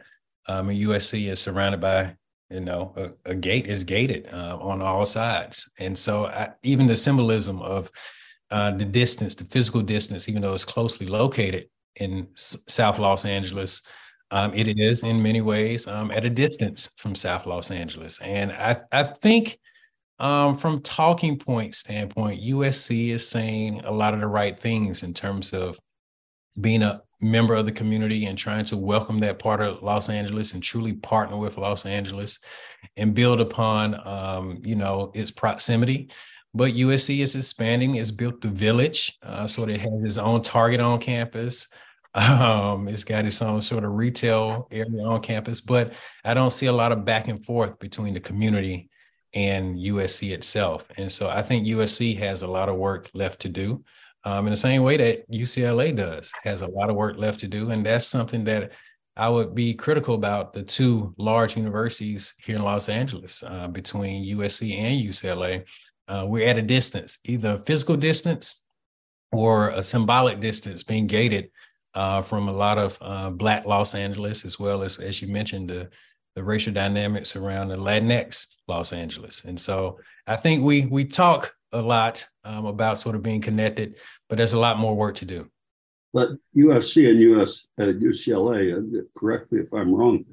Um, 0.48 0.70
and 0.70 0.80
USC 0.80 1.32
is 1.32 1.40
surrounded 1.40 1.82
by 1.82 2.16
you 2.50 2.60
know 2.60 2.94
a, 2.98 3.32
a 3.32 3.36
gate 3.36 3.68
is 3.68 3.84
gated 3.84 4.28
uh, 4.32 4.58
on 4.60 4.82
all 4.82 5.06
sides, 5.06 5.70
and 5.80 5.98
so 5.98 6.26
I, 6.26 6.50
even 6.64 6.88
the 6.88 6.96
symbolism 6.96 7.62
of 7.62 7.90
uh, 8.52 8.72
the 8.72 8.86
distance, 8.86 9.36
the 9.36 9.46
physical 9.46 9.82
distance, 9.82 10.30
even 10.30 10.42
though 10.42 10.54
it's 10.54 10.66
closely 10.66 11.08
located 11.08 11.68
in 11.98 12.28
S- 12.36 12.64
South 12.68 13.00
Los 13.00 13.26
Angeles. 13.26 13.84
Um, 14.32 14.54
it 14.54 14.80
is 14.80 15.04
in 15.04 15.22
many 15.22 15.42
ways 15.42 15.88
um, 15.88 16.12
at 16.12 16.26
a 16.26 16.30
distance 16.30 16.94
from 16.98 17.16
South 17.16 17.46
Los 17.46 17.72
Angeles. 17.72 18.22
And 18.22 18.52
I, 18.52 18.78
I 18.92 19.04
think 19.04 19.60
um, 20.20 20.58
from 20.58 20.82
talking 20.82 21.38
point 21.38 21.76
standpoint, 21.76 22.42
USC 22.42 23.10
is 23.10 23.28
saying 23.28 23.82
a 23.86 23.92
lot 23.92 24.14
of 24.14 24.20
the 24.20 24.28
right 24.28 24.60
things 24.60 25.04
in 25.04 25.14
terms 25.14 25.54
of 25.54 25.78
being 26.60 26.84
a 26.84 27.02
member 27.22 27.56
of 27.56 27.66
the 27.66 27.72
community 27.72 28.26
and 28.26 28.38
trying 28.38 28.66
to 28.66 28.78
welcome 28.78 29.20
that 29.20 29.40
part 29.40 29.62
of 29.62 29.82
Los 29.82 30.10
Angeles 30.10 30.54
and 30.54 30.64
truly 30.64 30.94
partner 30.94 31.38
with 31.38 31.58
Los 31.58 31.86
Angeles 31.86 32.40
and 32.98 33.14
build 33.14 33.42
upon, 33.42 33.96
um, 34.08 34.62
you 34.64 34.76
know, 34.76 35.12
its 35.14 35.32
proximity. 35.32 36.10
But 36.54 36.74
USC 36.74 37.20
is 37.20 37.36
expanding. 37.36 37.96
It's 37.96 38.12
built 38.12 38.42
the 38.42 38.48
village, 38.48 39.18
uh, 39.22 39.46
so 39.48 39.64
it 39.64 39.78
has 39.78 40.04
its 40.04 40.18
own 40.18 40.42
Target 40.42 40.80
on 40.80 41.00
campus. 41.00 41.68
Um, 42.16 42.88
it's 42.88 43.04
got 43.04 43.26
its 43.26 43.42
own 43.42 43.60
sort 43.60 43.84
of 43.84 43.92
retail 43.92 44.70
area 44.72 45.04
on 45.04 45.22
campus, 45.22 45.60
but 45.60 45.94
I 46.24 46.34
don't 46.34 46.54
see 46.54 46.68
a 46.68 46.72
lot 46.72 46.94
of 46.94 47.04
back 47.04 47.28
and 47.28 47.46
forth 47.46 47.78
between 47.78 48.14
the 48.14 48.22
community 48.22 48.90
and 49.34 49.78
USC 49.78 50.32
itself. 50.32 50.90
And 50.98 51.12
so 51.12 51.30
I 51.30 51.44
think 51.44 51.68
USC 51.68 52.18
has 52.20 52.42
a 52.42 52.48
lot 52.48 52.70
of 52.70 52.78
work 52.78 53.10
left 53.14 53.42
to 53.42 53.50
do. 53.50 53.84
Um, 54.24 54.48
in 54.48 54.52
the 54.52 54.58
same 54.58 54.82
way 54.82 54.98
that 54.98 55.30
UCLA 55.30 55.96
does, 55.96 56.32
has 56.44 56.62
a 56.62 56.68
lot 56.68 56.90
of 56.90 56.96
work 56.96 57.18
left 57.18 57.42
to 57.42 57.48
do. 57.48 57.70
And 57.72 57.86
that's 57.86 58.08
something 58.08 58.46
that 58.46 58.72
I 59.18 59.30
would 59.30 59.54
be 59.54 59.74
critical 59.74 60.16
about 60.16 60.54
the 60.54 60.64
two 60.64 61.14
large 61.18 61.58
universities 61.58 62.34
here 62.44 62.56
in 62.56 62.64
Los 62.64 62.90
Angeles 62.90 63.44
uh, 63.46 63.68
between 63.68 64.26
USC 64.38 64.78
and 64.78 65.02
UCLA. 65.02 65.64
Uh, 66.08 66.26
we're 66.28 66.48
at 66.48 66.58
a 66.58 66.62
distance, 66.62 67.20
either 67.26 67.62
physical 67.66 67.98
distance 67.98 68.64
or 69.32 69.70
a 69.70 69.84
symbolic 69.84 70.40
distance 70.40 70.82
being 70.82 71.08
gated 71.08 71.50
uh, 71.96 72.22
from 72.22 72.50
a 72.50 72.54
lot 72.54 72.78
of 72.78 72.98
uh, 73.02 73.30
Black 73.30 73.66
Los 73.66 73.96
Angeles, 73.96 74.46
as 74.46 74.60
well 74.60 74.84
as, 74.84 75.00
as 75.00 75.22
you 75.22 75.28
mentioned, 75.30 75.70
the, 75.70 75.90
the 76.36 76.44
racial 76.44 76.74
dynamics 76.74 77.36
around 77.36 77.70
the 77.70 77.78
Latinx 77.78 78.58
Los 78.68 78.92
Angeles. 78.92 79.46
And 79.46 79.60
so 79.60 80.00
I 80.28 80.36
think 80.36 80.64
we 80.64 80.86
we 80.86 81.06
talk 81.06 81.56
a 81.72 81.82
lot 81.82 82.26
um, 82.44 82.66
about 82.66 83.00
sort 83.00 83.16
of 83.16 83.24
being 83.24 83.42
connected, 83.42 83.96
but 84.28 84.38
there's 84.38 84.54
a 84.54 84.60
lot 84.60 84.78
more 84.78 84.96
work 84.96 85.16
to 85.16 85.26
do. 85.26 85.50
But 86.14 86.30
USC 86.56 87.10
and 87.10 87.20
US 87.20 87.68
uh, 87.80 87.86
UCLA, 87.86 88.78
uh, 88.78 89.02
correct 89.18 89.52
me 89.52 89.62
if 89.62 89.74
I'm 89.74 89.94
wrong, 89.94 90.26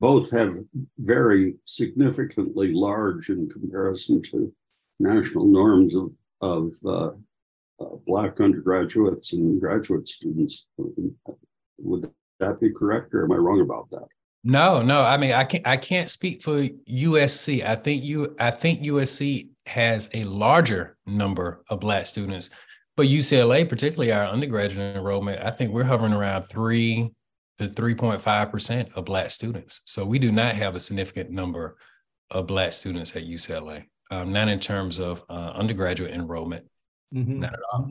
both 0.00 0.30
have 0.30 0.56
very 0.98 1.54
significantly 1.64 2.72
large 2.72 3.30
in 3.30 3.48
comparison 3.48 4.22
to 4.22 4.52
national 4.98 5.46
norms 5.46 5.94
of 5.94 6.10
of 6.40 6.72
uh, 6.86 7.10
uh, 7.80 7.96
black 8.06 8.40
undergraduates 8.40 9.32
and 9.32 9.60
graduate 9.60 10.08
students. 10.08 10.66
Would 11.78 12.10
that 12.40 12.60
be 12.60 12.70
correct, 12.72 13.14
or 13.14 13.24
am 13.24 13.32
I 13.32 13.36
wrong 13.36 13.60
about 13.60 13.90
that? 13.90 14.06
No, 14.44 14.82
no. 14.82 15.02
I 15.02 15.16
mean, 15.16 15.32
I 15.32 15.44
can't. 15.44 15.66
I 15.66 15.76
can't 15.76 16.10
speak 16.10 16.42
for 16.42 16.62
USC. 16.62 17.66
I 17.66 17.74
think 17.76 18.04
you. 18.04 18.36
I 18.38 18.50
think 18.50 18.82
USC 18.82 19.48
has 19.66 20.10
a 20.14 20.24
larger 20.24 20.96
number 21.06 21.64
of 21.70 21.80
black 21.80 22.06
students, 22.06 22.50
but 22.96 23.06
UCLA, 23.06 23.66
particularly 23.66 24.12
our 24.12 24.26
undergraduate 24.26 24.96
enrollment, 24.96 25.42
I 25.42 25.50
think 25.50 25.72
we're 25.72 25.84
hovering 25.84 26.12
around 26.12 26.44
three 26.44 27.10
to 27.58 27.68
three 27.68 27.94
point 27.94 28.20
five 28.20 28.50
percent 28.50 28.90
of 28.94 29.06
black 29.06 29.30
students. 29.30 29.80
So 29.86 30.04
we 30.04 30.18
do 30.18 30.30
not 30.30 30.56
have 30.56 30.76
a 30.76 30.80
significant 30.80 31.30
number 31.30 31.78
of 32.30 32.46
black 32.46 32.72
students 32.74 33.16
at 33.16 33.24
UCLA. 33.24 33.84
Um, 34.10 34.32
not 34.32 34.48
in 34.48 34.60
terms 34.60 34.98
of 34.98 35.24
uh, 35.30 35.52
undergraduate 35.54 36.12
enrollment, 36.12 36.66
mm-hmm. 37.14 37.40
not 37.40 37.52
at 37.52 37.60
all. 37.72 37.90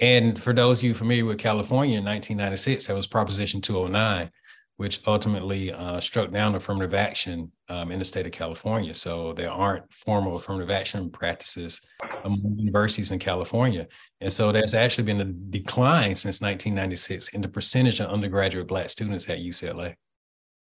And 0.00 0.40
for 0.40 0.52
those 0.52 0.78
of 0.78 0.84
you 0.84 0.94
familiar 0.94 1.24
with 1.24 1.38
California 1.38 1.98
in 1.98 2.04
1996, 2.04 2.86
that 2.86 2.96
was 2.96 3.06
Proposition 3.06 3.60
209 3.60 4.30
which 4.76 5.06
ultimately 5.06 5.70
uh, 5.72 6.00
struck 6.00 6.32
down 6.32 6.54
affirmative 6.54 6.92
action 6.92 7.52
um, 7.68 7.92
in 7.92 7.98
the 7.98 8.04
state 8.04 8.26
of 8.26 8.32
California. 8.32 8.94
So 8.94 9.32
there 9.32 9.50
aren't 9.50 9.92
formal 9.92 10.34
affirmative 10.34 10.70
action 10.70 11.10
practices 11.10 11.80
among 12.24 12.56
universities 12.58 13.10
in 13.12 13.18
California. 13.18 13.86
And 14.20 14.32
so 14.32 14.50
there's 14.50 14.74
actually 14.74 15.04
been 15.04 15.20
a 15.20 15.24
decline 15.24 16.16
since 16.16 16.40
1996 16.40 17.28
in 17.28 17.42
the 17.42 17.48
percentage 17.48 18.00
of 18.00 18.08
undergraduate 18.08 18.66
Black 18.66 18.90
students 18.90 19.28
at 19.28 19.38
UCLA. 19.38 19.94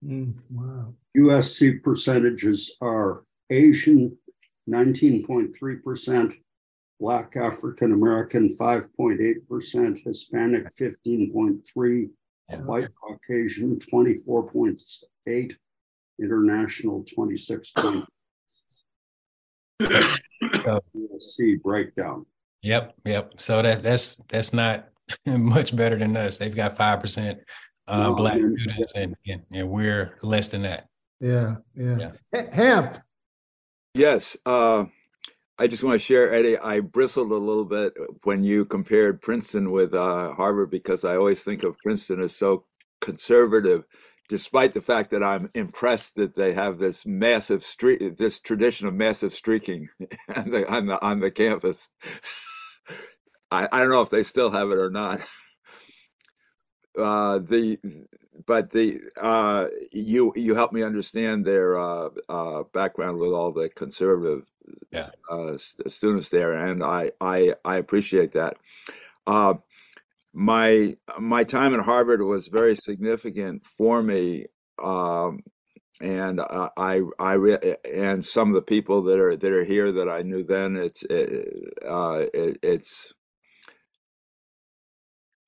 Mm, 0.06 0.34
wow. 0.50 0.94
USC 1.18 1.82
percentages 1.84 2.76
are 2.82 3.24
Asian 3.50 4.18
19.3%, 4.70 6.34
Black 7.00 7.36
African 7.38 7.94
American 7.94 8.50
5.8%, 8.50 10.04
Hispanic 10.04 10.68
15.3 10.76 12.10
white 12.66 12.88
Caucasian 12.96 13.78
24.8, 13.80 15.56
international 16.20 17.04
26. 17.04 17.74
see 21.20 21.56
breakdown. 21.56 22.26
Yep, 22.62 22.96
yep. 23.06 23.34
So 23.38 23.62
that 23.62 23.84
that's 23.84 24.16
that's 24.28 24.54
not 24.54 24.90
much 25.26 25.76
better 25.76 25.98
than 25.98 26.18
us. 26.18 26.38
They've 26.38 26.54
got 26.54 26.76
five 26.76 27.00
percent 27.00 27.40
uh, 27.88 28.04
no, 28.04 28.16
black 28.16 28.36
students, 28.36 28.94
and, 28.96 29.16
and, 29.28 29.42
and 29.52 29.70
we're 29.70 30.18
less 30.22 30.50
than 30.50 30.64
that. 30.64 30.88
Yeah, 31.20 31.56
yeah. 31.76 32.12
yeah. 32.34 32.56
Hamp. 32.56 32.98
Yes. 33.94 34.38
Uh, 34.46 34.86
I 35.60 35.68
just 35.68 35.84
want 35.84 36.00
to 36.00 36.06
share, 36.06 36.34
Eddie. 36.34 36.58
I 36.58 36.80
bristled 36.80 37.34
a 37.34 37.36
little 37.36 37.66
bit 37.66 37.94
when 38.24 38.44
you 38.44 38.64
compared 38.64 39.22
Princeton 39.22 39.72
with 39.72 39.94
uh, 39.94 40.34
Harvard 40.34 40.72
because 40.72 41.04
I 41.04 41.18
always 41.18 41.44
think 41.44 41.64
of 41.64 41.78
Princeton 41.80 42.22
as 42.22 42.34
so 42.34 42.64
conservative, 43.02 43.84
despite 44.30 44.74
the 44.74 44.80
fact 44.80 45.12
that 45.12 45.22
I'm 45.22 45.50
impressed 45.56 46.16
that 46.16 46.34
they 46.34 46.54
have 46.54 46.78
this 46.78 47.06
massive 47.06 47.62
street, 47.62 48.18
this 48.18 48.40
tradition 48.40 48.88
of 48.88 48.94
massive 48.94 49.34
streaking 49.34 49.90
on 50.36 50.50
the 50.50 50.72
on 50.72 50.86
the, 50.86 51.06
on 51.06 51.20
the 51.20 51.30
campus. 51.30 51.90
I, 53.52 53.68
I 53.70 53.80
don't 53.80 53.90
know 53.90 54.02
if 54.02 54.12
they 54.12 54.24
still 54.24 54.52
have 54.52 54.72
it 54.72 54.78
or 54.78 54.90
not. 54.90 55.20
Uh, 57.00 57.40
the 57.40 57.80
but 58.46 58.72
the 58.72 59.00
uh, 59.22 59.68
you 59.92 60.34
you 60.36 60.56
helped 60.56 60.74
me 60.74 60.84
understand 60.84 61.46
their 61.46 61.78
uh, 61.78 62.10
uh, 62.30 62.64
background 62.74 63.18
with 63.18 63.32
all 63.32 63.52
the 63.52 63.70
conservative 63.70 64.44
yeah. 64.92 65.10
uh, 65.30 65.58
students 65.58 66.30
there, 66.30 66.54
and 66.54 66.84
I 66.84 67.12
I, 67.22 67.54
I 67.66 67.78
appreciate 67.78 68.34
that. 68.34 68.58
Uh, 69.28 69.56
my 70.34 70.96
my 71.20 71.44
time 71.44 71.74
at 71.74 71.82
Harvard 71.82 72.22
was 72.22 72.48
very 72.48 72.76
significant 72.76 73.66
for 73.66 74.02
me, 74.02 74.46
um, 74.82 75.44
and 76.02 76.40
uh, 76.40 76.70
I 76.78 77.02
I 77.20 77.34
re- 77.34 77.76
and 77.92 78.24
some 78.24 78.50
of 78.50 78.56
the 78.56 78.62
people 78.62 79.02
that 79.04 79.20
are 79.20 79.36
that 79.36 79.52
are 79.52 79.66
here 79.66 79.92
that 79.92 80.10
I 80.10 80.22
knew 80.22 80.44
then. 80.44 80.76
It's 80.76 81.04
it, 81.04 81.74
uh, 81.88 82.26
it, 82.34 82.58
it's 82.64 83.14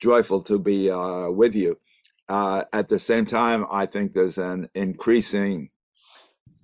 joyful 0.02 0.42
to 0.44 0.60
be 0.60 0.90
uh, 0.90 1.30
with 1.30 1.56
you. 1.56 1.78
Uh, 2.28 2.64
at 2.74 2.88
the 2.88 3.00
same 3.00 3.26
time, 3.26 3.66
I 3.72 3.86
think 3.86 4.14
there's 4.14 4.38
an 4.38 4.70
increasing 4.74 5.70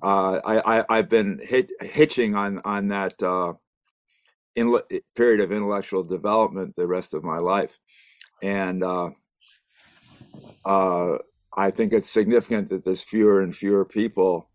uh, 0.01 0.39
I, 0.45 0.85
I 0.87 0.95
have 0.97 1.09
been 1.09 1.39
hit, 1.41 1.71
hitching 1.81 2.35
on 2.35 2.61
on 2.63 2.89
that 2.89 3.21
uh, 3.23 3.53
in, 4.55 4.77
period 5.15 5.41
of 5.41 5.51
intellectual 5.51 6.03
development 6.03 6.75
the 6.75 6.87
rest 6.87 7.13
of 7.13 7.23
my 7.23 7.39
life, 7.39 7.79
and 8.43 8.83
uh, 8.83 9.09
uh, 10.65 11.17
I 11.55 11.71
think 11.71 11.93
it's 11.93 12.09
significant 12.09 12.69
that 12.69 12.85
there's 12.85 13.01
fewer 13.01 13.41
and 13.41 13.55
fewer 13.55 13.85
people 13.85 14.49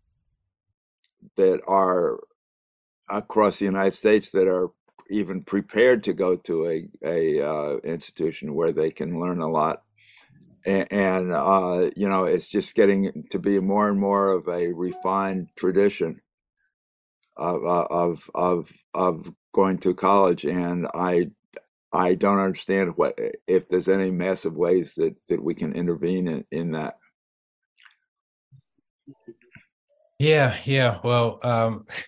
that 1.35 1.61
are 1.67 2.19
across 3.09 3.59
the 3.59 3.65
United 3.65 3.91
States 3.91 4.31
that 4.31 4.47
are 4.47 4.69
even 5.13 5.43
prepared 5.43 6.05
to 6.05 6.13
go 6.13 6.37
to 6.37 6.67
a 6.67 6.89
a 7.05 7.41
uh, 7.41 7.77
institution 7.85 8.55
where 8.55 8.73
they 8.73 8.91
can 8.91 9.19
learn 9.21 9.41
a 9.41 9.49
lot. 9.49 9.83
And, 10.65 10.87
and 10.93 11.33
uh, 11.33 11.91
you 11.95 12.09
know 12.09 12.25
it's 12.25 12.49
just 12.49 12.75
getting 12.75 13.25
to 13.31 13.39
be 13.39 13.59
more 13.59 13.89
and 13.89 13.99
more 13.99 14.29
of 14.33 14.47
a 14.49 14.73
refined 14.73 15.49
tradition 15.57 16.21
of 17.37 17.65
uh, 17.65 17.87
of 17.91 18.29
of 18.35 18.71
of 18.93 19.31
going 19.53 19.79
to 19.79 19.95
college. 19.95 20.45
And 20.45 20.87
i 20.93 21.29
i 21.93 22.15
don't 22.15 22.39
understand 22.39 22.93
what 22.97 23.19
if 23.47 23.67
there's 23.69 23.89
any 23.89 24.11
massive 24.11 24.57
ways 24.57 24.95
that 24.95 25.15
that 25.29 25.43
we 25.43 25.53
can 25.55 25.73
intervene 25.73 26.27
in, 26.27 26.45
in 26.51 26.71
that. 26.73 26.97
Yeah 30.19 30.55
yeah. 30.65 30.99
Well 31.03 31.39
um 31.43 31.85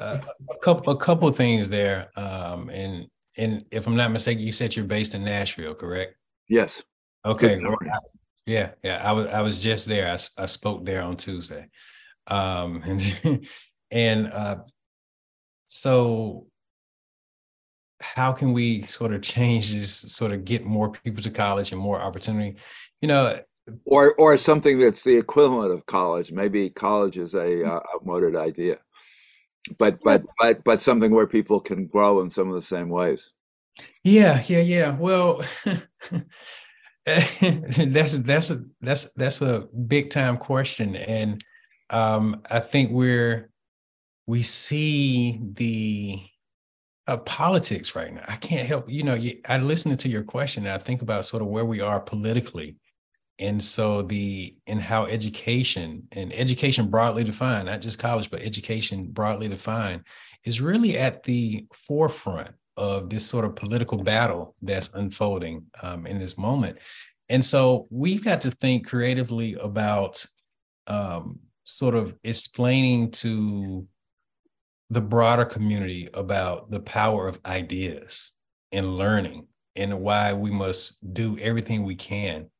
uh, 0.00 0.18
a 0.50 0.58
couple 0.58 0.92
a 0.92 0.96
couple 0.96 1.30
things 1.30 1.68
there 1.68 2.08
um 2.16 2.68
and 2.70 3.06
and 3.38 3.64
if 3.70 3.86
i'm 3.86 3.96
not 3.96 4.10
mistaken 4.10 4.42
you 4.42 4.52
said 4.52 4.74
you're 4.74 4.84
based 4.84 5.14
in 5.14 5.24
nashville 5.24 5.74
correct 5.74 6.14
yes 6.48 6.82
Okay. 7.24 7.60
Yeah, 8.46 8.70
yeah. 8.82 9.00
I 9.04 9.12
was 9.12 9.26
I 9.26 9.40
was 9.42 9.60
just 9.60 9.86
there. 9.86 10.10
I, 10.10 10.42
I 10.42 10.46
spoke 10.46 10.84
there 10.84 11.02
on 11.02 11.16
Tuesday, 11.16 11.68
um, 12.26 12.82
and 12.86 13.46
and 13.90 14.32
uh, 14.32 14.56
so 15.66 16.46
how 18.00 18.32
can 18.32 18.54
we 18.54 18.82
sort 18.82 19.12
of 19.12 19.20
change 19.20 19.70
this, 19.70 19.92
sort 19.92 20.32
of 20.32 20.44
get 20.46 20.64
more 20.64 20.90
people 20.90 21.22
to 21.22 21.30
college 21.30 21.72
and 21.72 21.80
more 21.80 22.00
opportunity? 22.00 22.56
You 23.02 23.08
know, 23.08 23.40
or 23.84 24.14
or 24.14 24.36
something 24.38 24.78
that's 24.78 25.04
the 25.04 25.16
equivalent 25.16 25.72
of 25.72 25.84
college. 25.84 26.32
Maybe 26.32 26.70
college 26.70 27.18
is 27.18 27.34
a 27.34 27.64
uh, 27.64 27.80
outmoded 27.94 28.34
idea, 28.34 28.78
but 29.78 30.00
but 30.02 30.24
but 30.38 30.64
but 30.64 30.80
something 30.80 31.12
where 31.12 31.26
people 31.26 31.60
can 31.60 31.86
grow 31.86 32.20
in 32.20 32.30
some 32.30 32.48
of 32.48 32.54
the 32.54 32.62
same 32.62 32.88
ways. 32.88 33.30
Yeah, 34.04 34.42
yeah, 34.46 34.60
yeah. 34.60 34.96
Well. 34.96 35.42
that's 37.06 38.12
that's 38.12 38.50
a 38.50 38.62
that's 38.80 39.12
that's 39.14 39.40
a 39.40 39.66
big 39.86 40.10
time 40.10 40.36
question, 40.36 40.96
and 40.96 41.42
um, 41.88 42.42
I 42.50 42.60
think 42.60 42.90
we're 42.90 43.50
we 44.26 44.42
see 44.42 45.40
the 45.54 46.20
uh, 47.06 47.16
politics 47.18 47.96
right 47.96 48.12
now. 48.12 48.24
I 48.28 48.36
can't 48.36 48.68
help 48.68 48.88
you 48.88 49.02
know. 49.02 49.18
I 49.48 49.58
listening 49.58 49.96
to 49.98 50.08
your 50.08 50.22
question, 50.22 50.66
and 50.66 50.72
I 50.72 50.78
think 50.78 51.02
about 51.02 51.24
sort 51.24 51.42
of 51.42 51.48
where 51.48 51.64
we 51.64 51.80
are 51.80 52.00
politically, 52.00 52.76
and 53.40 53.64
so 53.64 54.02
the 54.02 54.54
and 54.66 54.80
how 54.80 55.06
education 55.06 56.06
and 56.12 56.32
education 56.32 56.88
broadly 56.88 57.24
defined, 57.24 57.66
not 57.66 57.80
just 57.80 57.98
college, 57.98 58.30
but 58.30 58.42
education 58.42 59.06
broadly 59.06 59.48
defined, 59.48 60.04
is 60.44 60.60
really 60.60 60.98
at 60.98 61.22
the 61.24 61.66
forefront 61.72 62.50
of 62.76 63.08
this 63.08 63.26
sort 63.26 63.44
of 63.44 63.56
political 63.56 63.98
battle 63.98 64.54
that's 64.62 64.94
unfolding 64.94 65.64
um, 65.82 66.06
in 66.06 66.18
this 66.18 66.38
moment. 66.38 66.78
And 67.28 67.44
so 67.44 67.86
we've 67.90 68.22
got 68.22 68.42
to 68.42 68.50
think 68.50 68.86
creatively 68.86 69.54
about 69.54 70.24
um, 70.86 71.38
sort 71.64 71.94
of 71.94 72.14
explaining 72.24 73.10
to 73.12 73.86
the 74.90 75.00
broader 75.00 75.44
community 75.44 76.08
about 76.14 76.70
the 76.70 76.80
power 76.80 77.26
of 77.26 77.40
ideas 77.46 78.32
and 78.72 78.98
learning 78.98 79.46
and 79.76 80.00
why 80.00 80.32
we 80.32 80.50
must 80.50 81.14
do 81.14 81.38
everything 81.38 81.84
we 81.84 81.94
can 81.94 82.50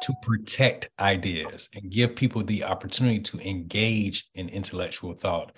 to 0.00 0.14
protect 0.22 0.90
ideas 0.98 1.68
and 1.74 1.90
give 1.90 2.16
people 2.16 2.42
the 2.42 2.64
opportunity 2.64 3.20
to 3.20 3.38
engage 3.40 4.28
in 4.34 4.48
intellectual 4.48 5.14
thought. 5.14 5.52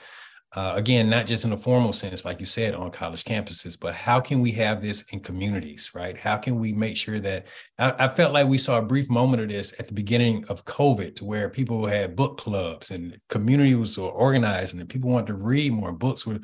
Uh, 0.55 0.75
again, 0.77 1.09
not 1.09 1.25
just 1.25 1.47
in 1.47 1.53
a 1.53 1.57
formal 1.57 1.95
sense, 1.95 2.27
like 2.27 2.39
you 2.39 2.45
said, 2.45 2.75
on 2.75 2.91
college 2.91 3.25
campuses, 3.25 3.79
but 3.81 3.95
how 3.95 4.21
can 4.21 4.43
we 4.43 4.53
have 4.53 4.83
this 4.83 5.03
in 5.13 5.19
communities, 5.19 5.93
right? 5.95 6.19
How 6.19 6.37
can 6.37 6.61
we 6.61 6.75
make 6.75 6.99
sure 6.99 7.19
that 7.21 7.47
I, 7.79 7.95
I, 8.01 8.09
felt 8.09 8.35
like 8.35 8.47
we 8.47 8.59
saw 8.59 8.77
a 8.77 8.83
brief 8.83 9.09
moment 9.09 9.43
of 9.43 9.49
this 9.49 9.73
at 9.79 9.89
the 9.89 9.95
beginning 9.95 10.45
of 10.51 10.67
COVID, 10.67 11.17
to 11.17 11.25
where 11.25 11.49
people 11.49 11.87
had 11.87 12.17
book 12.17 12.37
clubs 12.37 12.91
and 12.91 13.19
communities 13.31 13.97
were 13.97 14.09
organizing 14.09 14.79
and 14.79 14.91
people 14.91 15.09
wanted 15.09 15.29
to 15.29 15.35
read 15.35 15.73
more 15.73 15.93
books 15.93 16.27
were 16.27 16.41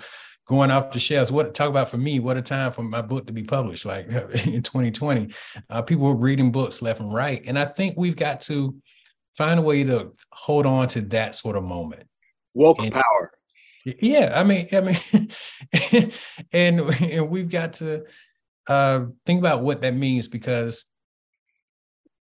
going 0.49 0.71
off 0.71 0.91
the 0.91 0.99
shelves. 0.99 1.31
What 1.31 1.55
talk 1.55 1.69
about 1.69 1.91
for 1.91 1.99
me? 1.99 2.19
What 2.19 2.37
a 2.37 2.43
time 2.43 2.73
for 2.73 2.83
my 2.83 3.03
book 3.03 3.27
to 3.27 3.33
be 3.33 3.45
published! 3.45 3.85
Like 3.85 4.07
in 4.47 4.63
2020, 4.63 5.33
uh, 5.71 5.83
people 5.83 6.07
were 6.07 6.17
reading 6.17 6.51
books 6.51 6.83
left 6.83 7.01
and 7.01 7.15
right, 7.15 7.43
and 7.47 7.59
I 7.59 7.67
think 7.67 7.97
we've 7.97 8.17
got 8.17 8.41
to 8.43 8.75
find 9.37 9.61
a 9.61 9.63
way 9.63 9.85
to 9.85 10.13
hold 10.33 10.67
on 10.67 10.89
to 10.89 11.03
that 11.03 11.37
sort 11.37 11.57
of 11.57 11.63
moment. 11.63 12.09
Woke 12.55 12.83
and, 12.83 12.93
power. 12.93 13.31
Yeah, 13.85 14.33
I 14.35 14.43
mean, 14.43 14.69
I 14.73 14.81
mean, 14.81 16.13
and 16.53 16.81
and 17.01 17.31
we've 17.31 17.49
got 17.49 17.75
to 17.75 18.05
uh, 18.67 19.05
think 19.25 19.39
about 19.39 19.63
what 19.63 19.83
that 19.83 19.95
means 19.95 20.29
because 20.29 20.87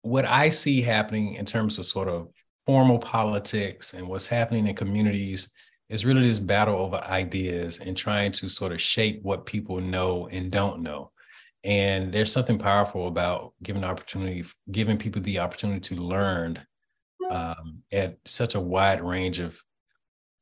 what 0.02 0.24
I 0.24 0.50
see 0.50 0.82
happening 0.82 1.34
in 1.34 1.46
terms 1.46 1.78
of 1.78 1.84
sort 1.84 2.08
of 2.08 2.28
formal 2.66 2.98
politics 2.98 3.94
and 3.94 4.08
what's 4.08 4.26
happening 4.26 4.66
in 4.66 4.74
communities 4.74 5.52
is 5.88 6.04
really 6.04 6.22
this 6.22 6.38
battle 6.38 6.78
over 6.78 6.96
ideas 7.04 7.80
and 7.80 7.96
trying 7.96 8.32
to 8.32 8.48
sort 8.48 8.72
of 8.72 8.80
shape 8.80 9.22
what 9.22 9.46
people 9.46 9.80
know 9.80 10.28
and 10.28 10.50
don't 10.50 10.80
know. 10.80 11.10
And 11.62 12.12
there's 12.12 12.32
something 12.32 12.58
powerful 12.58 13.08
about 13.08 13.52
giving 13.62 13.84
opportunity, 13.84 14.44
giving 14.70 14.98
people 14.98 15.22
the 15.22 15.38
opportunity 15.38 15.80
to 15.94 16.02
learn 16.02 16.58
um, 17.30 17.82
at 17.90 18.18
such 18.26 18.54
a 18.54 18.60
wide 18.60 19.02
range 19.02 19.38
of, 19.38 19.58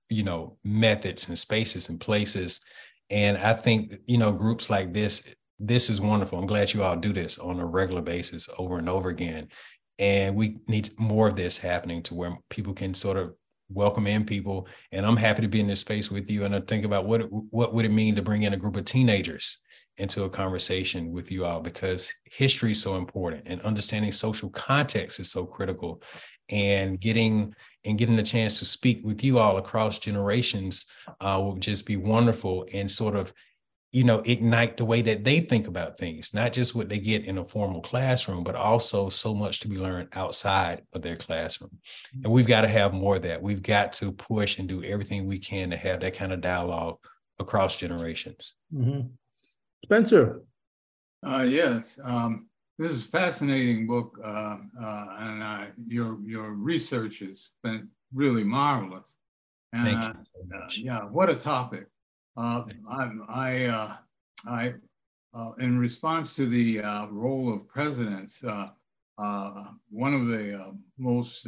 you 0.09 0.25
know, 0.25 0.59
methods 0.65 1.29
and 1.29 1.39
spaces 1.39 1.89
and 1.89 2.01
places. 2.01 2.61
And 3.09 3.39
I 3.39 3.53
think, 3.53 3.95
you 4.07 4.19
know, 4.19 4.33
groups 4.33 4.69
like 4.69 4.93
this, 4.93 5.23
this 5.61 5.89
is 5.89 6.01
wonderful. 6.01 6.39
I'm 6.39 6.47
glad 6.47 6.73
you 6.73 6.83
all 6.83 6.97
do 6.97 7.13
this 7.13 7.39
on 7.39 7.61
a 7.61 7.67
regular 7.67 8.03
basis 8.03 8.49
over 8.59 8.79
and 8.79 8.89
over 8.89 9.09
again. 9.09 9.49
And 9.99 10.35
we 10.35 10.59
need 10.67 10.91
more 10.99 11.29
of 11.29 11.37
this 11.37 11.59
happening 11.59 12.03
to 12.05 12.15
where 12.15 12.37
people 12.51 12.75
can 12.75 12.95
sort 12.95 13.17
of 13.17 13.35
welcome 13.75 14.07
in 14.07 14.25
people. 14.25 14.69
And 14.91 15.05
I'm 15.05 15.17
happy 15.17 15.43
to 15.43 15.49
be 15.49 15.61
in 15.61 15.67
this 15.67 15.81
space 15.81 16.11
with 16.11 16.31
you. 16.31 16.45
And 16.45 16.55
I 16.55 16.61
think 16.61 16.85
about 16.85 17.07
what 17.07 17.23
what 17.31 17.73
would 17.75 17.85
it 17.85 17.93
mean 17.93 18.15
to 18.17 18.23
bring 18.23 18.43
in 18.43 18.55
a 18.55 18.59
group 18.59 18.77
of 18.77 18.85
teenagers 18.85 19.59
into 19.99 20.25
a 20.25 20.31
conversation 20.31 21.13
with 21.13 21.31
you 21.31 21.45
all 21.45 21.61
because 21.61 22.13
history 22.25 22.73
is 22.73 22.81
so 22.81 22.97
important 22.97 23.43
and 23.47 23.61
understanding 23.61 24.11
social 24.11 24.49
context 24.51 25.21
is 25.21 25.31
so 25.31 25.45
critical 25.45 26.03
and 26.49 27.01
getting 27.01 27.55
and 27.85 27.99
getting 27.99 28.19
a 28.19 28.23
chance 28.23 28.59
to 28.59 28.65
speak 28.65 29.01
with 29.05 29.23
you 29.23 29.39
all 29.39 29.59
across 29.59 29.99
generations 29.99 30.87
uh, 31.21 31.39
will 31.39 31.57
just 31.57 31.85
be 31.85 31.97
wonderful 31.97 32.67
and 32.73 32.91
sort 32.91 33.17
of 33.17 33.33
you 33.93 34.05
know 34.05 34.21
ignite 34.25 34.79
the 34.79 34.85
way 34.85 35.03
that 35.03 35.23
they 35.23 35.39
think 35.39 35.69
about 35.69 35.99
things 35.99 36.33
not 36.33 36.53
just 36.53 36.75
what 36.75 36.89
they 36.89 36.99
get 36.99 37.25
in 37.27 37.37
a 37.39 37.45
formal 37.45 37.83
classroom 37.83 38.43
but 38.43 38.55
also 38.55 39.11
so 39.11 39.35
much 39.35 39.61
to 39.61 39.69
be 39.69 39.77
learned 39.77 40.09
outside 40.15 40.83
of 40.95 41.03
their 41.03 41.17
classroom. 41.17 41.79
And 42.25 42.33
we've 42.33 42.47
got 42.47 42.63
to 42.63 42.69
have 42.69 42.93
more 42.93 43.17
of 43.17 43.23
that. 43.23 43.43
We've 43.43 43.63
got 43.63 43.93
to 43.95 44.13
push 44.13 44.59
and 44.59 44.69
do 44.69 44.83
everything 44.83 45.27
we 45.27 45.39
can 45.39 45.71
to 45.71 45.77
have 45.77 46.01
that 46.01 46.15
kind 46.15 46.33
of 46.33 46.41
dialogue 46.41 46.99
across 47.39 47.77
generations. 47.77 48.55
Mm-hmm. 48.75 49.09
spencer. 49.85 50.43
Uh, 51.25 51.47
yes 51.49 52.01
um, 52.03 52.47
this 52.79 52.91
is 52.93 53.05
a 53.05 53.09
fascinating 53.09 53.87
book 53.87 54.19
uh, 54.25 54.57
uh, 54.81 55.07
and 55.19 55.43
uh, 55.43 55.67
your 55.87 56.19
your 56.25 56.53
research 56.53 57.19
has 57.19 57.51
been 57.63 57.89
really 58.15 58.45
marvelous. 58.45 59.19
And, 59.75 59.85
Thank 59.85 60.17
you 60.17 60.25
so 60.51 60.57
uh, 60.57 60.69
yeah 60.77 61.01
what 61.01 61.29
a 61.29 61.35
topic 61.35 61.87
uh, 62.37 62.65
I, 62.89 63.11
I, 63.29 63.65
uh, 63.65 63.97
I 64.47 64.75
uh, 65.35 65.53
in 65.59 65.79
response 65.79 66.37
to 66.37 66.47
the 66.47 66.81
uh, 66.81 67.07
role 67.07 67.53
of 67.53 67.67
presidents, 67.67 68.43
uh, 68.45 68.69
uh, 69.19 69.65
one 69.91 70.15
of 70.15 70.27
the 70.27 70.75
most 70.99 71.47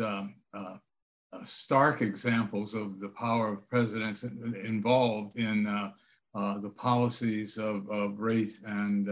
stark 1.44 2.00
examples 2.00 2.74
of 2.74 3.00
the 3.00 3.08
power 3.08 3.52
of 3.52 3.68
presidents 3.68 4.22
involved 4.22 5.36
in 5.36 5.64
the 5.64 6.72
policies 6.76 7.58
of, 7.58 7.88
of 7.90 8.20
race 8.20 8.60
and 8.66 9.08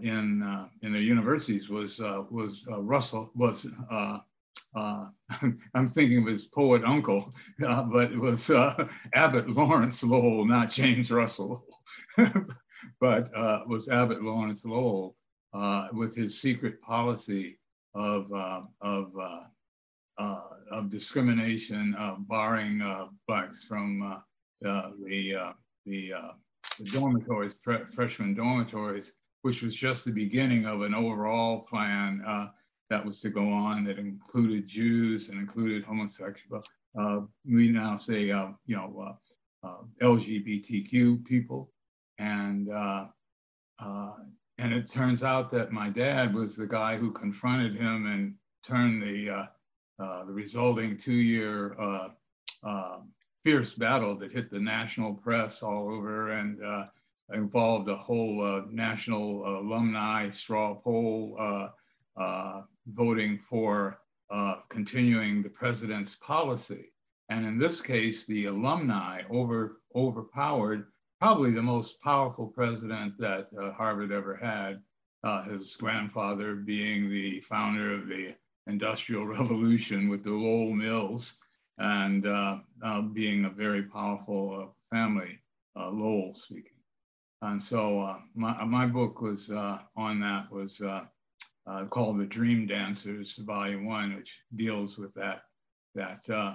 in 0.00 0.68
in 0.82 0.92
the 0.92 1.00
universities 1.00 1.68
was 1.68 1.98
was 2.30 2.66
Russell 2.68 3.30
was 3.34 3.66
uh, 4.74 5.06
I'm 5.74 5.86
thinking 5.86 6.18
of 6.18 6.26
his 6.26 6.46
poet 6.46 6.82
uncle, 6.84 7.32
uh, 7.66 7.84
but 7.84 8.12
it 8.12 8.18
was 8.18 8.50
uh, 8.50 8.88
Abbott 9.14 9.48
Lawrence 9.48 10.02
Lowell, 10.02 10.44
not 10.44 10.70
James 10.70 11.10
Russell, 11.10 11.66
but 13.00 13.34
uh, 13.34 13.60
was 13.66 13.88
Abbott 13.88 14.22
Lawrence 14.22 14.64
Lowell 14.64 15.16
uh, 15.52 15.88
with 15.92 16.14
his 16.14 16.40
secret 16.40 16.80
policy 16.82 17.58
of, 17.94 18.32
uh, 18.32 18.62
of, 18.80 19.12
of 20.18 20.88
discrimination, 20.88 21.96
barring 22.28 22.82
blacks 23.28 23.62
from 23.62 24.20
the, 24.60 24.92
the, 25.06 25.54
the 25.86 26.12
dormitories, 26.92 27.54
freshman 27.94 28.34
dormitories, 28.34 29.12
which 29.42 29.62
was 29.62 29.76
just 29.76 30.04
the 30.04 30.10
beginning 30.10 30.66
of 30.66 30.82
an 30.82 30.94
overall 30.94 31.60
plan 31.60 32.20
that 32.90 33.04
was 33.04 33.20
to 33.20 33.30
go 33.30 33.48
on 33.50 33.84
that 33.84 33.98
included 33.98 34.66
Jews 34.66 35.28
and 35.28 35.38
included 35.38 35.84
homosexual. 35.84 36.62
Uh, 36.98 37.20
we 37.44 37.68
now 37.68 37.96
say, 37.96 38.30
uh, 38.30 38.48
you 38.66 38.76
know, 38.76 39.16
uh, 39.64 39.66
uh 39.66 39.82
LGBTQ 40.02 41.24
people, 41.24 41.72
and 42.18 42.70
uh, 42.70 43.06
uh, 43.78 44.12
and 44.58 44.72
it 44.72 44.88
turns 44.88 45.22
out 45.22 45.50
that 45.50 45.72
my 45.72 45.90
dad 45.90 46.34
was 46.34 46.54
the 46.54 46.66
guy 46.66 46.96
who 46.96 47.10
confronted 47.10 47.74
him 47.74 48.06
and 48.06 48.34
turned 48.64 49.02
the 49.02 49.48
the 49.98 50.32
resulting 50.32 50.96
two-year 50.96 51.76
fierce 53.44 53.74
battle 53.74 54.14
that 54.16 54.32
hit 54.32 54.48
the 54.48 54.60
national 54.60 55.14
press 55.14 55.62
all 55.62 55.90
over 55.90 56.30
and 56.30 56.60
involved 57.32 57.88
a 57.88 57.96
whole 57.96 58.62
national 58.70 59.58
alumni 59.58 60.30
straw 60.30 60.74
poll 60.74 61.36
uh, 62.16 62.62
voting 62.86 63.38
for 63.38 63.98
uh, 64.30 64.56
continuing 64.68 65.42
the 65.42 65.48
president's 65.48 66.14
policy. 66.16 66.92
And 67.28 67.46
in 67.46 67.58
this 67.58 67.80
case, 67.80 68.24
the 68.24 68.46
alumni 68.46 69.22
over, 69.30 69.80
overpowered 69.94 70.86
probably 71.20 71.50
the 71.52 71.62
most 71.62 72.00
powerful 72.02 72.46
president 72.46 73.16
that 73.18 73.48
uh, 73.58 73.72
Harvard 73.72 74.12
ever 74.12 74.36
had, 74.36 74.82
uh, 75.22 75.42
his 75.44 75.76
grandfather 75.76 76.54
being 76.54 77.08
the 77.08 77.40
founder 77.40 77.94
of 77.94 78.08
the 78.08 78.34
Industrial 78.66 79.26
Revolution 79.26 80.08
with 80.08 80.22
the 80.22 80.30
Lowell 80.32 80.74
Mills 80.74 81.36
and 81.78 82.26
uh, 82.26 82.58
uh, 82.82 83.02
being 83.02 83.44
a 83.44 83.50
very 83.50 83.84
powerful 83.84 84.76
family, 84.90 85.38
Lowell 85.76 86.34
speaking. 86.34 86.70
And 87.42 87.62
so 87.62 88.18
my, 88.34 88.64
my 88.64 88.86
book 88.86 89.20
was 89.20 89.50
on 89.50 90.20
that 90.20 90.50
was 90.50 90.80
uh, 91.66 91.84
called 91.86 92.18
The 92.18 92.26
Dream 92.26 92.66
Dancers, 92.66 93.36
Volume 93.36 93.86
One, 93.86 94.16
which 94.16 94.32
deals 94.54 94.98
with 94.98 95.14
that 95.14 95.42
that 95.94 96.28
uh, 96.28 96.54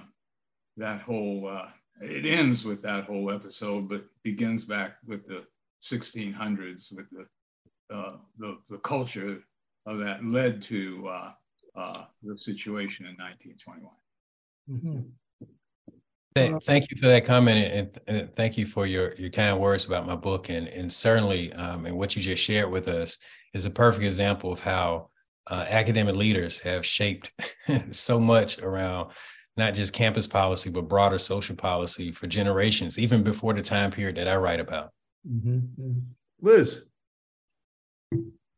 that 0.76 1.00
whole. 1.02 1.48
Uh, 1.48 1.68
it 2.02 2.24
ends 2.24 2.64
with 2.64 2.80
that 2.80 3.04
whole 3.04 3.30
episode, 3.30 3.86
but 3.86 4.04
begins 4.22 4.64
back 4.64 4.96
with 5.06 5.26
the 5.26 5.46
1600s, 5.82 6.96
with 6.96 7.04
the 7.10 7.26
uh, 7.94 8.16
the, 8.38 8.58
the 8.68 8.78
culture 8.78 9.42
of 9.86 9.98
that 9.98 10.24
led 10.24 10.62
to 10.62 11.08
uh, 11.08 11.32
uh, 11.76 12.04
the 12.22 12.38
situation 12.38 13.06
in 13.06 13.16
1921. 13.16 13.92
Mm-hmm. 14.70 15.08
Thank, 16.34 16.62
thank 16.62 16.90
you 16.90 16.96
for 17.00 17.08
that 17.08 17.24
comment 17.24 17.72
and, 17.72 17.98
and, 18.06 18.36
thank 18.36 18.56
you 18.56 18.64
for 18.64 18.86
your, 18.86 19.14
your 19.14 19.30
kind 19.30 19.58
words 19.58 19.84
about 19.84 20.06
my 20.06 20.14
book 20.14 20.48
and, 20.48 20.68
and 20.68 20.92
certainly 20.92 21.52
um, 21.54 21.86
and 21.86 21.96
what 21.96 22.14
you 22.14 22.22
just 22.22 22.44
shared 22.44 22.70
with 22.70 22.86
us 22.86 23.18
is 23.52 23.66
a 23.66 23.70
perfect 23.70 24.04
example 24.04 24.52
of 24.52 24.60
how 24.60 25.08
uh, 25.50 25.64
academic 25.68 26.14
leaders 26.14 26.60
have 26.60 26.86
shaped 26.86 27.32
so 27.90 28.20
much 28.20 28.60
around 28.60 29.10
not 29.56 29.74
just 29.74 29.92
campus 29.92 30.26
policy, 30.26 30.70
but 30.70 30.88
broader 30.88 31.18
social 31.18 31.56
policy 31.56 32.12
for 32.12 32.26
generations, 32.26 32.98
even 32.98 33.22
before 33.22 33.52
the 33.52 33.62
time 33.62 33.90
period 33.90 34.16
that 34.16 34.28
I 34.28 34.36
write 34.36 34.60
about. 34.60 34.90
Mm-hmm. 35.28 35.56
mm-hmm. 35.56 35.98
Liz. 36.40 36.86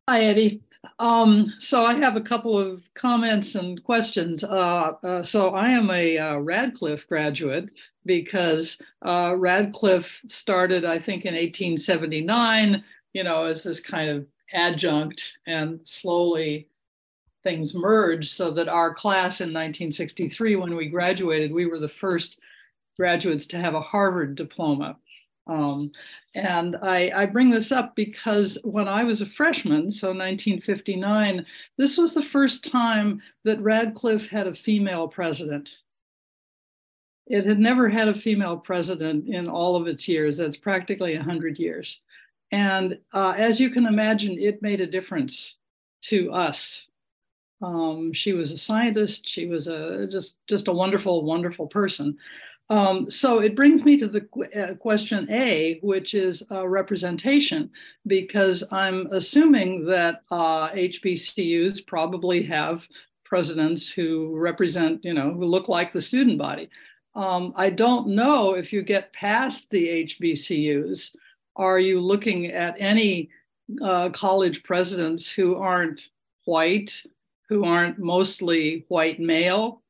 Hi, 0.08 0.24
Eddie. 0.26 0.62
Um, 0.98 1.52
so 1.58 1.84
I 1.84 1.94
have 1.94 2.16
a 2.16 2.20
couple 2.20 2.58
of 2.58 2.92
comments 2.94 3.54
and 3.54 3.82
questions. 3.82 4.44
Uh, 4.44 4.92
uh, 5.02 5.22
so 5.22 5.50
I 5.50 5.70
am 5.70 5.90
a 5.90 6.18
uh, 6.18 6.36
Radcliffe 6.38 7.08
graduate 7.08 7.70
because 8.04 8.80
uh, 9.04 9.34
Radcliffe 9.36 10.22
started, 10.28 10.84
I 10.84 10.98
think, 10.98 11.24
in 11.24 11.34
1879, 11.34 12.82
you 13.12 13.24
know, 13.24 13.44
as 13.44 13.62
this 13.62 13.80
kind 13.80 14.10
of 14.10 14.26
adjunct 14.52 15.38
and 15.46 15.80
slowly 15.84 16.68
things 17.42 17.74
merged 17.74 18.30
so 18.30 18.50
that 18.52 18.68
our 18.68 18.94
class 18.94 19.40
in 19.40 19.48
1963 19.48 20.56
when 20.56 20.76
we 20.76 20.86
graduated 20.86 21.52
we 21.52 21.66
were 21.66 21.78
the 21.78 21.88
first 21.88 22.38
graduates 22.96 23.46
to 23.46 23.58
have 23.58 23.74
a 23.74 23.80
harvard 23.80 24.34
diploma 24.34 24.96
um, 25.46 25.90
and 26.34 26.76
I, 26.76 27.10
I, 27.14 27.26
bring 27.26 27.50
this 27.50 27.72
up 27.72 27.96
because 27.96 28.58
when 28.62 28.86
I 28.86 29.02
was 29.02 29.20
a 29.20 29.26
freshman, 29.26 29.90
so 29.90 30.08
1959, 30.08 31.44
this 31.76 31.98
was 31.98 32.14
the 32.14 32.22
first 32.22 32.70
time 32.70 33.20
that 33.44 33.60
Radcliffe 33.60 34.28
had 34.28 34.46
a 34.46 34.54
female 34.54 35.08
president. 35.08 35.72
It 37.26 37.44
had 37.44 37.58
never 37.58 37.88
had 37.88 38.06
a 38.06 38.14
female 38.14 38.56
president 38.56 39.26
in 39.26 39.48
all 39.48 39.74
of 39.74 39.88
its 39.88 40.06
years. 40.06 40.36
That's 40.36 40.56
practically 40.56 41.16
100 41.16 41.58
years. 41.58 42.02
And 42.52 42.98
uh, 43.12 43.34
as 43.36 43.58
you 43.58 43.70
can 43.70 43.86
imagine, 43.86 44.38
it 44.38 44.62
made 44.62 44.80
a 44.80 44.86
difference 44.86 45.56
to 46.02 46.30
us. 46.32 46.86
Um, 47.62 48.12
she 48.12 48.32
was 48.32 48.52
a 48.52 48.58
scientist. 48.58 49.28
She 49.28 49.46
was 49.46 49.68
a 49.68 50.06
just 50.10 50.38
just 50.48 50.68
a 50.68 50.72
wonderful, 50.72 51.24
wonderful 51.24 51.68
person. 51.68 52.18
Um, 52.70 53.10
so 53.10 53.40
it 53.40 53.54
brings 53.54 53.84
me 53.84 53.98
to 53.98 54.08
the 54.08 54.26
uh, 54.56 54.74
question 54.74 55.30
A, 55.30 55.78
which 55.82 56.14
is 56.14 56.42
uh, 56.50 56.66
representation, 56.66 57.70
because 58.06 58.64
I'm 58.70 59.08
assuming 59.12 59.84
that 59.86 60.22
uh, 60.30 60.70
HBCUs 60.70 61.86
probably 61.86 62.42
have 62.44 62.88
presidents 63.24 63.92
who 63.92 64.36
represent, 64.38 65.04
you 65.04 65.12
know, 65.12 65.32
who 65.32 65.44
look 65.44 65.68
like 65.68 65.92
the 65.92 66.00
student 66.00 66.38
body. 66.38 66.70
Um, 67.14 67.52
I 67.56 67.68
don't 67.68 68.08
know 68.08 68.54
if 68.54 68.72
you 68.72 68.82
get 68.82 69.12
past 69.12 69.68
the 69.70 70.06
HBCUs, 70.06 71.14
are 71.56 71.78
you 71.78 72.00
looking 72.00 72.46
at 72.46 72.76
any 72.78 73.28
uh, 73.82 74.08
college 74.10 74.62
presidents 74.62 75.30
who 75.30 75.56
aren't 75.56 76.08
white, 76.44 77.02
who 77.48 77.64
aren't 77.64 77.98
mostly 77.98 78.84
white 78.88 79.20
male, 79.20 79.81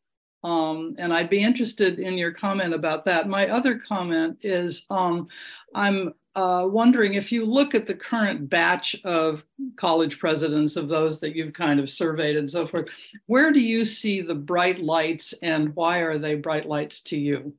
um, 0.44 0.96
and 0.98 1.12
I'd 1.12 1.30
be 1.30 1.42
interested 1.42 1.98
in 1.98 2.14
your 2.14 2.32
comment 2.32 2.74
about 2.74 3.04
that. 3.04 3.28
My 3.28 3.48
other 3.48 3.78
comment 3.78 4.38
is 4.42 4.84
um, 4.90 5.28
I'm 5.74 6.14
uh, 6.34 6.66
wondering 6.66 7.14
if 7.14 7.30
you 7.30 7.44
look 7.44 7.74
at 7.74 7.86
the 7.86 7.94
current 7.94 8.48
batch 8.48 8.96
of 9.04 9.44
college 9.76 10.18
presidents, 10.18 10.76
of 10.76 10.88
those 10.88 11.20
that 11.20 11.36
you've 11.36 11.52
kind 11.52 11.78
of 11.78 11.90
surveyed 11.90 12.36
and 12.36 12.50
so 12.50 12.66
forth, 12.66 12.88
where 13.26 13.52
do 13.52 13.60
you 13.60 13.84
see 13.84 14.22
the 14.22 14.34
bright 14.34 14.78
lights 14.78 15.34
and 15.42 15.74
why 15.76 15.98
are 15.98 16.18
they 16.18 16.34
bright 16.34 16.66
lights 16.66 17.02
to 17.02 17.18
you? 17.18 17.54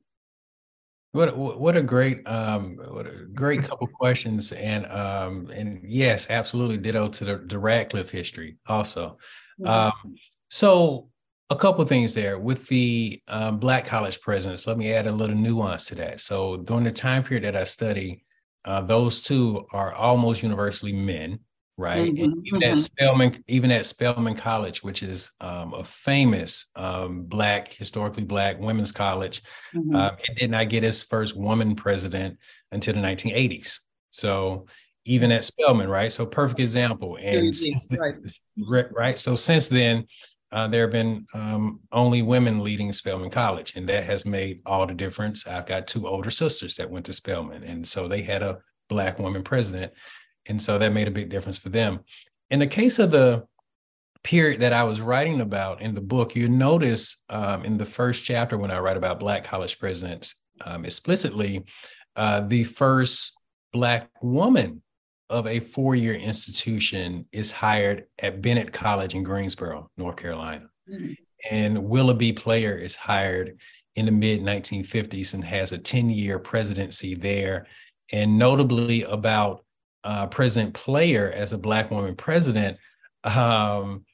What 1.12 1.36
what 1.38 1.76
a 1.76 1.82
great 1.82 2.26
um 2.26 2.76
what 2.88 3.06
a 3.06 3.26
great 3.32 3.62
couple 3.62 3.86
questions 3.86 4.50
and 4.50 4.84
um 4.86 5.48
and 5.54 5.80
yes 5.84 6.28
absolutely 6.28 6.76
ditto 6.76 7.06
to 7.06 7.24
the, 7.24 7.36
the 7.46 7.56
Radcliffe 7.56 8.10
history 8.10 8.56
also. 8.66 9.18
Mm-hmm. 9.60 9.66
Um, 9.68 10.16
so 10.50 11.10
a 11.50 11.56
couple 11.56 11.84
things 11.84 12.14
there 12.14 12.38
with 12.38 12.66
the 12.68 13.22
um, 13.28 13.58
Black 13.58 13.86
college 13.86 14.20
presidents. 14.20 14.66
Let 14.66 14.78
me 14.78 14.92
add 14.92 15.06
a 15.06 15.12
little 15.12 15.36
nuance 15.36 15.86
to 15.86 15.94
that. 15.96 16.20
So 16.20 16.56
during 16.56 16.84
the 16.84 16.92
time 16.92 17.22
period 17.22 17.44
that 17.44 17.56
I 17.56 17.64
study, 17.64 18.24
uh, 18.64 18.80
those 18.80 19.22
two 19.22 19.66
are 19.72 19.92
almost 19.92 20.42
universally 20.42 20.94
men, 20.94 21.40
right? 21.76 22.10
Mm-hmm, 22.10 22.24
and 22.24 22.46
even 22.46 22.60
mm-hmm. 22.60 22.72
at 22.72 22.78
Spelman, 22.78 23.44
even 23.46 23.70
at 23.70 23.84
Spelman 23.84 24.36
College, 24.36 24.82
which 24.82 25.02
is 25.02 25.32
um, 25.40 25.74
a 25.74 25.84
famous 25.84 26.70
um, 26.76 27.24
Black, 27.24 27.74
historically 27.74 28.24
Black 28.24 28.58
women's 28.58 28.92
college, 28.92 29.42
mm-hmm. 29.74 29.94
uh, 29.94 30.12
it 30.26 30.38
did 30.38 30.50
not 30.50 30.70
get 30.70 30.82
its 30.82 31.02
first 31.02 31.36
woman 31.36 31.76
president 31.76 32.38
until 32.72 32.94
the 32.94 33.00
1980s. 33.00 33.80
So 34.08 34.66
even 35.04 35.30
at 35.30 35.44
Spelman, 35.44 35.88
right? 35.88 36.10
So 36.10 36.24
perfect 36.24 36.60
example. 36.60 37.18
And 37.20 37.54
right. 38.66 38.86
right. 38.92 39.18
So 39.18 39.36
since 39.36 39.68
then, 39.68 40.06
uh, 40.54 40.68
there 40.68 40.82
have 40.82 40.92
been 40.92 41.26
um, 41.34 41.80
only 41.90 42.22
women 42.22 42.62
leading 42.62 42.92
Spelman 42.92 43.28
College, 43.30 43.74
and 43.74 43.88
that 43.88 44.04
has 44.04 44.24
made 44.24 44.60
all 44.64 44.86
the 44.86 44.94
difference. 44.94 45.48
I've 45.48 45.66
got 45.66 45.88
two 45.88 46.06
older 46.06 46.30
sisters 46.30 46.76
that 46.76 46.88
went 46.88 47.06
to 47.06 47.12
Spelman, 47.12 47.64
and 47.64 47.86
so 47.86 48.06
they 48.06 48.22
had 48.22 48.40
a 48.40 48.58
Black 48.88 49.18
woman 49.18 49.42
president. 49.42 49.92
And 50.46 50.62
so 50.62 50.78
that 50.78 50.92
made 50.92 51.08
a 51.08 51.10
big 51.10 51.28
difference 51.28 51.58
for 51.58 51.70
them. 51.70 52.00
In 52.50 52.60
the 52.60 52.68
case 52.68 53.00
of 53.00 53.10
the 53.10 53.48
period 54.22 54.60
that 54.60 54.72
I 54.72 54.84
was 54.84 55.00
writing 55.00 55.40
about 55.40 55.82
in 55.82 55.92
the 55.92 56.00
book, 56.00 56.36
you 56.36 56.48
notice 56.48 57.24
um, 57.28 57.64
in 57.64 57.76
the 57.76 57.86
first 57.86 58.24
chapter 58.24 58.56
when 58.56 58.70
I 58.70 58.78
write 58.78 58.96
about 58.96 59.18
Black 59.18 59.42
college 59.42 59.80
presidents 59.80 60.40
um, 60.64 60.84
explicitly, 60.84 61.64
uh, 62.14 62.42
the 62.42 62.62
first 62.62 63.36
Black 63.72 64.08
woman 64.22 64.83
of 65.34 65.48
a 65.48 65.58
four 65.58 65.96
year 65.96 66.14
institution 66.14 67.26
is 67.32 67.50
hired 67.50 68.04
at 68.20 68.40
Bennett 68.40 68.72
College 68.72 69.14
in 69.14 69.24
Greensboro, 69.24 69.90
North 69.96 70.16
Carolina. 70.16 70.68
Mm-hmm. 70.88 71.12
And 71.50 71.84
Willa 71.84 72.14
B. 72.14 72.32
Player 72.32 72.78
is 72.78 72.94
hired 72.94 73.58
in 73.96 74.06
the 74.06 74.12
mid 74.12 74.42
1950s 74.42 75.34
and 75.34 75.44
has 75.44 75.72
a 75.72 75.78
10 75.78 76.08
year 76.08 76.38
presidency 76.38 77.14
there. 77.14 77.66
And 78.12 78.38
notably 78.38 79.02
about 79.02 79.64
uh, 80.04 80.28
President 80.28 80.72
Player 80.72 81.32
as 81.34 81.52
a 81.52 81.58
Black 81.58 81.90
woman 81.90 82.14
president, 82.14 82.78
um, 83.24 84.04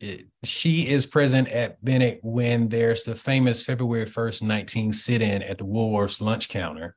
it, 0.00 0.26
she 0.42 0.88
is 0.88 1.04
present 1.04 1.48
at 1.48 1.84
Bennett 1.84 2.20
when 2.22 2.70
there's 2.70 3.02
the 3.02 3.14
famous 3.14 3.62
February 3.62 4.06
1st, 4.06 4.42
19 4.42 4.92
sit 4.94 5.20
in 5.20 5.42
at 5.42 5.58
the 5.58 5.64
Woolworths 5.64 6.20
lunch 6.20 6.48
counter 6.48 6.96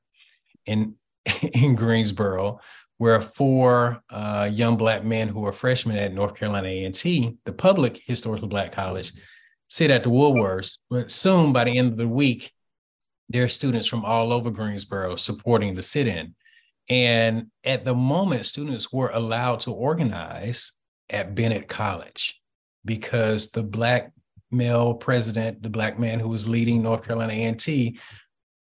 in, 0.65 0.95
in 1.53 1.75
Greensboro, 1.75 2.61
where 2.97 3.19
four 3.19 4.01
uh, 4.09 4.49
young 4.51 4.77
black 4.77 5.03
men 5.03 5.27
who 5.27 5.45
are 5.45 5.51
freshmen 5.51 5.97
at 5.97 6.13
North 6.13 6.35
Carolina 6.35 6.67
A&T, 6.67 7.37
the 7.45 7.53
public 7.53 8.01
historically 8.05 8.47
black 8.47 8.71
college, 8.71 9.11
sit 9.67 9.91
at 9.91 10.03
the 10.03 10.09
Woolworths. 10.09 10.77
But 10.89 11.11
soon, 11.11 11.51
by 11.51 11.65
the 11.65 11.77
end 11.77 11.91
of 11.91 11.97
the 11.97 12.07
week, 12.07 12.51
there 13.29 13.43
are 13.43 13.49
students 13.49 13.87
from 13.87 14.05
all 14.05 14.31
over 14.31 14.49
Greensboro 14.51 15.15
supporting 15.15 15.75
the 15.75 15.83
sit-in. 15.83 16.35
And 16.89 17.47
at 17.63 17.83
the 17.83 17.95
moment, 17.95 18.45
students 18.45 18.93
were 18.93 19.09
allowed 19.09 19.61
to 19.61 19.71
organize 19.71 20.71
at 21.09 21.35
Bennett 21.35 21.67
College 21.67 22.41
because 22.85 23.51
the 23.51 23.63
black 23.63 24.11
male 24.51 24.93
president, 24.93 25.63
the 25.63 25.69
black 25.69 25.99
man 25.99 26.19
who 26.19 26.29
was 26.29 26.47
leading 26.47 26.81
North 26.81 27.03
Carolina 27.03 27.33
A&T, 27.33 27.99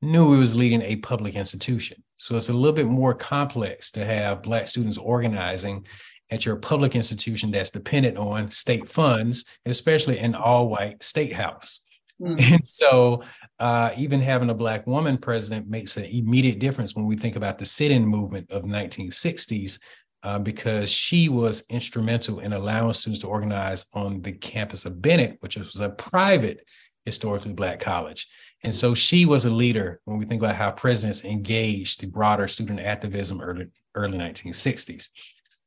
knew 0.01 0.33
he 0.33 0.39
was 0.39 0.55
leading 0.55 0.83
a 0.83 0.97
public 0.97 1.35
institution. 1.35 2.03
So 2.23 2.37
it's 2.37 2.51
a 2.51 2.53
little 2.53 2.73
bit 2.73 2.87
more 2.87 3.15
complex 3.15 3.91
to 3.91 4.05
have 4.05 4.45
Black 4.45 4.69
students 4.69 4.97
organizing 4.97 5.85
at 6.31 6.47
your 6.47 6.55
public 6.55 6.95
institution 6.95 7.51
that's 7.51 7.71
dependent 7.71 8.17
on 8.17 8.49
state 8.49 8.89
funds, 8.89 9.45
especially 9.67 10.21
an 10.21 10.37
all 10.37 10.69
white 10.69 11.03
state 11.03 11.33
house. 11.33 11.85
Mm-hmm. 12.21 12.37
And 12.55 12.65
so, 12.65 13.25
uh, 13.59 13.91
even 13.97 14.21
having 14.21 14.51
a 14.51 14.55
Black 14.55 14.87
woman 14.87 15.19
president 15.19 15.69
makes 15.69 15.97
an 15.97 16.05
immediate 16.05 16.61
difference 16.61 16.95
when 16.95 17.07
we 17.07 17.17
think 17.17 17.35
about 17.35 17.59
the 17.59 17.65
sit 17.65 17.91
in 17.91 18.07
movement 18.07 18.53
of 18.53 18.63
1960s, 18.63 19.81
uh, 20.23 20.39
because 20.39 20.93
she 20.93 21.29
was 21.29 21.65
instrumental 21.71 22.39
in 22.39 22.53
allowing 22.53 22.93
students 22.93 23.23
to 23.23 23.27
organize 23.27 23.87
on 23.95 24.23
the 24.23 24.31
campus 24.31 24.85
of 24.85 25.03
Bennett, 25.03 25.39
which 25.41 25.57
was 25.57 25.81
a 25.81 25.91
private 25.91 26.65
historically 27.05 27.53
Black 27.53 27.81
college. 27.81 28.29
And 28.65 28.75
so 28.75 28.95
she 28.95 29.27
was 29.27 29.45
a 29.45 29.51
leader 29.51 30.01
when 30.05 30.19
we 30.19 30.25
think 30.25 30.41
about 30.41 30.57
how 30.57 30.71
presidents 30.71 31.25
engaged 31.25 32.01
the 32.01 32.07
broader 32.07 32.47
student 32.47 32.81
activism 32.81 33.41
early, 33.41 33.69
early 33.95 34.19
1960s. 34.19 35.09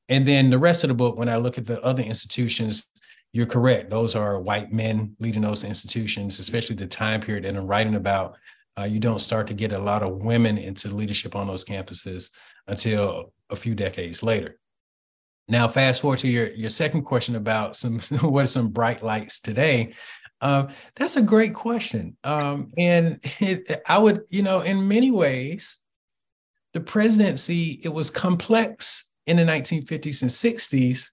And 0.08 0.26
then 0.26 0.50
the 0.50 0.60
rest 0.60 0.84
of 0.84 0.88
the 0.90 0.94
book, 0.94 1.18
when 1.18 1.30
I 1.30 1.38
look 1.38 1.58
at 1.58 1.66
the 1.66 1.82
other 1.82 2.04
institutions, 2.04 2.86
you're 3.34 3.46
correct. 3.46 3.90
Those 3.90 4.16
are 4.16 4.40
white 4.40 4.72
men 4.72 5.16
leading 5.20 5.42
those 5.42 5.66
institutions, 5.66 6.40
especially 6.40 6.78
the 6.78 6.88
time 6.88 7.20
period 7.20 7.44
that 7.44 7.56
I'm 7.56 7.68
writing 7.68 7.96
about. 7.96 8.38
Uh, 8.78 8.84
you 8.84 9.00
don't 9.00 9.20
start 9.20 9.48
to 9.48 9.54
get 9.54 9.74
a 9.74 9.80
lot 9.80 10.04
of 10.04 10.24
women 10.24 10.58
into 10.58 10.90
leadership 10.90 11.36
on 11.36 11.48
those 11.48 11.66
campuses 11.66 12.30
until 12.68 13.34
a 13.50 13.56
few 13.56 13.76
decades 13.76 14.24
later. 14.24 14.58
Now, 15.48 15.68
fast 15.68 16.02
forward 16.02 16.20
to 16.20 16.28
your, 16.28 16.52
your 16.54 16.70
second 16.70 17.04
question 17.04 17.36
about 17.36 17.76
some 17.76 18.00
what 18.22 18.46
are 18.46 18.48
some 18.48 18.70
bright 18.70 19.04
lights 19.04 19.42
today. 19.42 19.94
Uh, 20.42 20.68
that's 20.96 21.16
a 21.18 21.22
great 21.22 21.54
question. 21.54 22.18
Um, 22.24 22.72
and 22.78 23.20
it, 23.40 23.82
I 23.88 23.98
would, 23.98 24.24
you 24.30 24.44
know, 24.44 24.62
in 24.62 24.88
many 24.88 25.12
ways, 25.12 25.80
the 26.74 26.82
presidency, 26.82 27.80
it 27.84 27.90
was 27.90 28.12
complex 28.12 29.14
in 29.28 29.38
the 29.38 29.44
1950s 29.44 30.22
and 30.22 30.32
60s. 30.32 31.10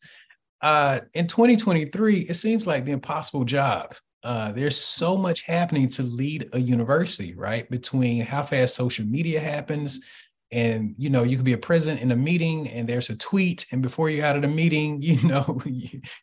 Uh, 0.61 1.01
in 1.15 1.27
2023, 1.27 2.21
it 2.21 2.35
seems 2.35 2.67
like 2.67 2.85
the 2.85 2.93
impossible 2.93 3.45
job. 3.45 3.95
Uh, 4.25 4.53
there's 4.53 4.77
so 4.77 5.17
much 5.17 5.43
happening 5.43 5.89
to 5.89 6.03
lead 6.03 6.49
a 6.53 6.59
university, 6.59 7.35
right? 7.35 7.69
Between 7.71 8.25
how 8.25 8.43
fast 8.43 8.77
social 8.77 9.05
media 9.05 9.41
happens, 9.41 10.05
and 10.53 10.95
you 10.99 11.11
know 11.11 11.23
you 11.23 11.37
could 11.37 11.45
be 11.45 11.55
a 11.55 11.59
president 11.59 12.01
in 12.01 12.13
a 12.13 12.17
meeting 12.17 12.69
and 12.69 12.89
there's 12.89 13.11
a 13.11 13.17
tweet 13.17 13.67
and 13.73 13.83
before 13.83 14.11
you're 14.11 14.25
out 14.25 14.37
of 14.37 14.43
the 14.43 14.49
meeting 14.49 15.01
you 15.03 15.21
know 15.23 15.61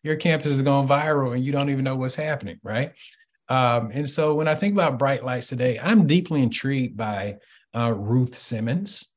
your 0.04 0.16
campus 0.16 0.52
is 0.52 0.62
going 0.62 0.88
viral 0.88 1.36
and 1.36 1.44
you 1.44 1.52
don't 1.52 1.70
even 1.70 1.84
know 1.84 1.96
what's 1.96 2.16
happening 2.16 2.60
right? 2.64 2.92
Um, 3.50 3.90
and 3.92 4.08
so 4.08 4.36
when 4.36 4.48
i 4.48 4.54
think 4.54 4.74
about 4.74 5.00
bright 5.00 5.26
lights 5.26 5.48
today 5.48 5.80
i'm 5.82 6.06
deeply 6.06 6.44
intrigued 6.44 6.96
by 6.96 7.38
uh, 7.76 7.92
ruth 7.92 8.38
simmons 8.38 9.14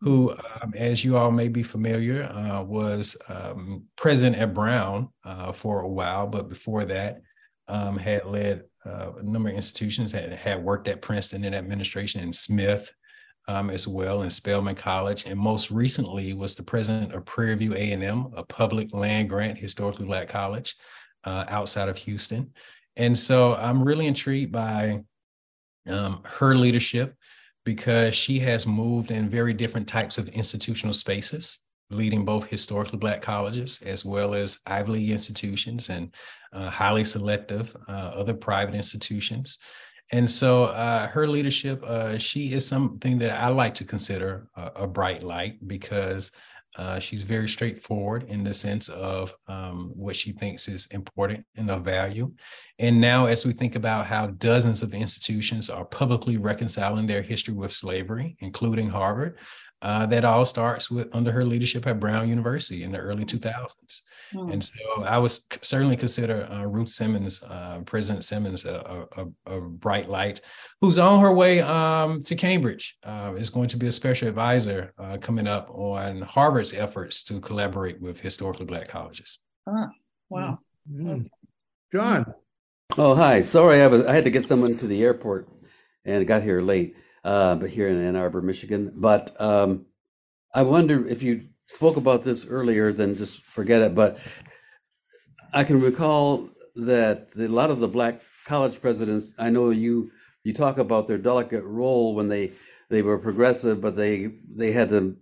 who, 0.00 0.34
um, 0.62 0.74
as 0.76 1.04
you 1.04 1.16
all 1.16 1.32
may 1.32 1.48
be 1.48 1.62
familiar, 1.62 2.22
uh, 2.24 2.62
was 2.62 3.16
um, 3.28 3.84
president 3.96 4.40
at 4.40 4.54
Brown 4.54 5.08
uh, 5.24 5.50
for 5.50 5.80
a 5.80 5.88
while, 5.88 6.26
but 6.26 6.48
before 6.48 6.84
that, 6.84 7.20
um, 7.66 7.98
had 7.98 8.24
led 8.24 8.62
uh, 8.86 9.12
a 9.18 9.22
number 9.22 9.48
of 9.48 9.56
institutions, 9.56 10.12
had, 10.12 10.32
had 10.32 10.62
worked 10.62 10.88
at 10.88 11.02
Princeton 11.02 11.44
in 11.44 11.52
administration 11.52 12.22
and 12.22 12.34
Smith 12.34 12.92
um, 13.48 13.70
as 13.70 13.88
well, 13.88 14.22
and 14.22 14.32
Spelman 14.32 14.76
College, 14.76 15.26
and 15.26 15.40
most 15.40 15.70
recently 15.70 16.34
was 16.34 16.54
the 16.54 16.62
president 16.62 17.14
of 17.14 17.24
Prairie 17.24 17.56
View 17.56 17.74
A&M, 17.74 18.28
a 18.36 18.44
public 18.44 18.94
land 18.94 19.28
grant 19.28 19.58
historically 19.58 20.06
black 20.06 20.28
college 20.28 20.76
uh, 21.24 21.44
outside 21.48 21.88
of 21.88 21.96
Houston. 21.98 22.52
And 22.96 23.18
so 23.18 23.54
I'm 23.54 23.82
really 23.82 24.06
intrigued 24.06 24.52
by 24.52 25.02
um, 25.88 26.20
her 26.24 26.54
leadership 26.54 27.14
because 27.64 28.14
she 28.14 28.38
has 28.40 28.66
moved 28.66 29.10
in 29.10 29.28
very 29.28 29.52
different 29.52 29.88
types 29.88 30.18
of 30.18 30.28
institutional 30.28 30.94
spaces, 30.94 31.64
leading 31.90 32.24
both 32.24 32.46
historically 32.46 32.98
Black 32.98 33.22
colleges 33.22 33.80
as 33.82 34.04
well 34.04 34.34
as 34.34 34.58
Ivy 34.66 34.92
League 34.92 35.10
institutions 35.10 35.88
and 35.88 36.14
uh, 36.52 36.70
highly 36.70 37.04
selective 37.04 37.74
uh, 37.88 38.12
other 38.14 38.34
private 38.34 38.74
institutions. 38.74 39.58
And 40.10 40.30
so 40.30 40.64
uh, 40.64 41.06
her 41.08 41.26
leadership, 41.26 41.82
uh, 41.84 42.18
she 42.18 42.52
is 42.52 42.66
something 42.66 43.18
that 43.18 43.38
I 43.38 43.48
like 43.48 43.74
to 43.74 43.84
consider 43.84 44.48
a, 44.56 44.72
a 44.76 44.86
bright 44.86 45.22
light 45.22 45.66
because 45.66 46.30
uh, 46.76 47.00
she's 47.00 47.22
very 47.22 47.48
straightforward 47.48 48.24
in 48.28 48.44
the 48.44 48.54
sense 48.54 48.88
of 48.88 49.34
um, 49.48 49.90
what 49.94 50.14
she 50.14 50.32
thinks 50.32 50.68
is 50.68 50.86
important 50.92 51.44
and 51.56 51.70
of 51.70 51.84
value. 51.84 52.32
And 52.78 53.00
now, 53.00 53.26
as 53.26 53.44
we 53.44 53.52
think 53.52 53.74
about 53.74 54.06
how 54.06 54.28
dozens 54.28 54.82
of 54.82 54.94
institutions 54.94 55.68
are 55.68 55.84
publicly 55.84 56.36
reconciling 56.36 57.06
their 57.06 57.22
history 57.22 57.54
with 57.54 57.72
slavery, 57.72 58.36
including 58.38 58.88
Harvard, 58.88 59.38
uh, 59.80 60.06
that 60.06 60.24
all 60.24 60.44
starts 60.44 60.90
with 60.90 61.14
under 61.14 61.30
her 61.30 61.44
leadership 61.44 61.86
at 61.86 62.00
Brown 62.00 62.28
University 62.28 62.82
in 62.82 62.92
the 62.92 62.98
early 62.98 63.24
2000s. 63.24 64.02
Mm. 64.34 64.52
And 64.52 64.64
so 64.64 65.04
I 65.04 65.18
was 65.18 65.46
certainly 65.62 65.96
consider 65.96 66.48
uh, 66.50 66.64
Ruth 66.64 66.88
Simmons, 66.88 67.42
uh, 67.44 67.80
President 67.86 68.24
Simmons, 68.24 68.64
a, 68.64 69.06
a, 69.16 69.26
a, 69.46 69.60
bright 69.60 70.08
light, 70.08 70.40
who's 70.80 70.98
on 70.98 71.20
her 71.20 71.32
way 71.32 71.60
um, 71.60 72.22
to 72.24 72.34
Cambridge. 72.34 72.98
Uh, 73.04 73.34
is 73.36 73.50
going 73.50 73.68
to 73.68 73.76
be 73.76 73.86
a 73.86 73.92
special 73.92 74.28
advisor 74.28 74.92
uh, 74.98 75.16
coming 75.20 75.46
up 75.46 75.70
on 75.70 76.22
Harvard's 76.22 76.74
efforts 76.74 77.22
to 77.24 77.40
collaborate 77.40 78.00
with 78.00 78.20
historically 78.20 78.66
Black 78.66 78.88
colleges. 78.88 79.38
Ah, 79.68 79.90
wow. 80.28 80.58
Mm. 80.92 81.28
John. 81.92 82.34
Oh, 82.96 83.14
hi. 83.14 83.42
Sorry, 83.42 83.82
I, 83.82 83.86
was, 83.86 84.04
I 84.04 84.12
had 84.12 84.24
to 84.24 84.30
get 84.30 84.44
someone 84.44 84.76
to 84.78 84.86
the 84.86 85.02
airport 85.02 85.48
and 86.04 86.26
got 86.26 86.42
here 86.42 86.60
late 86.60 86.96
uh, 87.28 87.54
but 87.56 87.68
here 87.68 87.88
in 87.88 88.02
Ann 88.02 88.16
Arbor, 88.16 88.40
Michigan. 88.40 88.90
But 88.96 89.38
um, 89.38 89.84
I 90.54 90.62
wonder 90.62 91.06
if 91.06 91.22
you 91.22 91.48
spoke 91.66 91.98
about 91.98 92.22
this 92.22 92.46
earlier, 92.46 92.90
then 92.90 93.16
just 93.16 93.42
forget 93.44 93.82
it. 93.82 93.94
But 93.94 94.18
I 95.52 95.62
can 95.62 95.78
recall 95.82 96.48
that 96.76 97.28
a 97.36 97.48
lot 97.48 97.70
of 97.70 97.80
the 97.80 97.88
black 97.88 98.22
college 98.46 98.80
presidents, 98.80 99.34
I 99.38 99.50
know 99.50 99.68
you 99.68 100.10
you 100.42 100.54
talk 100.54 100.78
about 100.78 101.06
their 101.06 101.18
delicate 101.18 101.64
role 101.64 102.14
when 102.14 102.28
they 102.28 102.52
they 102.88 103.02
were 103.02 103.18
progressive, 103.18 103.82
but 103.82 103.94
they 103.94 104.32
they 104.50 104.72
had 104.72 104.88
to 104.88 105.14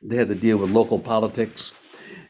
they 0.00 0.14
had 0.14 0.28
to 0.28 0.36
deal 0.36 0.58
with 0.58 0.70
local 0.70 1.00
politics. 1.00 1.72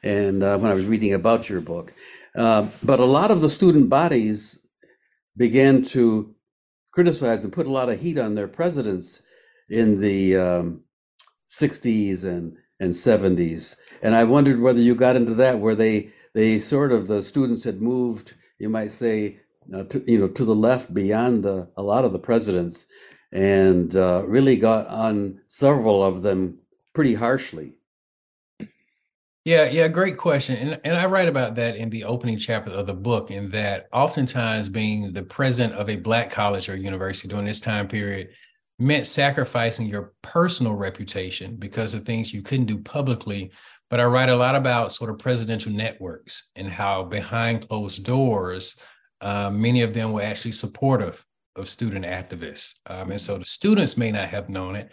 And 0.03 0.43
uh, 0.43 0.57
when 0.57 0.71
I 0.71 0.75
was 0.75 0.87
reading 0.87 1.13
about 1.13 1.51
your 1.51 1.61
book, 1.61 1.93
uh, 2.35 2.69
but 2.83 2.99
a 2.99 3.05
lot 3.05 3.31
of 3.31 3.43
the 3.43 3.51
student 3.51 3.91
bodies 3.91 4.67
began 5.37 5.85
to 5.97 6.35
criticized 6.95 7.43
and 7.45 7.53
put 7.53 7.67
a 7.67 7.73
lot 7.73 7.89
of 7.89 8.01
heat 8.01 8.17
on 8.17 8.37
their 8.37 8.47
presidents 8.47 9.21
in 9.69 10.01
the 10.01 10.37
um, 10.37 10.83
60s 11.51 12.25
and, 12.25 12.57
and 12.79 12.93
70s. 12.93 13.77
And 14.01 14.15
I 14.15 14.23
wondered 14.25 14.61
whether 14.61 14.81
you 14.81 14.95
got 14.95 15.17
into 15.17 15.35
that, 15.35 15.59
where 15.59 15.75
they 15.75 16.13
they 16.35 16.59
sort 16.59 16.91
of 16.91 17.07
the 17.07 17.23
students 17.23 17.63
had 17.63 17.81
moved, 17.81 18.35
you 18.59 18.69
might 18.69 18.91
say, 18.91 19.41
uh, 19.73 19.85
to, 19.85 20.05
you 20.11 20.19
know, 20.19 20.29
to 20.29 20.45
the 20.45 20.55
left 20.55 20.93
beyond 20.93 21.45
the, 21.45 21.71
a 21.77 21.83
lot 21.83 22.05
of 22.05 22.13
the 22.13 22.19
presidents, 22.19 22.87
and 23.33 23.95
uh, 23.95 24.25
really 24.27 24.57
got 24.57 24.87
on 24.89 25.41
several 25.47 26.03
of 26.03 26.23
them 26.23 26.59
pretty 26.93 27.15
harshly. 27.15 27.75
Yeah, 29.45 29.67
yeah, 29.67 29.89
great 29.89 30.17
question. 30.17 30.57
And 30.57 30.81
and 30.85 30.97
I 30.97 31.05
write 31.05 31.29
about 31.29 31.55
that 31.57 31.77
in 31.77 31.91
the 31.91 32.05
opening 32.05 32.39
chapter 32.39 32.71
of 32.73 32.87
the 32.87 32.95
book, 32.95 33.31
in 33.31 33.51
that 33.51 33.89
oftentimes 33.93 34.71
being 34.71 35.13
the 35.13 35.23
president 35.23 35.75
of 35.79 35.91
a 35.91 35.97
black 35.97 36.31
college 36.31 36.71
or 36.71 36.77
university 36.77 37.29
during 37.29 37.45
this 37.45 37.61
time 37.61 37.87
period 37.87 38.31
meant 38.79 39.07
sacrificing 39.07 39.87
your 39.87 40.15
personal 40.23 40.75
reputation 40.75 41.57
because 41.57 41.93
of 41.93 42.03
things 42.05 42.33
you 42.33 42.43
couldn't 42.43 42.67
do 42.67 42.79
publicly. 42.81 43.51
But 43.91 44.01
I 44.01 44.05
write 44.05 44.31
a 44.31 44.37
lot 44.37 44.57
about 44.57 44.93
sort 44.93 45.11
of 45.11 45.19
presidential 45.19 45.71
networks 45.73 46.51
and 46.57 46.69
how 46.69 47.05
behind 47.05 47.69
closed 47.69 48.05
doors, 48.05 48.81
uh, 49.21 49.51
many 49.51 49.83
of 49.83 49.93
them 49.93 50.13
were 50.13 50.23
actually 50.23 50.53
supportive 50.53 51.25
of 51.55 51.69
student 51.69 52.07
activists. 52.07 52.81
Um, 52.87 53.11
and 53.11 53.21
so 53.21 53.39
the 53.39 53.45
students 53.45 53.97
may 53.97 54.11
not 54.11 54.31
have 54.31 54.49
known 54.49 54.75
it, 54.75 54.91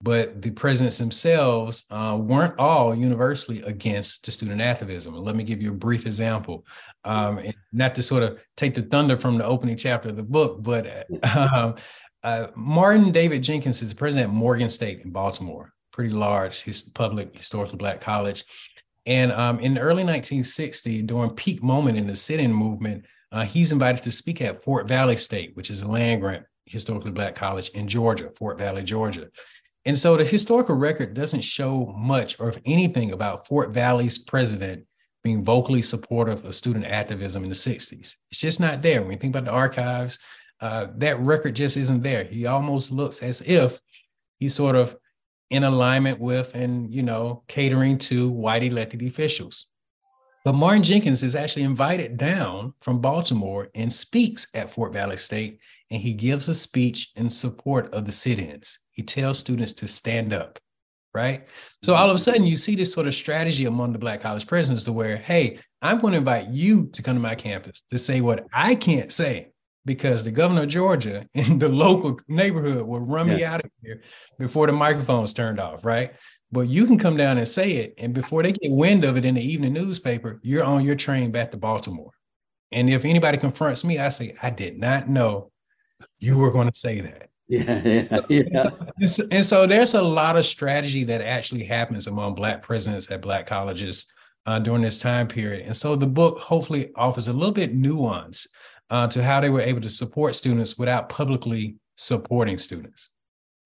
but 0.00 0.40
the 0.40 0.50
presidents 0.52 0.98
themselves 0.98 1.84
uh, 1.90 2.16
weren't 2.20 2.58
all 2.58 2.94
universally 2.94 3.62
against 3.62 4.24
the 4.24 4.30
student 4.30 4.60
activism. 4.60 5.14
let 5.14 5.34
me 5.34 5.42
give 5.42 5.60
you 5.60 5.70
a 5.70 5.74
brief 5.74 6.06
example, 6.06 6.64
um, 7.04 7.40
not 7.72 7.94
to 7.96 8.02
sort 8.02 8.22
of 8.22 8.38
take 8.56 8.74
the 8.74 8.82
thunder 8.82 9.16
from 9.16 9.38
the 9.38 9.44
opening 9.44 9.76
chapter 9.76 10.08
of 10.08 10.16
the 10.16 10.22
book, 10.22 10.62
but 10.62 11.06
um, 11.36 11.74
uh, 12.22 12.46
Martin 12.54 13.10
David 13.10 13.42
Jenkins 13.42 13.82
is 13.82 13.88
the 13.88 13.94
president 13.94 14.30
at 14.30 14.34
Morgan 14.34 14.68
State 14.68 15.00
in 15.00 15.10
Baltimore, 15.10 15.72
pretty 15.92 16.10
large 16.10 16.62
his 16.62 16.82
public 16.82 17.36
historically 17.36 17.76
black 17.76 18.00
college. 18.00 18.44
And 19.06 19.32
um, 19.32 19.58
in 19.60 19.74
the 19.74 19.80
early 19.80 20.04
1960, 20.04 21.02
during 21.02 21.30
peak 21.30 21.62
moment 21.62 21.96
in 21.96 22.06
the 22.06 22.14
sit-in 22.14 22.52
movement, 22.52 23.04
uh, 23.32 23.44
he's 23.44 23.72
invited 23.72 24.02
to 24.04 24.12
speak 24.12 24.40
at 24.42 24.62
Fort 24.62 24.86
Valley 24.86 25.16
State, 25.16 25.56
which 25.56 25.70
is 25.70 25.80
a 25.80 25.88
land 25.88 26.20
grant 26.20 26.44
historically 26.66 27.10
black 27.10 27.34
college 27.34 27.70
in 27.70 27.88
Georgia, 27.88 28.30
Fort 28.36 28.58
Valley, 28.58 28.82
Georgia. 28.82 29.28
And 29.88 29.98
so 29.98 30.18
the 30.18 30.24
historical 30.24 30.74
record 30.74 31.14
doesn't 31.14 31.40
show 31.40 31.86
much 31.96 32.38
or 32.38 32.50
if 32.50 32.60
anything 32.66 33.12
about 33.12 33.46
Fort 33.46 33.70
Valley's 33.70 34.18
president 34.18 34.84
being 35.24 35.42
vocally 35.42 35.80
supportive 35.80 36.44
of 36.44 36.54
student 36.54 36.84
activism 36.84 37.42
in 37.42 37.48
the 37.48 37.54
60s. 37.54 38.16
It's 38.28 38.38
just 38.38 38.60
not 38.60 38.82
there. 38.82 39.00
When 39.00 39.12
you 39.12 39.16
think 39.16 39.34
about 39.34 39.46
the 39.46 39.50
archives, 39.50 40.18
uh, 40.60 40.88
that 40.96 41.18
record 41.20 41.56
just 41.56 41.78
isn't 41.78 42.02
there. 42.02 42.24
He 42.24 42.44
almost 42.44 42.92
looks 42.92 43.22
as 43.22 43.40
if 43.40 43.80
he's 44.38 44.54
sort 44.54 44.76
of 44.76 44.94
in 45.48 45.64
alignment 45.64 46.20
with 46.20 46.54
and, 46.54 46.92
you 46.92 47.02
know, 47.02 47.44
catering 47.48 47.96
to 47.96 48.30
white 48.30 48.62
elected 48.62 49.00
officials. 49.00 49.70
But 50.44 50.52
Martin 50.52 50.82
Jenkins 50.82 51.22
is 51.22 51.34
actually 51.34 51.62
invited 51.62 52.18
down 52.18 52.74
from 52.82 53.00
Baltimore 53.00 53.70
and 53.74 53.90
speaks 53.90 54.48
at 54.52 54.70
Fort 54.70 54.92
Valley 54.92 55.16
State, 55.16 55.60
and 55.90 56.02
he 56.02 56.14
gives 56.14 56.48
a 56.48 56.54
speech 56.54 57.12
in 57.16 57.30
support 57.30 57.92
of 57.94 58.04
the 58.04 58.12
sit 58.12 58.38
ins 58.38 58.78
he 58.98 59.04
tells 59.04 59.38
students 59.38 59.74
to 59.74 59.86
stand 59.86 60.32
up, 60.32 60.58
right? 61.14 61.46
So 61.84 61.94
all 61.94 62.10
of 62.10 62.16
a 62.16 62.18
sudden, 62.18 62.44
you 62.44 62.56
see 62.56 62.74
this 62.74 62.92
sort 62.92 63.06
of 63.06 63.14
strategy 63.14 63.64
among 63.64 63.92
the 63.92 63.98
Black 64.00 64.20
college 64.20 64.44
presidents 64.44 64.82
to 64.82 64.92
where, 64.92 65.16
hey, 65.16 65.60
I'm 65.80 66.00
going 66.00 66.14
to 66.14 66.18
invite 66.18 66.48
you 66.48 66.88
to 66.94 67.02
come 67.04 67.14
to 67.14 67.20
my 67.20 67.36
campus 67.36 67.84
to 67.92 67.98
say 67.98 68.20
what 68.20 68.48
I 68.52 68.74
can't 68.74 69.12
say 69.12 69.52
because 69.84 70.24
the 70.24 70.32
governor 70.32 70.62
of 70.62 70.68
Georgia 70.68 71.28
in 71.34 71.60
the 71.60 71.68
local 71.68 72.18
neighborhood 72.26 72.88
will 72.88 73.06
run 73.06 73.28
yeah. 73.28 73.36
me 73.36 73.44
out 73.44 73.64
of 73.64 73.70
here 73.84 74.02
before 74.36 74.66
the 74.66 74.72
microphone's 74.72 75.32
turned 75.32 75.60
off, 75.60 75.84
right? 75.84 76.10
But 76.50 76.62
you 76.62 76.84
can 76.84 76.98
come 76.98 77.16
down 77.16 77.38
and 77.38 77.46
say 77.46 77.76
it. 77.76 77.94
And 77.98 78.12
before 78.12 78.42
they 78.42 78.50
get 78.50 78.72
wind 78.72 79.04
of 79.04 79.16
it 79.16 79.24
in 79.24 79.36
the 79.36 79.48
evening 79.48 79.74
newspaper, 79.74 80.40
you're 80.42 80.64
on 80.64 80.84
your 80.84 80.96
train 80.96 81.30
back 81.30 81.52
to 81.52 81.56
Baltimore. 81.56 82.10
And 82.72 82.90
if 82.90 83.04
anybody 83.04 83.38
confronts 83.38 83.84
me, 83.84 84.00
I 84.00 84.08
say, 84.08 84.34
I 84.42 84.50
did 84.50 84.76
not 84.76 85.08
know 85.08 85.52
you 86.18 86.38
were 86.38 86.50
going 86.50 86.70
to 86.70 86.78
say 86.78 87.00
that. 87.00 87.28
Yeah, 87.48 87.80
yeah, 87.84 88.20
yeah. 88.28 88.70
And 89.00 89.08
so, 89.08 89.24
and 89.30 89.44
so 89.44 89.66
there's 89.66 89.94
a 89.94 90.02
lot 90.02 90.36
of 90.36 90.44
strategy 90.44 91.04
that 91.04 91.22
actually 91.22 91.64
happens 91.64 92.06
among 92.06 92.34
Black 92.34 92.62
presidents 92.62 93.10
at 93.10 93.22
Black 93.22 93.46
colleges 93.46 94.06
uh, 94.46 94.58
during 94.58 94.82
this 94.82 94.98
time 94.98 95.28
period. 95.28 95.66
And 95.66 95.76
so 95.76 95.96
the 95.96 96.06
book 96.06 96.40
hopefully 96.40 96.90
offers 96.94 97.28
a 97.28 97.32
little 97.32 97.54
bit 97.54 97.74
nuance 97.74 98.46
uh, 98.90 99.06
to 99.08 99.22
how 99.22 99.40
they 99.40 99.50
were 99.50 99.60
able 99.60 99.80
to 99.80 99.90
support 99.90 100.34
students 100.36 100.78
without 100.78 101.08
publicly 101.08 101.76
supporting 101.96 102.58
students. 102.58 103.10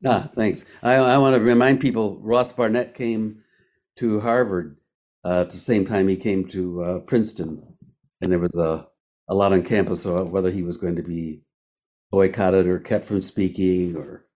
Ah, 0.05 0.29
thanks. 0.35 0.65
I, 0.83 0.95
I 0.95 1.19
want 1.19 1.35
to 1.35 1.41
remind 1.41 1.81
people 1.81 2.19
Ross 2.21 2.53
Barnett 2.53 2.95
came 2.95 3.39
to 3.97 4.21
Harvard 4.21 4.77
uh, 5.25 5.43
at 5.43 5.51
the 5.51 5.57
same 5.57 5.85
time 5.85 6.09
he 6.09 6.17
came 6.17 6.47
to 6.49 6.83
uh, 6.83 6.99
Princeton, 7.01 7.63
and 8.21 8.33
there 8.33 8.39
was 8.39 8.57
a, 8.57 8.89
a 9.29 9.35
lot 9.35 9.53
on 9.53 9.63
campus 9.63 10.05
about 10.05 10.31
whether 10.31 10.51
he 10.51 10.63
was 10.63 10.77
going 10.77 10.97
to 10.97 11.03
be 11.03 11.41
boycotted 12.13 12.69
or 12.69 12.79
kept 12.79 13.07
from 13.07 13.21
speaking 13.21 13.97
or 13.97 14.27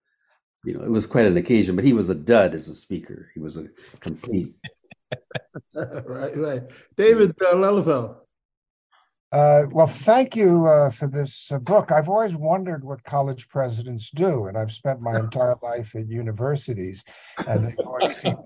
you 0.64 0.74
know 0.74 0.82
it 0.82 0.90
was 0.90 1.06
quite 1.06 1.26
an 1.26 1.36
occasion 1.36 1.76
but 1.76 1.84
he 1.84 1.92
was 1.92 2.08
a 2.08 2.14
dud 2.14 2.54
as 2.54 2.68
a 2.68 2.74
speaker 2.74 3.30
he 3.34 3.38
was 3.38 3.56
a 3.56 3.68
complete 4.00 4.54
right 5.74 6.36
right 6.36 6.62
david 6.96 7.30
uh, 7.46 7.54
Lelyveld. 7.54 8.16
Uh, 9.32 9.66
well, 9.72 9.88
thank 9.88 10.36
you 10.36 10.66
uh, 10.66 10.88
for 10.88 11.08
this 11.08 11.50
uh, 11.50 11.58
book. 11.58 11.90
I've 11.90 12.08
always 12.08 12.34
wondered 12.36 12.84
what 12.84 13.02
college 13.02 13.48
presidents 13.48 14.08
do, 14.14 14.46
and 14.46 14.56
I've 14.56 14.72
spent 14.72 15.00
my 15.00 15.18
entire 15.18 15.56
life 15.62 15.94
at 15.96 16.08
universities, 16.08 17.02
and 17.46 17.66
they 17.66 17.74
always 17.84 18.16
seem. 18.16 18.36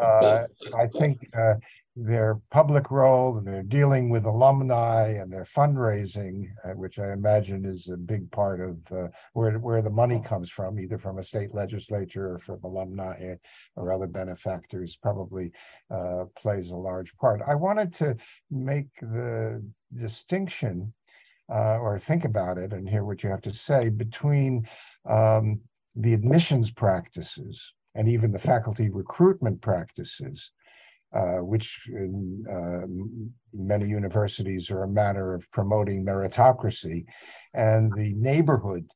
Uh, 0.00 0.44
I 0.76 0.86
think 0.98 1.28
uh, 1.36 1.54
their 1.94 2.40
public 2.50 2.90
role 2.90 3.36
and 3.36 3.46
they're 3.46 3.62
dealing 3.62 4.08
with 4.08 4.24
alumni 4.24 5.08
and 5.08 5.30
their 5.30 5.44
fundraising, 5.44 6.46
uh, 6.64 6.70
which 6.70 6.98
I 6.98 7.12
imagine 7.12 7.66
is 7.66 7.88
a 7.88 7.96
big 7.98 8.30
part 8.30 8.60
of 8.60 8.78
uh, 8.90 9.08
where 9.34 9.58
where 9.58 9.82
the 9.82 9.90
money 9.90 10.20
comes 10.24 10.50
from, 10.50 10.80
either 10.80 10.98
from 10.98 11.18
a 11.18 11.24
state 11.24 11.54
legislature 11.54 12.32
or 12.32 12.38
from 12.38 12.60
alumni 12.64 13.34
or 13.76 13.92
other 13.92 14.06
benefactors, 14.06 14.96
probably 14.96 15.52
uh, 15.90 16.24
plays 16.34 16.70
a 16.70 16.76
large 16.76 17.14
part. 17.16 17.42
I 17.46 17.54
wanted 17.54 17.92
to 17.94 18.16
make 18.50 18.88
the 19.00 19.62
distinction 19.94 20.94
uh, 21.50 21.78
or 21.78 21.98
think 21.98 22.24
about 22.24 22.56
it 22.56 22.72
and 22.72 22.88
hear 22.88 23.04
what 23.04 23.22
you 23.22 23.28
have 23.28 23.42
to 23.42 23.52
say 23.52 23.90
between 23.90 24.66
um, 25.04 25.60
the 25.96 26.14
admissions 26.14 26.70
practices 26.70 27.72
and 27.94 28.08
even 28.08 28.32
the 28.32 28.38
faculty 28.38 28.88
recruitment 28.88 29.60
practices 29.60 30.50
uh, 31.12 31.38
which 31.38 31.80
in 31.88 32.44
uh, 32.50 32.86
many 33.52 33.86
universities 33.86 34.70
are 34.70 34.84
a 34.84 34.88
matter 34.88 35.34
of 35.34 35.50
promoting 35.50 36.04
meritocracy, 36.04 37.04
and 37.54 37.92
the 37.96 38.14
neighborhood 38.14 38.86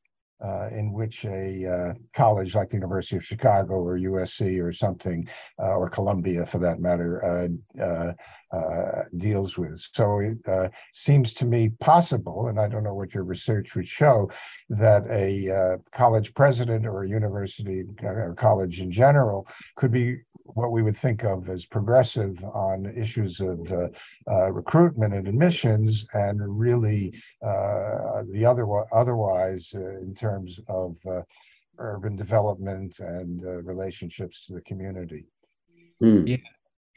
uh, 0.43 0.67
in 0.71 0.93
which 0.93 1.25
a 1.25 1.65
uh, 1.65 1.93
college 2.13 2.53
like 2.53 2.69
the 2.69 2.75
University 2.77 3.15
of 3.17 3.25
Chicago 3.25 3.73
or 3.73 3.97
USC 3.97 4.63
or 4.63 4.71
something, 4.71 5.27
uh, 5.59 5.75
or 5.75 5.89
Columbia 5.89 6.45
for 6.45 6.59
that 6.59 6.79
matter, 6.79 7.49
uh, 8.53 8.57
uh, 8.57 9.03
deals 9.17 9.57
with. 9.57 9.79
So 9.93 10.19
it 10.19 10.37
uh, 10.47 10.69
seems 10.93 11.33
to 11.35 11.45
me 11.45 11.69
possible, 11.79 12.47
and 12.47 12.59
I 12.59 12.67
don't 12.67 12.83
know 12.83 12.93
what 12.93 13.13
your 13.13 13.23
research 13.23 13.75
would 13.75 13.87
show, 13.87 14.29
that 14.69 15.03
a 15.09 15.77
college 15.91 16.33
president 16.33 16.85
or 16.85 17.03
a 17.03 17.09
university 17.09 17.83
or 18.03 18.35
college 18.37 18.79
in 18.79 18.91
general 18.91 19.47
could 19.75 19.91
be 19.91 20.17
what 20.43 20.71
we 20.71 20.81
would 20.81 20.97
think 20.97 21.23
of 21.23 21.49
as 21.49 21.65
progressive 21.65 22.43
on 22.43 22.85
issues 22.97 23.39
of 23.39 23.59
uh, 23.71 23.87
uh, 24.31 24.51
recruitment 24.51 25.13
and 25.13 25.27
admissions, 25.27 26.05
and 26.13 26.39
really 26.59 27.13
uh, 27.45 28.23
the 28.31 28.45
other 28.45 28.65
otherwise 28.93 29.71
in 29.73 30.15
terms 30.17 30.59
of 30.67 30.95
urban 31.79 32.15
development 32.15 32.99
and 32.99 33.43
relationships 33.65 34.45
to 34.45 34.53
the 34.53 34.61
community. 34.61 35.25
Hmm. 35.99 36.25
Yeah. 36.25 36.37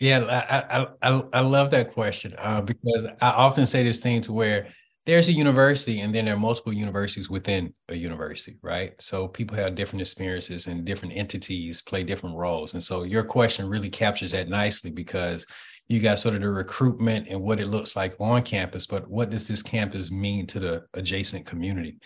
Yeah, 0.00 0.20
I, 0.24 0.86
I, 1.02 1.22
I, 1.30 1.40
love 1.40 1.70
that 1.72 1.92
question 1.92 2.34
uh, 2.38 2.62
because 2.62 3.04
I 3.20 3.28
often 3.28 3.66
say 3.66 3.84
this 3.84 4.00
thing 4.00 4.22
to 4.22 4.32
where 4.32 4.68
there's 5.04 5.28
a 5.28 5.32
university 5.32 6.00
and 6.00 6.14
then 6.14 6.24
there 6.24 6.34
are 6.34 6.38
multiple 6.38 6.72
universities 6.72 7.28
within 7.28 7.74
a 7.90 7.94
university, 7.94 8.56
right? 8.62 8.94
So 8.98 9.28
people 9.28 9.58
have 9.58 9.74
different 9.74 10.00
experiences 10.00 10.68
and 10.68 10.86
different 10.86 11.16
entities 11.16 11.82
play 11.82 12.02
different 12.02 12.36
roles. 12.36 12.72
And 12.72 12.82
so 12.82 13.02
your 13.02 13.24
question 13.24 13.68
really 13.68 13.90
captures 13.90 14.32
that 14.32 14.48
nicely 14.48 14.90
because 14.90 15.46
you 15.88 16.00
got 16.00 16.18
sort 16.18 16.34
of 16.34 16.40
the 16.40 16.48
recruitment 16.48 17.28
and 17.28 17.42
what 17.42 17.60
it 17.60 17.66
looks 17.66 17.94
like 17.94 18.14
on 18.20 18.40
campus, 18.42 18.86
but 18.86 19.06
what 19.10 19.28
does 19.28 19.46
this 19.46 19.62
campus 19.62 20.10
mean 20.10 20.46
to 20.46 20.60
the 20.60 20.84
adjacent 20.94 21.44
community? 21.44 21.98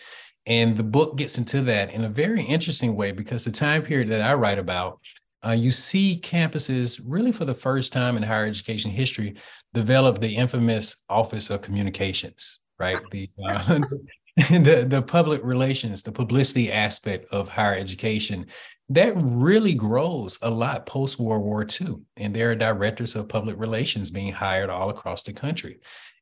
And 0.45 0.75
the 0.75 0.83
book 0.83 1.15
gets 1.15 1.37
into 1.37 1.61
that 1.61 1.93
in 1.93 2.03
a 2.03 2.09
very 2.09 2.43
interesting 2.43 2.95
way 2.95 3.13
because 3.13 3.45
the 3.45 3.51
time 3.51 3.83
period 3.83 4.09
that 4.09 4.21
I 4.21 4.33
write 4.33 4.59
about 4.59 4.99
uh, 5.45 5.51
you 5.51 5.71
see 5.71 6.19
campuses 6.23 7.01
really 7.05 7.31
for 7.31 7.45
the 7.45 7.53
first 7.53 7.93
time 7.93 8.17
in 8.17 8.23
higher 8.23 8.45
education 8.45 8.91
history 8.91 9.35
develop 9.73 10.19
the 10.19 10.35
infamous 10.35 11.03
Office 11.09 11.49
of 11.49 11.61
Communications, 11.61 12.61
right? 12.79 12.99
The, 13.11 13.29
uh, 13.43 13.79
the, 14.37 14.85
the 14.87 15.01
public 15.01 15.43
relations, 15.43 16.01
the 16.01 16.11
publicity 16.11 16.71
aspect 16.71 17.31
of 17.31 17.49
higher 17.49 17.75
education 17.75 18.47
that 18.89 19.13
really 19.15 19.73
grows 19.73 20.37
a 20.41 20.49
lot 20.49 20.85
post 20.85 21.19
World 21.19 21.43
War 21.43 21.65
II. 21.65 21.95
And 22.17 22.35
there 22.35 22.51
are 22.51 22.55
directors 22.55 23.15
of 23.15 23.27
public 23.27 23.57
relations 23.57 24.11
being 24.11 24.31
hired 24.31 24.69
all 24.69 24.89
across 24.89 25.23
the 25.23 25.33
country. 25.33 25.79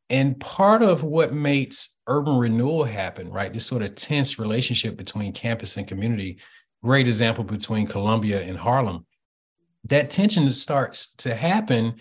And 0.09 0.39
part 0.39 0.81
of 0.81 1.03
what 1.03 1.33
makes 1.33 1.99
urban 2.07 2.37
renewal 2.37 2.83
happen, 2.83 3.29
right? 3.29 3.51
This 3.51 3.65
sort 3.65 3.81
of 3.81 3.95
tense 3.95 4.39
relationship 4.39 4.95
between 4.95 5.33
campus 5.33 5.75
and 5.75 5.87
community, 5.87 6.39
great 6.83 7.07
example 7.07 7.43
between 7.43 7.87
Columbia 7.87 8.41
and 8.41 8.57
Harlem, 8.57 9.05
that 9.85 10.09
tension 10.09 10.49
starts 10.51 11.13
to 11.15 11.35
happen 11.35 11.95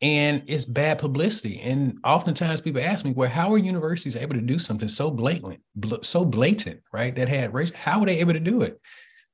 and 0.00 0.42
it's 0.46 0.64
bad 0.64 0.98
publicity. 0.98 1.60
And 1.60 1.98
oftentimes 2.04 2.60
people 2.60 2.82
ask 2.82 3.04
me, 3.04 3.12
well, 3.12 3.28
how 3.28 3.52
are 3.52 3.58
universities 3.58 4.16
able 4.16 4.34
to 4.34 4.40
do 4.40 4.58
something 4.58 4.88
so 4.88 5.10
blatant, 5.10 5.60
bl- 5.74 6.02
so 6.02 6.24
blatant, 6.24 6.80
right? 6.92 7.14
That 7.14 7.28
had 7.28 7.52
race, 7.52 7.72
how 7.74 8.00
were 8.00 8.06
they 8.06 8.20
able 8.20 8.32
to 8.32 8.40
do 8.40 8.62
it? 8.62 8.80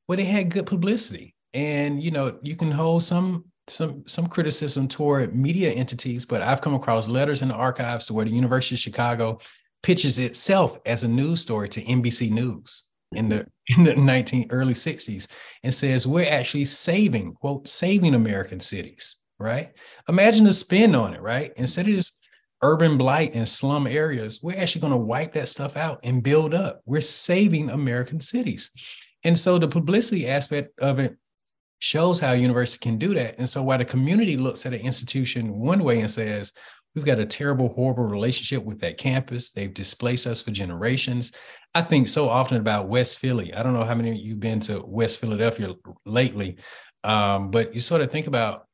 Well, 0.09 0.17
they 0.17 0.25
had 0.25 0.51
good 0.51 0.67
publicity. 0.67 1.35
And 1.53 2.03
you 2.03 2.11
know, 2.11 2.39
you 2.43 2.57
can 2.57 2.71
hold 2.71 3.03
some 3.03 3.45
some 3.69 4.03
some 4.07 4.27
criticism 4.27 4.89
toward 4.89 5.35
media 5.35 5.71
entities, 5.71 6.27
but 6.27 6.43
I've 6.43 6.61
come 6.61 6.75
across 6.75 7.09
letters 7.09 7.43
in 7.43 7.49
the 7.49 7.55
archives 7.55 8.07
to 8.07 8.15
where 8.15 8.25
the 8.25 8.33
University 8.35 8.75
of 8.75 8.81
Chicago 8.81 9.39
pitches 9.83 10.19
itself 10.19 10.79
as 10.85 11.05
a 11.05 11.09
news 11.09 11.41
story 11.41 11.69
to 11.71 11.83
NBC 11.83 12.31
News 12.31 12.85
in 13.17 13.29
the 13.29 13.47
in 13.77 13.85
the 13.85 13.95
19 13.95 14.49
early 14.51 14.75
60s 14.75 15.27
and 15.63 15.73
says 15.73 16.07
we're 16.07 16.29
actually 16.29 16.65
saving 16.65 17.33
quote 17.35 17.67
saving 17.69 18.15
american 18.15 18.61
cities 18.61 19.17
right? 19.39 19.71
Imagine 20.09 20.45
the 20.45 20.53
spin 20.53 20.95
on 20.95 21.13
it 21.13 21.21
right? 21.21 21.53
Instead 21.57 21.89
of 21.89 21.95
just 21.95 22.21
urban 22.63 22.97
blight 22.97 23.35
and 23.35 23.49
slum 23.49 23.87
areas 23.87 24.41
we're 24.43 24.59
actually 24.59 24.81
going 24.81 24.93
to 24.93 24.97
wipe 24.97 25.33
that 25.33 25.49
stuff 25.49 25.77
out 25.77 26.01
and 26.03 26.23
build 26.23 26.55
up. 26.55 26.83
We're 26.87 27.01
saving 27.01 27.71
american 27.71 28.21
cities. 28.21 28.71
And 29.25 29.39
so 29.39 29.59
the 29.59 29.69
publicity 29.69 30.29
aspect 30.29 30.79
of 30.81 30.99
it 30.99 31.17
shows 31.79 32.21
how 32.21 32.33
a 32.33 32.37
university 32.37 32.79
can 32.79 32.97
do 32.97 33.13
that. 33.15 33.35
And 33.39 33.49
so 33.49 33.63
while 33.63 33.79
the 33.79 33.85
community 33.85 34.37
looks 34.37 34.65
at 34.65 34.73
an 34.73 34.81
institution 34.81 35.55
one 35.55 35.83
way 35.85 36.01
and 36.01 36.11
says 36.11 36.53
We've 36.95 37.05
got 37.05 37.19
a 37.19 37.27
terrible, 37.27 37.69
horrible 37.69 38.05
relationship 38.05 38.65
with 38.65 38.81
that 38.81 38.99
campus. 38.99 39.51
They've 39.51 39.73
displaced 39.73 40.27
us 40.27 40.41
for 40.41 40.53
generations. 40.53 41.33
I 41.75 41.83
think 41.83 42.07
so 42.07 42.29
often 42.29 42.57
about 42.57 42.89
West 42.89 43.19
Philly. 43.19 43.53
I 43.53 43.63
don't 43.63 43.73
know 43.73 43.85
how 43.85 43.97
many 43.97 44.11
of 44.11 44.17
you've 44.17 44.41
been 44.41 44.61
to 44.61 44.81
West 44.87 45.19
Philadelphia 45.19 45.75
lately, 46.07 46.57
um, 47.03 47.51
but 47.51 47.75
you 47.75 47.81
sort 47.81 48.01
of 48.01 48.13
think 48.13 48.27
about 48.29 48.67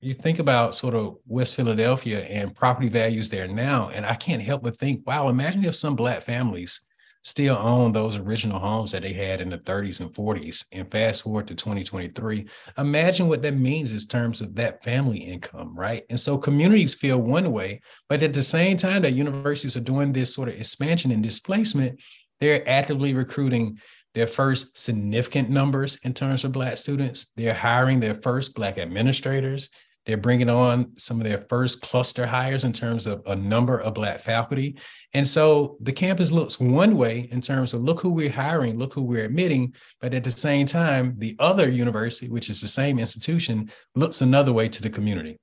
you 0.00 0.14
think 0.14 0.40
about 0.40 0.74
sort 0.74 0.94
of 0.94 1.16
West 1.26 1.54
Philadelphia 1.54 2.24
and 2.24 2.54
property 2.54 2.88
values 2.88 3.30
there 3.30 3.46
now, 3.46 3.88
and 3.90 4.04
I 4.04 4.14
can't 4.14 4.42
help 4.42 4.64
but 4.64 4.76
think, 4.76 5.06
wow, 5.06 5.28
imagine 5.28 5.64
if 5.64 5.76
some 5.76 5.94
Black 5.94 6.22
families 6.22 6.84
still 7.22 7.56
own 7.56 7.92
those 7.92 8.16
original 8.16 8.58
homes 8.58 8.92
that 8.92 9.02
they 9.02 9.12
had 9.12 9.40
in 9.40 9.48
the 9.48 9.58
30s 9.58 10.00
and 10.00 10.12
40s. 10.12 10.64
And 10.72 10.90
fast 10.90 11.22
forward 11.22 11.48
to 11.48 11.54
2023, 11.54 12.46
imagine 12.78 13.28
what 13.28 13.42
that 13.42 13.56
means 13.56 13.92
in 13.92 13.98
terms 14.00 14.40
of 14.40 14.54
that 14.56 14.82
family 14.82 15.18
income, 15.18 15.74
right? 15.76 16.02
And 16.10 16.18
so 16.18 16.36
communities 16.36 16.94
feel 16.94 17.18
one 17.18 17.50
way, 17.52 17.80
but 18.08 18.22
at 18.22 18.32
the 18.32 18.42
same 18.42 18.76
time 18.76 19.02
that 19.02 19.12
universities 19.12 19.76
are 19.76 19.80
doing 19.80 20.12
this 20.12 20.34
sort 20.34 20.48
of 20.48 20.56
expansion 20.56 21.12
and 21.12 21.22
displacement, 21.22 21.98
they're 22.40 22.68
actively 22.68 23.14
recruiting 23.14 23.78
their 24.14 24.26
first 24.26 24.78
significant 24.78 25.48
numbers 25.48 25.96
in 26.04 26.12
terms 26.12 26.44
of 26.44 26.52
Black 26.52 26.76
students. 26.76 27.32
They're 27.36 27.54
hiring 27.54 28.00
their 28.00 28.20
first 28.20 28.54
Black 28.54 28.78
administrators. 28.78 29.70
They're 30.04 30.16
bringing 30.16 30.50
on 30.50 30.92
some 30.96 31.18
of 31.18 31.24
their 31.24 31.44
first 31.48 31.80
cluster 31.80 32.26
hires 32.26 32.64
in 32.64 32.72
terms 32.72 33.06
of 33.06 33.22
a 33.26 33.36
number 33.36 33.78
of 33.78 33.94
Black 33.94 34.20
faculty. 34.20 34.76
And 35.14 35.26
so 35.26 35.76
the 35.80 35.92
campus 35.92 36.32
looks 36.32 36.58
one 36.58 36.96
way 36.96 37.28
in 37.30 37.40
terms 37.40 37.72
of 37.72 37.82
look 37.82 38.00
who 38.00 38.10
we're 38.10 38.30
hiring, 38.30 38.78
look 38.78 38.94
who 38.94 39.02
we're 39.02 39.24
admitting. 39.24 39.74
But 40.00 40.14
at 40.14 40.24
the 40.24 40.30
same 40.30 40.66
time, 40.66 41.14
the 41.18 41.36
other 41.38 41.70
university, 41.70 42.28
which 42.28 42.50
is 42.50 42.60
the 42.60 42.68
same 42.68 42.98
institution, 42.98 43.70
looks 43.94 44.20
another 44.20 44.52
way 44.52 44.68
to 44.68 44.82
the 44.82 44.90
community. 44.90 45.38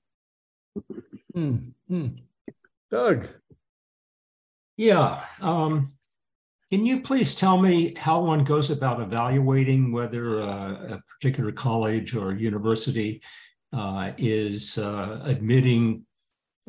Hmm. 1.34 1.58
Hmm. 1.88 2.08
Doug. 2.92 3.28
Yeah. 4.76 5.24
Um, 5.42 5.94
can 6.70 6.86
you 6.86 7.02
please 7.02 7.34
tell 7.34 7.58
me 7.58 7.96
how 7.96 8.22
one 8.22 8.44
goes 8.44 8.70
about 8.70 9.02
evaluating 9.02 9.92
whether 9.92 10.42
uh, 10.42 10.96
a 10.96 11.02
particular 11.16 11.52
college 11.52 12.16
or 12.16 12.34
university 12.34 13.22
uh, 13.74 14.12
is 14.18 14.78
uh, 14.78 15.22
admitting 15.24 16.06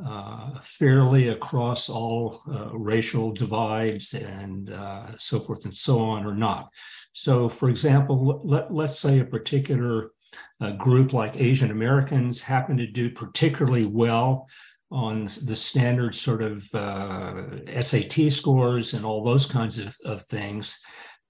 uh, 0.05 0.59
fairly 0.63 1.29
across 1.29 1.91
all 1.91 2.41
uh, 2.51 2.71
racial 2.73 3.33
divides 3.33 4.15
and 4.15 4.73
uh, 4.73 5.07
so 5.19 5.39
forth 5.39 5.65
and 5.65 5.75
so 5.75 6.01
on 6.01 6.25
or 6.25 6.35
not. 6.35 6.71
So, 7.13 7.49
for 7.49 7.69
example, 7.69 8.41
let, 8.45 8.73
let's 8.73 8.99
say 8.99 9.19
a 9.19 9.25
particular 9.25 10.13
uh, 10.61 10.71
group 10.73 11.13
like 11.13 11.37
Asian 11.39 11.71
Americans 11.71 12.41
happen 12.41 12.77
to 12.79 12.87
do 12.87 13.11
particularly 13.11 13.85
well 13.85 14.49
on 14.91 15.25
the 15.45 15.57
standard 15.57 16.15
sort 16.15 16.43
of 16.43 16.65
SAT 16.65 18.33
scores 18.33 18.95
and 18.95 19.05
all 19.05 19.23
those 19.23 19.47
kinds 19.47 19.79
of, 19.79 19.97
of 20.05 20.23
things. 20.23 20.79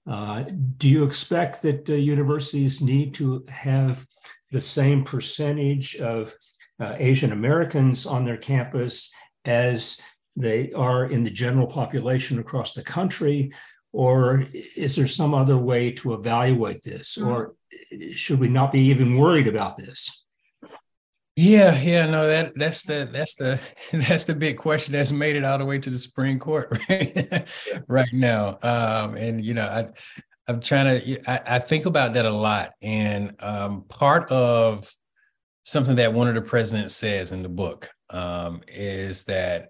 do 0.07 0.89
you 0.89 1.03
expect 1.03 1.61
that 1.61 1.87
universities 1.89 2.81
need 2.81 3.13
to 3.15 3.45
have 3.49 4.05
the 4.51 4.61
same 4.61 5.03
percentage 5.03 5.95
of 5.97 6.33
uh, 6.79 6.95
Asian 6.97 7.31
Americans 7.31 8.05
on 8.05 8.25
their 8.25 8.37
campus 8.37 9.13
as 9.45 10.01
they 10.35 10.71
are 10.73 11.05
in 11.05 11.23
the 11.23 11.29
general 11.29 11.67
population 11.67 12.39
across 12.39 12.73
the 12.73 12.83
country? 12.83 13.51
Or 13.93 14.47
is 14.75 14.95
there 14.95 15.07
some 15.07 15.33
other 15.33 15.57
way 15.57 15.91
to 15.91 16.13
evaluate 16.13 16.83
this? 16.83 17.17
Or 17.17 17.55
should 18.13 18.39
we 18.39 18.47
not 18.47 18.71
be 18.71 18.81
even 18.81 19.17
worried 19.17 19.47
about 19.47 19.77
this? 19.77 20.23
Yeah, 21.37 21.79
yeah, 21.79 22.05
no, 22.07 22.27
that 22.27 22.51
that's 22.55 22.83
the 22.83 23.09
that's 23.11 23.35
the 23.35 23.59
that's 23.93 24.25
the 24.25 24.35
big 24.35 24.57
question 24.57 24.93
that's 24.93 25.11
made 25.11 25.35
it 25.35 25.45
all 25.45 25.57
the 25.57 25.65
way 25.65 25.79
to 25.79 25.89
the 25.89 25.97
Supreme 25.97 26.39
Court 26.39 26.77
right, 26.89 27.47
right 27.87 28.13
now. 28.13 28.57
Um, 28.61 29.15
and 29.15 29.43
you 29.43 29.53
know, 29.53 29.65
I 29.65 29.87
I'm 30.47 30.59
trying 30.59 31.01
to 31.01 31.31
I, 31.31 31.55
I 31.55 31.59
think 31.59 31.85
about 31.85 32.13
that 32.13 32.25
a 32.25 32.31
lot. 32.31 32.71
And 32.81 33.35
um, 33.39 33.83
part 33.87 34.29
of 34.31 34.91
something 35.63 35.95
that 35.95 36.13
one 36.13 36.27
of 36.27 36.35
the 36.35 36.41
presidents 36.41 36.95
says 36.95 37.31
in 37.31 37.43
the 37.43 37.49
book 37.49 37.89
um, 38.09 38.61
is 38.67 39.23
that 39.25 39.69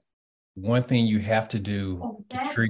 one 0.55 0.83
thing 0.83 1.05
you 1.05 1.19
have 1.19 1.47
to 1.49 1.59
do 1.59 1.99
oh, 2.03 2.25
to 2.29 2.53
treat, 2.53 2.69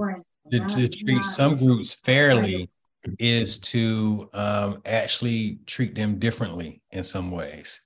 to, 0.52 0.60
to 0.60 0.90
treat 0.90 1.24
some 1.24 1.56
groups 1.58 1.94
fairly 1.94 2.70
is 3.18 3.60
to 3.60 4.30
um, 4.34 4.82
actually 4.86 5.60
treat 5.66 5.96
them 5.96 6.20
differently 6.20 6.82
in 6.92 7.04
some 7.04 7.32
ways. 7.32 7.82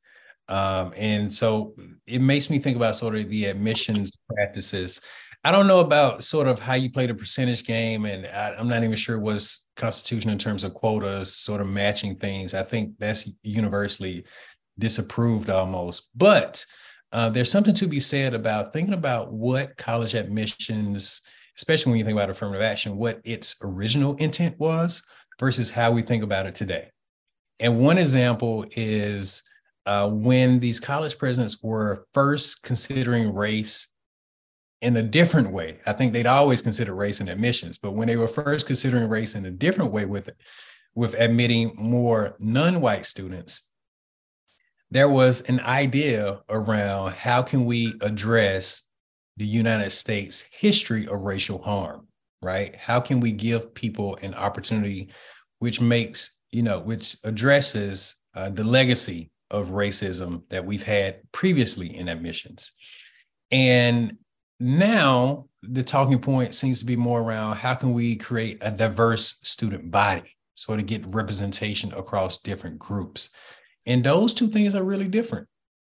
Um, 0.47 0.93
and 0.95 1.32
so 1.32 1.74
it 2.05 2.22
makes 2.22 2.49
me 2.49 2.59
think 2.59 2.76
about 2.76 2.95
sort 2.95 3.16
of 3.16 3.30
the 3.30 3.45
admissions 3.45 4.16
practices. 4.30 5.01
I 5.45 5.51
don't 5.51 5.67
know 5.67 5.81
about 5.81 6.23
sort 6.23 6.47
of 6.47 6.57
how 6.57 6.73
you 6.73 6.89
play 6.89 7.05
the 7.05 7.13
percentage 7.13 7.67
game, 7.67 8.05
and 8.05 8.25
I, 8.25 8.59
am 8.59 8.67
not 8.67 8.83
even 8.83 8.95
sure 8.95 9.19
what's 9.19 9.67
constitution 9.75 10.31
in 10.31 10.39
terms 10.39 10.63
of 10.63 10.73
quotas, 10.73 11.35
sort 11.35 11.61
of 11.61 11.67
matching 11.67 12.15
things. 12.15 12.55
I 12.55 12.63
think 12.63 12.97
that's 12.97 13.29
universally 13.43 14.25
disapproved 14.79 15.51
almost. 15.51 16.09
But 16.15 16.65
uh, 17.11 17.29
there's 17.29 17.51
something 17.51 17.75
to 17.75 17.87
be 17.87 17.99
said 17.99 18.33
about 18.33 18.73
thinking 18.73 18.95
about 18.95 19.31
what 19.33 19.77
college 19.77 20.15
admissions, 20.15 21.21
especially 21.55 21.91
when 21.91 21.99
you 21.99 22.05
think 22.05 22.17
about 22.17 22.31
affirmative 22.31 22.63
action, 22.63 22.97
what 22.97 23.21
its 23.23 23.55
original 23.61 24.15
intent 24.15 24.57
was 24.57 25.03
versus 25.39 25.69
how 25.69 25.91
we 25.91 26.01
think 26.01 26.23
about 26.23 26.47
it 26.47 26.55
today. 26.55 26.89
And 27.59 27.77
one 27.77 27.99
example 27.99 28.65
is 28.71 29.43
uh, 29.85 30.09
when 30.09 30.59
these 30.59 30.79
college 30.79 31.19
presidents 31.19 31.61
were 31.61 32.07
first 32.15 32.63
considering 32.63 33.31
race 33.35 33.91
in 34.82 34.97
a 34.97 35.03
different 35.03 35.51
way. 35.51 35.80
I 35.86 35.93
think 35.93 36.13
they'd 36.13 36.28
always 36.28 36.61
consider 36.61 36.93
race 36.93 37.21
in 37.21 37.30
admissions, 37.30 37.78
but 37.78 37.93
when 37.93 38.07
they 38.07 38.17
were 38.17 38.28
first 38.28 38.67
considering 38.67 39.09
race 39.09 39.36
in 39.36 39.45
a 39.45 39.51
different 39.51 39.91
way 39.91 40.05
with 40.05 40.32
with 40.93 41.13
admitting 41.15 41.73
more 41.78 42.38
non-white 42.39 43.05
students, 43.05 43.69
there 44.91 45.09
was 45.09 45.41
an 45.41 45.59
idea 45.59 46.39
around 46.47 47.11
how 47.11 47.41
can 47.41 47.65
we 47.65 47.93
address 47.99 48.89
the 49.36 49.45
United 49.45 49.89
States 49.89 50.45
history 50.51 51.05
of 51.07 51.19
racial 51.19 51.61
harm, 51.61 52.07
right? 52.41 52.78
How 52.78 53.01
can 53.01 53.19
we 53.19 53.34
give 53.34 53.73
people 53.73 54.17
an 54.21 54.34
opportunity 54.34 55.09
which 55.59 55.82
makes, 55.82 56.39
you 56.51 56.63
know, 56.63 56.80
which 56.80 57.17
addresses 57.26 58.21
uh, 58.34 58.49
the 58.49 58.63
legacy 58.63 59.32
of 59.51 59.69
racism 59.69 60.43
that 60.49 60.65
we've 60.65 60.84
had 60.84 61.19
previously 61.32 61.95
in 61.95 62.09
admissions. 62.09 62.73
And 63.51 64.17
now 64.60 65.45
the 65.64 65.84
talking 65.84 66.20
point 66.20 66.53
seems 66.53 66.80
to 66.80 66.86
be 66.86 66.95
more 66.95 67.22
around 67.22 67.58
how 67.58 67.74
can 67.74 67.93
we 67.93 68.16
create 68.16 68.58
a 68.62 68.72
diverse 68.72 69.39
student 69.43 69.89
body 69.91 70.36
so 70.56 70.76
to 70.76 70.82
get 70.82 71.06
representation 71.08 71.93
across 71.93 72.41
different 72.41 72.80
groups. 72.80 73.30
And 73.86 74.03
those 74.03 74.34
two 74.34 74.47
things 74.47 74.74
are 74.74 74.84
really 74.84 75.08
different, 75.08 75.47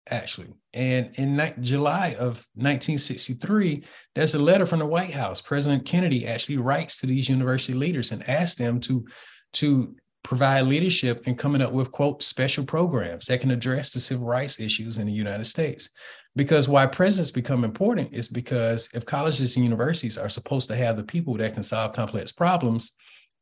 actually. 0.09 0.53
And 0.74 1.09
in 1.15 1.53
July 1.61 2.09
of 2.20 2.45
1963, 2.53 3.84
there's 4.13 4.36
a 4.36 4.39
letter 4.39 4.65
from 4.65 4.80
the 4.80 4.86
White 4.86 5.13
House. 5.13 5.41
President 5.41 5.86
Kennedy 5.86 6.28
actually 6.28 6.57
writes 6.57 6.97
to 6.97 7.07
these 7.07 7.30
university 7.30 7.74
leaders 7.74 8.11
and 8.11 8.30
asks 8.30 8.57
them 8.57 8.80
to, 8.82 9.07
to 9.53 9.95
provide 10.22 10.63
leadership 10.63 11.28
in 11.28 11.36
coming 11.36 11.61
up 11.61 11.72
with, 11.72 11.91
quote, 11.91 12.22
special 12.22 12.65
programs 12.65 13.26
that 13.26 13.39
can 13.39 13.49
address 13.49 13.91
the 13.91 13.99
civil 13.99 14.28
rights 14.28 14.59
issues 14.59 14.97
in 14.97 15.07
the 15.07 15.13
United 15.13 15.45
States. 15.45 15.89
Because 16.38 16.69
why 16.69 16.85
presidents 16.85 17.31
become 17.31 17.63
important 17.63 18.13
is 18.13 18.29
because 18.29 18.89
if 18.93 19.05
colleges 19.05 19.55
and 19.55 19.65
universities 19.65 20.19
are 20.19 20.29
supposed 20.29 20.67
to 20.69 20.75
have 20.75 20.95
the 20.95 21.03
people 21.03 21.35
that 21.38 21.55
can 21.55 21.63
solve 21.63 21.93
complex 21.93 22.31
problems, 22.31 22.93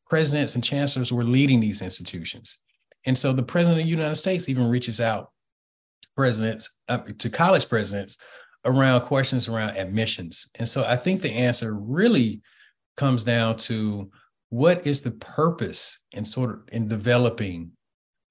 presidents 0.06 0.54
and 0.54 0.64
chancellors 0.64 1.12
were 1.12 1.22
leading 1.22 1.60
these 1.60 1.82
institutions. 1.82 2.58
And 3.04 3.16
so 3.16 3.32
the 3.32 3.42
president 3.42 3.80
of 3.80 3.86
the 3.86 3.90
United 3.90 4.16
States 4.16 4.48
even 4.48 4.66
reaches 4.68 4.98
out 4.98 5.30
presidents, 6.16 6.78
uh, 6.88 6.98
to 7.18 7.28
college 7.28 7.68
presidents 7.68 8.16
around 8.64 9.02
questions 9.02 9.46
around 9.46 9.76
admissions. 9.76 10.48
And 10.58 10.66
so 10.66 10.82
I 10.84 10.96
think 10.96 11.20
the 11.20 11.32
answer 11.32 11.74
really 11.74 12.40
comes 12.96 13.24
down 13.24 13.58
to 13.58 14.10
what 14.48 14.86
is 14.86 15.02
the 15.02 15.10
purpose 15.10 15.98
in 16.12 16.24
sort 16.24 16.50
of 16.50 16.60
in 16.72 16.88
developing 16.88 17.72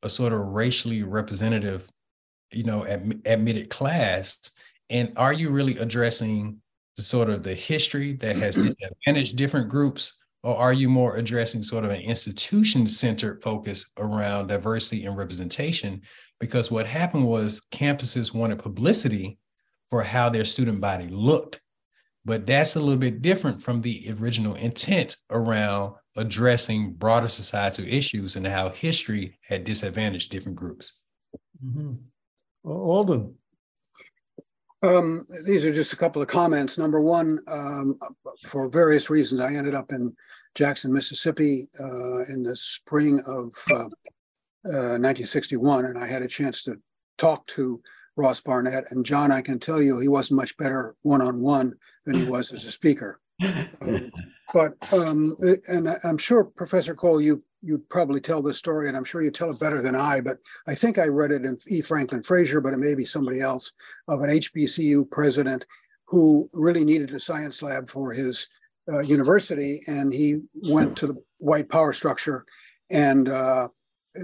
a 0.01 0.09
sort 0.09 0.34
of 0.34 0.39
racially 0.39 1.03
representative, 1.03 1.88
you 2.52 2.64
know, 2.64 2.86
ad, 2.86 3.22
admitted 3.26 3.70
class? 3.70 4.39
And 4.89 5.14
are 5.18 5.34
you 5.34 5.50
really 5.50 5.78
addressing 5.78 6.62
the 6.98 7.04
sort 7.04 7.30
of 7.30 7.43
the 7.43 7.54
history 7.54 8.14
that 8.14 8.36
has 8.38 8.56
disadvantaged 8.56 9.38
different 9.38 9.70
groups? 9.70 10.22
Or 10.43 10.56
are 10.56 10.74
you 10.74 10.89
more 10.89 11.16
addressing 11.16 11.64
sort 11.64 11.86
of 11.86 11.91
an 11.91 12.02
institution 12.02 12.88
centered 12.88 13.41
focus 13.41 13.91
around 13.98 14.48
diversity 14.48 15.06
and 15.06 15.18
representation? 15.18 16.02
Because 16.39 16.70
what 16.70 16.86
happened 16.86 17.26
was 17.26 17.68
campuses 17.72 18.34
wanted 18.34 18.60
publicity 18.60 19.39
for 19.88 20.04
how 20.04 20.30
their 20.30 20.46
student 20.46 20.82
body 20.82 21.08
looked. 21.08 21.62
But 22.26 22.48
that's 22.48 22.76
a 22.76 22.80
little 22.80 23.00
bit 23.00 23.22
different 23.22 23.62
from 23.62 23.80
the 23.80 24.14
original 24.20 24.56
intent 24.56 25.18
around 25.30 25.96
addressing 26.16 26.93
broader 26.93 27.28
societal 27.28 27.86
issues 27.88 28.36
and 28.36 28.48
how 28.48 28.70
history 28.70 29.38
had 29.41 29.64
disadvantaged 29.64 30.32
different 30.32 30.58
groups. 30.58 30.93
Mm-hmm. 31.64 31.93
Alden. 32.66 33.36
Um, 34.84 35.26
these 35.45 35.66
are 35.66 35.74
just 35.74 35.93
a 35.93 35.97
couple 35.97 36.22
of 36.22 36.28
comments. 36.28 36.78
Number 36.78 37.01
one, 37.01 37.39
um, 37.47 37.97
for 38.45 38.70
various 38.70 39.09
reasons, 39.09 39.41
I 39.41 39.53
ended 39.53 39.74
up 39.74 39.91
in 39.91 40.16
Jackson, 40.53 40.93
Mississippi 40.93 41.68
uh, 41.80 42.26
in 42.26 42.43
the 42.43 42.55
spring 42.55 43.20
of 43.20 43.53
uh, 43.72 43.86
uh, 44.66 44.97
1961, 45.01 45.86
and 45.86 45.97
I 45.97 46.05
had 46.05 46.22
a 46.22 46.28
chance 46.28 46.63
to 46.63 46.78
talk 47.18 47.47
to 47.47 47.82
Ross 48.18 48.41
Barnett. 48.41 48.91
And 48.91 49.05
John, 49.05 49.32
I 49.32 49.41
can 49.41 49.59
tell 49.59 49.82
you, 49.82 49.99
he 49.99 50.07
wasn't 50.07 50.38
much 50.39 50.55
better 50.57 50.95
one 51.01 51.22
on 51.22 51.41
one 51.41 51.74
than 52.05 52.16
he 52.16 52.26
was 52.26 52.53
as 52.53 52.66
a 52.66 52.72
speaker. 52.72 53.20
But 54.53 54.93
um, 54.93 55.36
and 55.67 55.89
I'm 56.03 56.17
sure 56.17 56.45
Professor 56.45 56.95
Cole, 56.95 57.19
you 57.19 57.43
you 57.61 57.79
probably 57.89 58.21
tell 58.21 58.41
this 58.41 58.59
story, 58.59 58.88
and 58.88 58.95
I'm 58.95 59.03
sure 59.03 59.21
you 59.21 59.31
tell 59.31 59.49
it 59.49 59.59
better 59.59 59.81
than 59.81 59.95
I. 59.95 60.21
But 60.21 60.38
I 60.67 60.75
think 60.75 60.97
I 60.97 61.07
read 61.07 61.31
it 61.31 61.45
in 61.45 61.57
E. 61.67 61.81
Franklin 61.81 62.23
Frazier, 62.23 62.61
but 62.61 62.73
it 62.73 62.77
may 62.77 62.95
be 62.95 63.05
somebody 63.05 63.41
else 63.41 63.73
of 64.07 64.21
an 64.21 64.29
HBCU 64.29 65.09
president 65.11 65.65
who 66.05 66.47
really 66.53 66.86
needed 66.86 67.11
a 67.11 67.19
science 67.19 67.61
lab 67.63 67.89
for 67.89 68.13
his 68.13 68.47
uh, 68.91 68.99
university, 68.99 69.81
and 69.88 70.13
he 70.13 70.41
went 70.69 70.95
to 70.97 71.07
the 71.07 71.21
white 71.39 71.67
power 71.69 71.91
structure 71.91 72.45
and 72.91 73.29
uh, 73.29 73.67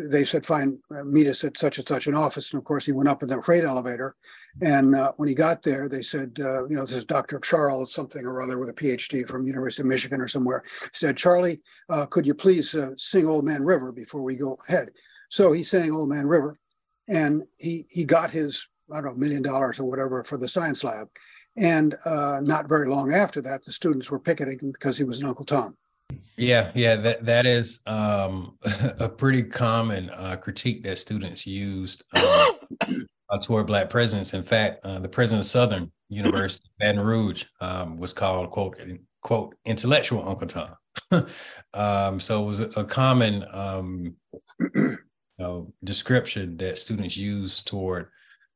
they 0.10 0.24
said, 0.24 0.46
fine, 0.46 0.80
uh, 0.96 1.04
meet 1.04 1.28
us 1.28 1.44
at 1.44 1.58
such 1.58 1.78
and 1.78 1.88
such 1.88 2.08
an 2.08 2.16
office. 2.16 2.54
And 2.54 2.60
of 2.60 2.66
course, 2.66 2.86
he 2.86 2.92
went 2.92 3.10
up 3.10 3.24
in 3.24 3.30
the 3.30 3.42
freight 3.42 3.64
elevator. 3.64 4.16
And 4.62 4.96
uh, 4.96 5.12
when 5.18 5.30
he 5.30 5.36
got 5.36 5.62
there, 5.62 5.89
they 5.89 6.02
said, 6.02 6.38
uh, 6.39 6.66
you 6.68 6.76
know, 6.76 6.82
this 6.82 6.94
is 6.94 7.06
Dr. 7.06 7.39
Charles 7.39 7.94
something 7.94 8.26
or 8.26 8.42
other 8.42 8.58
with 8.58 8.70
a 8.70 8.74
PhD 8.74 9.28
from 9.28 9.46
University 9.46 9.84
of 9.84 9.88
Michigan 9.88 10.22
or 10.22 10.28
somewhere. 10.28 10.64
He 10.66 10.89
said, 10.94 11.18
Charlie, 11.18 11.62
uh, 11.89 12.06
could 12.06 12.26
you 12.26 12.34
please 12.34 12.76
uh, 12.76 12.92
sing 12.98 13.28
Old 13.28 13.46
Man 13.46 13.64
River 13.64 13.92
before 13.92 14.24
we 14.24 14.36
go 14.36 14.58
ahead? 14.68 14.92
So 15.30 15.52
he 15.52 15.64
sang 15.64 15.92
Old 15.92 16.10
Man 16.10 16.28
River 16.28 16.56
and 17.08 17.44
he, 17.58 17.86
he 17.89 18.06
got 18.06 18.32
his, 18.32 18.68
I 18.92 19.02
don't 19.02 19.14
know, 19.14 19.16
million 19.16 19.42
dollars 19.42 19.80
or 19.80 19.89
whatever 19.89 20.24
for 20.24 20.38
the 20.38 20.48
science 20.48 20.84
lab. 20.84 21.08
And 21.58 21.96
uh, 22.06 22.39
not 22.42 22.70
very 22.70 22.88
long 22.88 23.14
after 23.14 23.42
that, 23.42 23.64
the 23.64 23.72
students 23.72 24.10
were 24.10 24.20
picketing 24.20 24.72
because 24.72 24.98
he 24.98 25.04
was 25.04 25.22
an 25.22 25.28
Uncle 25.28 25.46
Tom. 25.46 25.76
Yeah, 26.38 26.72
yeah, 26.74 26.95
that 26.95 27.26
that 27.26 27.45
is 27.45 27.82
um, 27.86 28.57
a 28.99 29.09
pretty 29.09 29.43
common 29.43 30.09
uh, 30.09 30.38
critique 30.38 30.84
that 30.84 30.97
students 30.97 31.45
used 31.45 32.03
um, 32.16 32.55
uh, 33.30 33.38
toward 33.41 33.68
Black 33.68 33.89
presidents. 33.89 34.34
In 34.34 34.43
fact, 34.43 34.86
uh, 34.86 34.99
the 34.99 35.09
president 35.09 35.45
of 35.45 35.49
Southern 35.49 35.91
University, 36.09 36.68
Baton 36.80 37.01
Rouge, 37.01 37.45
um, 37.59 37.97
was 37.97 38.14
called 38.14 38.49
quote 38.51 38.78
quote 39.22 39.55
intellectual 39.66 40.28
Uncle 40.28 40.47
Tom. 40.47 40.76
Um, 41.74 42.20
so 42.20 42.43
it 42.43 42.45
was 42.45 42.59
a, 42.59 42.84
common 42.84 43.45
um, 43.53 44.16
you 44.59 44.97
know, 45.39 45.74
description 45.84 46.57
that 46.57 46.78
students 46.78 47.16
used 47.16 47.66
toward 47.66 48.09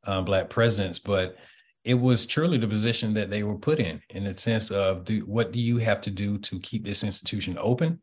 um, 0.05 0.25
Black 0.25 0.49
presidents, 0.49 0.99
but 0.99 1.37
it 1.86 1.93
was 1.93 2.25
truly 2.25 2.57
the 2.57 2.67
position 2.67 3.13
that 3.13 3.29
they 3.29 3.43
were 3.43 3.57
put 3.57 3.79
in, 3.79 4.01
in 4.09 4.23
the 4.23 4.36
sense 4.36 4.71
of 4.71 5.05
do, 5.05 5.19
what 5.21 5.51
do 5.51 5.59
you 5.59 5.77
have 5.77 6.01
to 6.01 6.11
do 6.11 6.39
to 6.39 6.59
keep 6.59 6.83
this 6.83 7.03
institution 7.03 7.57
open, 7.61 8.01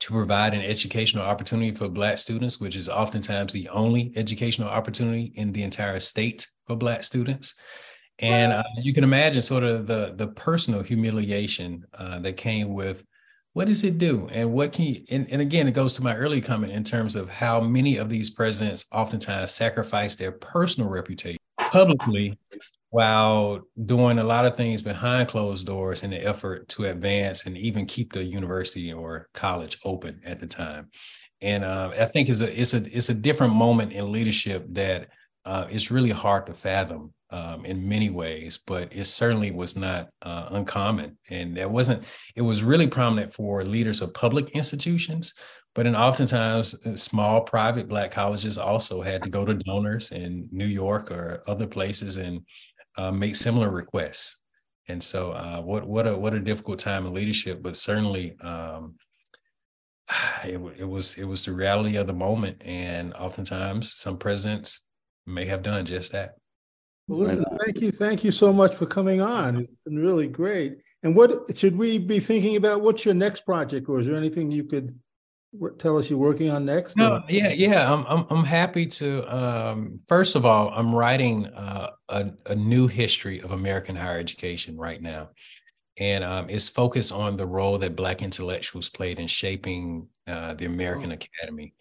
to 0.00 0.12
provide 0.12 0.54
an 0.54 0.62
educational 0.62 1.24
opportunity 1.24 1.72
for 1.72 1.88
Black 1.88 2.18
students, 2.18 2.60
which 2.60 2.74
is 2.74 2.88
oftentimes 2.88 3.52
the 3.52 3.68
only 3.68 4.12
educational 4.16 4.68
opportunity 4.68 5.32
in 5.36 5.52
the 5.52 5.62
entire 5.62 6.00
state 6.00 6.48
for 6.66 6.74
Black 6.74 7.04
students. 7.04 7.54
And 8.18 8.52
uh, 8.52 8.64
you 8.82 8.92
can 8.92 9.04
imagine 9.04 9.40
sort 9.40 9.62
of 9.62 9.86
the 9.86 10.14
the 10.16 10.28
personal 10.28 10.82
humiliation 10.82 11.84
uh, 11.94 12.18
that 12.20 12.36
came 12.36 12.74
with 12.74 13.04
what 13.52 13.68
does 13.68 13.84
it 13.84 13.98
do 13.98 14.28
and 14.32 14.52
what 14.52 14.72
can 14.72 14.84
you 14.86 15.04
and, 15.10 15.26
and 15.30 15.40
again 15.40 15.68
it 15.68 15.72
goes 15.72 15.94
to 15.94 16.02
my 16.02 16.14
early 16.14 16.40
comment 16.40 16.72
in 16.72 16.82
terms 16.82 17.14
of 17.14 17.28
how 17.28 17.60
many 17.60 17.98
of 17.98 18.08
these 18.08 18.30
presidents 18.30 18.86
oftentimes 18.92 19.50
sacrifice 19.50 20.16
their 20.16 20.32
personal 20.32 20.90
reputation 20.90 21.38
publicly 21.58 22.38
while 22.90 23.60
doing 23.84 24.18
a 24.18 24.24
lot 24.24 24.46
of 24.46 24.56
things 24.56 24.80
behind 24.80 25.28
closed 25.28 25.66
doors 25.66 26.02
in 26.02 26.10
the 26.10 26.24
effort 26.24 26.68
to 26.68 26.84
advance 26.84 27.46
and 27.46 27.56
even 27.58 27.84
keep 27.84 28.12
the 28.12 28.22
university 28.22 28.92
or 28.92 29.28
college 29.34 29.78
open 29.84 30.20
at 30.24 30.38
the 30.38 30.46
time 30.46 30.88
and 31.40 31.64
uh, 31.64 31.90
i 31.98 32.04
think 32.04 32.28
it's 32.28 32.40
a 32.40 32.60
it's 32.60 32.74
a 32.74 32.96
it's 32.96 33.08
a 33.08 33.14
different 33.14 33.54
moment 33.54 33.92
in 33.92 34.12
leadership 34.12 34.64
that 34.70 35.08
uh, 35.44 35.66
it's 35.70 35.90
really 35.90 36.10
hard 36.10 36.46
to 36.46 36.54
fathom 36.54 37.12
um, 37.30 37.64
in 37.64 37.88
many 37.88 38.10
ways, 38.10 38.58
but 38.66 38.92
it 38.92 39.06
certainly 39.06 39.50
was 39.50 39.76
not 39.76 40.08
uh, 40.22 40.48
uncommon. 40.50 41.16
And 41.30 41.56
that 41.56 41.70
wasn't, 41.70 42.04
it 42.34 42.42
was 42.42 42.62
really 42.62 42.86
prominent 42.86 43.32
for 43.34 43.64
leaders 43.64 44.00
of 44.00 44.14
public 44.14 44.50
institutions, 44.50 45.34
but 45.74 45.86
in 45.86 45.96
oftentimes 45.96 46.74
uh, 46.84 46.96
small 46.96 47.40
private 47.42 47.88
Black 47.88 48.10
colleges 48.10 48.58
also 48.58 49.02
had 49.02 49.22
to 49.22 49.30
go 49.30 49.44
to 49.44 49.54
donors 49.54 50.12
in 50.12 50.48
New 50.52 50.66
York 50.66 51.10
or 51.10 51.42
other 51.46 51.66
places 51.66 52.16
and 52.16 52.40
uh, 52.96 53.12
make 53.12 53.36
similar 53.36 53.70
requests. 53.70 54.40
And 54.88 55.02
so, 55.02 55.32
uh, 55.32 55.60
what 55.62 55.86
what 55.86 56.06
a 56.06 56.16
what 56.16 56.34
a 56.34 56.40
difficult 56.40 56.78
time 56.78 57.06
in 57.06 57.12
leadership, 57.12 57.62
but 57.62 57.76
certainly 57.76 58.36
um, 58.40 58.94
it, 60.44 60.60
it 60.78 60.88
was 60.88 61.18
it 61.18 61.24
was 61.24 61.44
the 61.44 61.52
reality 61.52 61.96
of 61.96 62.06
the 62.06 62.12
moment. 62.12 62.62
And 62.64 63.12
oftentimes, 63.14 63.94
some 63.94 64.18
presidents 64.18 64.84
may 65.26 65.44
have 65.46 65.62
done 65.62 65.86
just 65.86 66.12
that. 66.12 66.36
Well, 67.08 67.20
listen, 67.20 67.44
thank 67.64 67.80
you, 67.80 67.92
thank 67.92 68.24
you 68.24 68.32
so 68.32 68.52
much 68.52 68.74
for 68.74 68.86
coming 68.86 69.20
on. 69.20 69.56
It's 69.58 69.72
been 69.84 69.98
really 69.98 70.26
great. 70.26 70.78
And 71.04 71.14
what 71.14 71.56
should 71.56 71.76
we 71.76 71.98
be 71.98 72.18
thinking 72.18 72.56
about? 72.56 72.80
What's 72.80 73.04
your 73.04 73.14
next 73.14 73.44
project, 73.44 73.88
or 73.88 74.00
is 74.00 74.06
there 74.06 74.16
anything 74.16 74.50
you 74.50 74.64
could 74.64 74.98
tell 75.78 75.98
us 75.98 76.08
you're 76.10 76.18
working 76.18 76.50
on 76.50 76.64
next? 76.64 76.96
No, 76.96 77.22
yeah, 77.28 77.52
yeah. 77.52 77.92
I'm 77.92 78.04
I'm 78.06 78.26
I'm 78.30 78.44
happy 78.44 78.86
to. 78.86 79.34
Um, 79.34 80.00
first 80.08 80.36
of 80.36 80.44
all, 80.44 80.70
I'm 80.70 80.94
writing 80.94 81.46
uh, 81.46 81.90
a 82.08 82.30
a 82.46 82.54
new 82.54 82.86
history 82.86 83.40
of 83.40 83.52
American 83.52 83.96
higher 83.96 84.18
education 84.18 84.76
right 84.76 85.00
now, 85.00 85.30
and 85.98 86.24
um, 86.24 86.50
it's 86.50 86.68
focused 86.68 87.12
on 87.12 87.36
the 87.36 87.46
role 87.46 87.78
that 87.78 87.96
Black 87.96 88.22
intellectuals 88.22 88.88
played 88.88 89.18
in 89.18 89.26
shaping 89.26 90.08
uh, 90.26 90.54
the 90.54 90.66
American 90.66 91.12
oh. 91.12 91.14
Academy. 91.14 91.74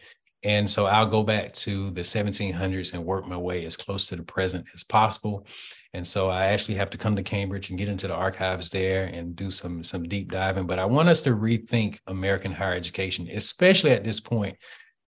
And 0.44 0.70
so 0.70 0.86
I'll 0.86 1.08
go 1.08 1.24
back 1.24 1.54
to 1.56 1.90
the 1.90 2.02
1700s 2.02 2.94
and 2.94 3.04
work 3.04 3.28
my 3.28 3.38
way 3.38 3.66
as 3.66 3.76
close 3.76 4.06
to 4.08 4.16
the 4.16 4.22
present 4.22 4.68
as 4.76 4.84
possible. 4.84 5.48
And 5.96 6.06
so 6.06 6.30
I 6.30 6.48
actually 6.48 6.76
have 6.76 6.90
to 6.90 6.98
come 6.98 7.16
to 7.16 7.24
Cambridge 7.24 7.70
and 7.70 7.80
get 7.80 7.88
into 7.88 8.10
the 8.10 8.14
archives 8.14 8.70
there 8.70 9.06
and 9.06 9.34
do 9.34 9.50
some 9.50 9.82
some 9.82 10.04
deep 10.04 10.30
diving. 10.30 10.68
But 10.68 10.78
I 10.78 10.84
want 10.84 11.08
us 11.08 11.22
to 11.22 11.30
rethink 11.30 12.00
American 12.08 12.52
higher 12.52 12.74
education, 12.74 13.30
especially 13.32 13.92
at 13.92 14.04
this 14.04 14.20
point, 14.20 14.58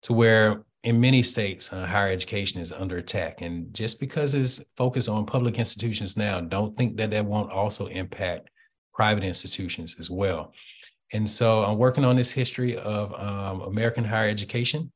to 0.02 0.12
where 0.12 0.62
in 0.84 1.00
many 1.00 1.22
states 1.22 1.72
uh, 1.72 1.84
higher 1.84 2.12
education 2.12 2.60
is 2.60 2.70
under 2.70 2.98
attack. 2.98 3.40
And 3.40 3.74
just 3.74 3.98
because 3.98 4.36
it's 4.36 4.64
focused 4.76 5.08
on 5.08 5.26
public 5.26 5.58
institutions 5.58 6.16
now, 6.16 6.38
don't 6.38 6.72
think 6.76 6.96
that 6.98 7.10
that 7.10 7.26
won't 7.26 7.50
also 7.50 7.86
impact 7.86 8.50
private 8.94 9.24
institutions 9.24 9.96
as 9.98 10.08
well. 10.08 10.52
And 11.12 11.28
so 11.28 11.64
I'm 11.64 11.78
working 11.78 12.04
on 12.04 12.14
this 12.14 12.30
history 12.30 12.76
of 12.76 13.12
um, 13.14 13.62
American 13.62 14.04
higher 14.04 14.28
education. 14.28 14.92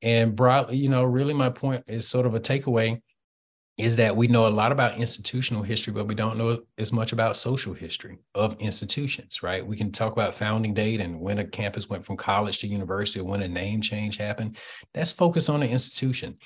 And 0.00 0.34
broadly, 0.34 0.78
you 0.78 0.88
know, 0.88 1.04
really 1.04 1.34
my 1.34 1.50
point 1.50 1.84
is 1.86 2.08
sort 2.08 2.24
of 2.24 2.34
a 2.34 2.40
takeaway 2.40 3.02
is 3.76 3.96
that 3.96 4.16
we 4.16 4.28
know 4.28 4.46
a 4.46 4.48
lot 4.48 4.70
about 4.70 4.98
institutional 4.98 5.62
history, 5.62 5.92
but 5.92 6.06
we 6.06 6.14
don't 6.14 6.38
know 6.38 6.60
as 6.78 6.92
much 6.92 7.12
about 7.12 7.36
social 7.36 7.74
history 7.74 8.18
of 8.34 8.54
institutions, 8.60 9.42
right? 9.42 9.66
We 9.66 9.76
can 9.76 9.90
talk 9.90 10.12
about 10.12 10.34
founding 10.34 10.74
date 10.74 11.00
and 11.00 11.20
when 11.20 11.38
a 11.40 11.44
campus 11.44 11.88
went 11.88 12.06
from 12.06 12.16
college 12.16 12.60
to 12.60 12.68
university 12.68 13.18
or 13.18 13.24
when 13.24 13.42
a 13.42 13.48
name 13.48 13.80
change 13.80 14.16
happened. 14.16 14.58
That's 14.92 15.10
focused 15.10 15.50
on 15.50 15.60
the 15.60 15.68
institution. 15.68 16.36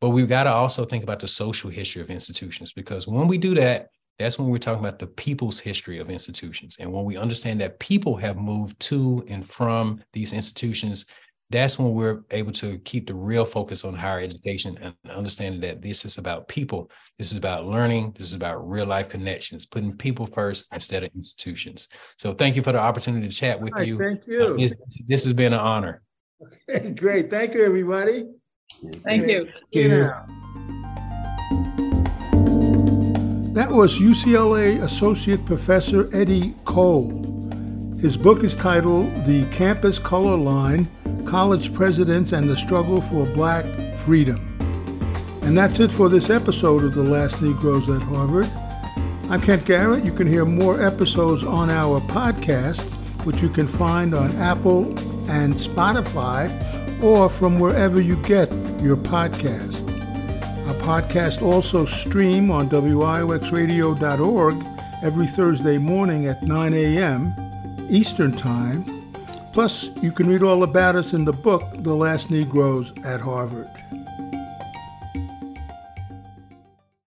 But 0.00 0.10
we've 0.10 0.28
got 0.28 0.44
to 0.44 0.52
also 0.52 0.84
think 0.84 1.02
about 1.02 1.18
the 1.18 1.26
social 1.26 1.70
history 1.70 2.02
of 2.02 2.10
institutions 2.10 2.72
because 2.72 3.08
when 3.08 3.26
we 3.26 3.38
do 3.38 3.54
that, 3.56 3.88
that's 4.18 4.38
when 4.38 4.48
we're 4.48 4.58
talking 4.58 4.84
about 4.84 4.98
the 4.98 5.08
people's 5.08 5.58
history 5.58 5.98
of 5.98 6.08
institutions. 6.08 6.76
And 6.78 6.92
when 6.92 7.04
we 7.04 7.16
understand 7.16 7.60
that 7.60 7.80
people 7.80 8.16
have 8.16 8.36
moved 8.36 8.78
to 8.80 9.24
and 9.28 9.44
from 9.44 10.02
these 10.12 10.32
institutions 10.32 11.06
that's 11.50 11.78
when 11.78 11.92
we're 11.92 12.22
able 12.32 12.52
to 12.52 12.78
keep 12.78 13.06
the 13.06 13.14
real 13.14 13.44
focus 13.44 13.84
on 13.84 13.94
higher 13.94 14.20
education 14.20 14.76
and 14.80 14.94
understanding 15.08 15.60
that 15.60 15.80
this 15.80 16.04
is 16.04 16.18
about 16.18 16.48
people. 16.48 16.90
This 17.18 17.30
is 17.30 17.38
about 17.38 17.66
learning. 17.66 18.14
This 18.18 18.26
is 18.26 18.32
about 18.32 18.68
real 18.68 18.86
life 18.86 19.08
connections, 19.08 19.64
putting 19.64 19.96
people 19.96 20.26
first 20.26 20.66
instead 20.72 21.04
of 21.04 21.10
institutions. 21.14 21.88
So 22.18 22.34
thank 22.34 22.56
you 22.56 22.62
for 22.62 22.72
the 22.72 22.80
opportunity 22.80 23.28
to 23.28 23.34
chat 23.34 23.60
with 23.60 23.72
right, 23.74 23.86
you. 23.86 23.98
Thank 23.98 24.26
you. 24.26 24.42
Uh, 24.42 24.56
this, 24.56 24.72
this, 25.06 25.24
has 25.24 25.32
been 25.32 25.52
an 25.52 25.60
honor. 25.60 26.02
Okay, 26.68 26.90
great. 26.96 27.30
Thank 27.30 27.54
you, 27.54 27.64
everybody. 27.64 28.26
Thank 29.04 29.28
you. 29.28 29.44
Thank 29.44 29.54
you. 29.72 30.12
That 33.54 33.70
was 33.70 34.00
UCLA 34.00 34.82
Associate 34.82 35.42
Professor 35.46 36.14
Eddie 36.14 36.54
Cole. 36.64 37.22
His 38.00 38.16
book 38.16 38.42
is 38.42 38.54
titled 38.54 39.24
The 39.24 39.46
Campus 39.50 39.98
Color 39.98 40.36
Line 40.36 40.88
College 41.26 41.74
Presidents 41.74 42.32
and 42.32 42.48
the 42.48 42.56
Struggle 42.56 43.00
for 43.00 43.26
Black 43.26 43.64
Freedom. 43.96 44.40
And 45.42 45.58
that's 45.58 45.80
it 45.80 45.90
for 45.90 46.08
this 46.08 46.30
episode 46.30 46.84
of 46.84 46.94
The 46.94 47.02
Last 47.02 47.42
Negroes 47.42 47.90
at 47.90 48.02
Harvard. 48.02 48.48
I'm 49.28 49.40
Kent 49.40 49.64
Garrett. 49.64 50.04
You 50.04 50.12
can 50.12 50.28
hear 50.28 50.44
more 50.44 50.80
episodes 50.80 51.44
on 51.44 51.68
our 51.68 52.00
podcast, 52.02 52.82
which 53.24 53.42
you 53.42 53.48
can 53.48 53.66
find 53.66 54.14
on 54.14 54.34
Apple 54.36 54.86
and 55.28 55.54
Spotify 55.54 56.48
or 57.02 57.28
from 57.28 57.58
wherever 57.58 58.00
you 58.00 58.16
get 58.22 58.52
your 58.80 58.96
podcast. 58.96 59.84
Our 60.68 60.74
podcast 60.74 61.42
also 61.42 61.84
stream 61.84 62.52
on 62.52 62.70
WIOXradio.org 62.70 64.66
every 65.02 65.26
Thursday 65.26 65.78
morning 65.78 66.26
at 66.26 66.42
9 66.44 66.72
a.m. 66.72 67.34
Eastern 67.90 68.32
Time. 68.32 68.95
Plus, 69.56 69.88
you 70.02 70.12
can 70.12 70.28
read 70.28 70.42
all 70.42 70.64
about 70.64 70.96
us 70.96 71.14
in 71.14 71.24
the 71.24 71.32
book, 71.32 71.62
The 71.78 71.94
Last 71.94 72.30
Negroes 72.30 72.92
at 73.06 73.22
Harvard. 73.22 73.70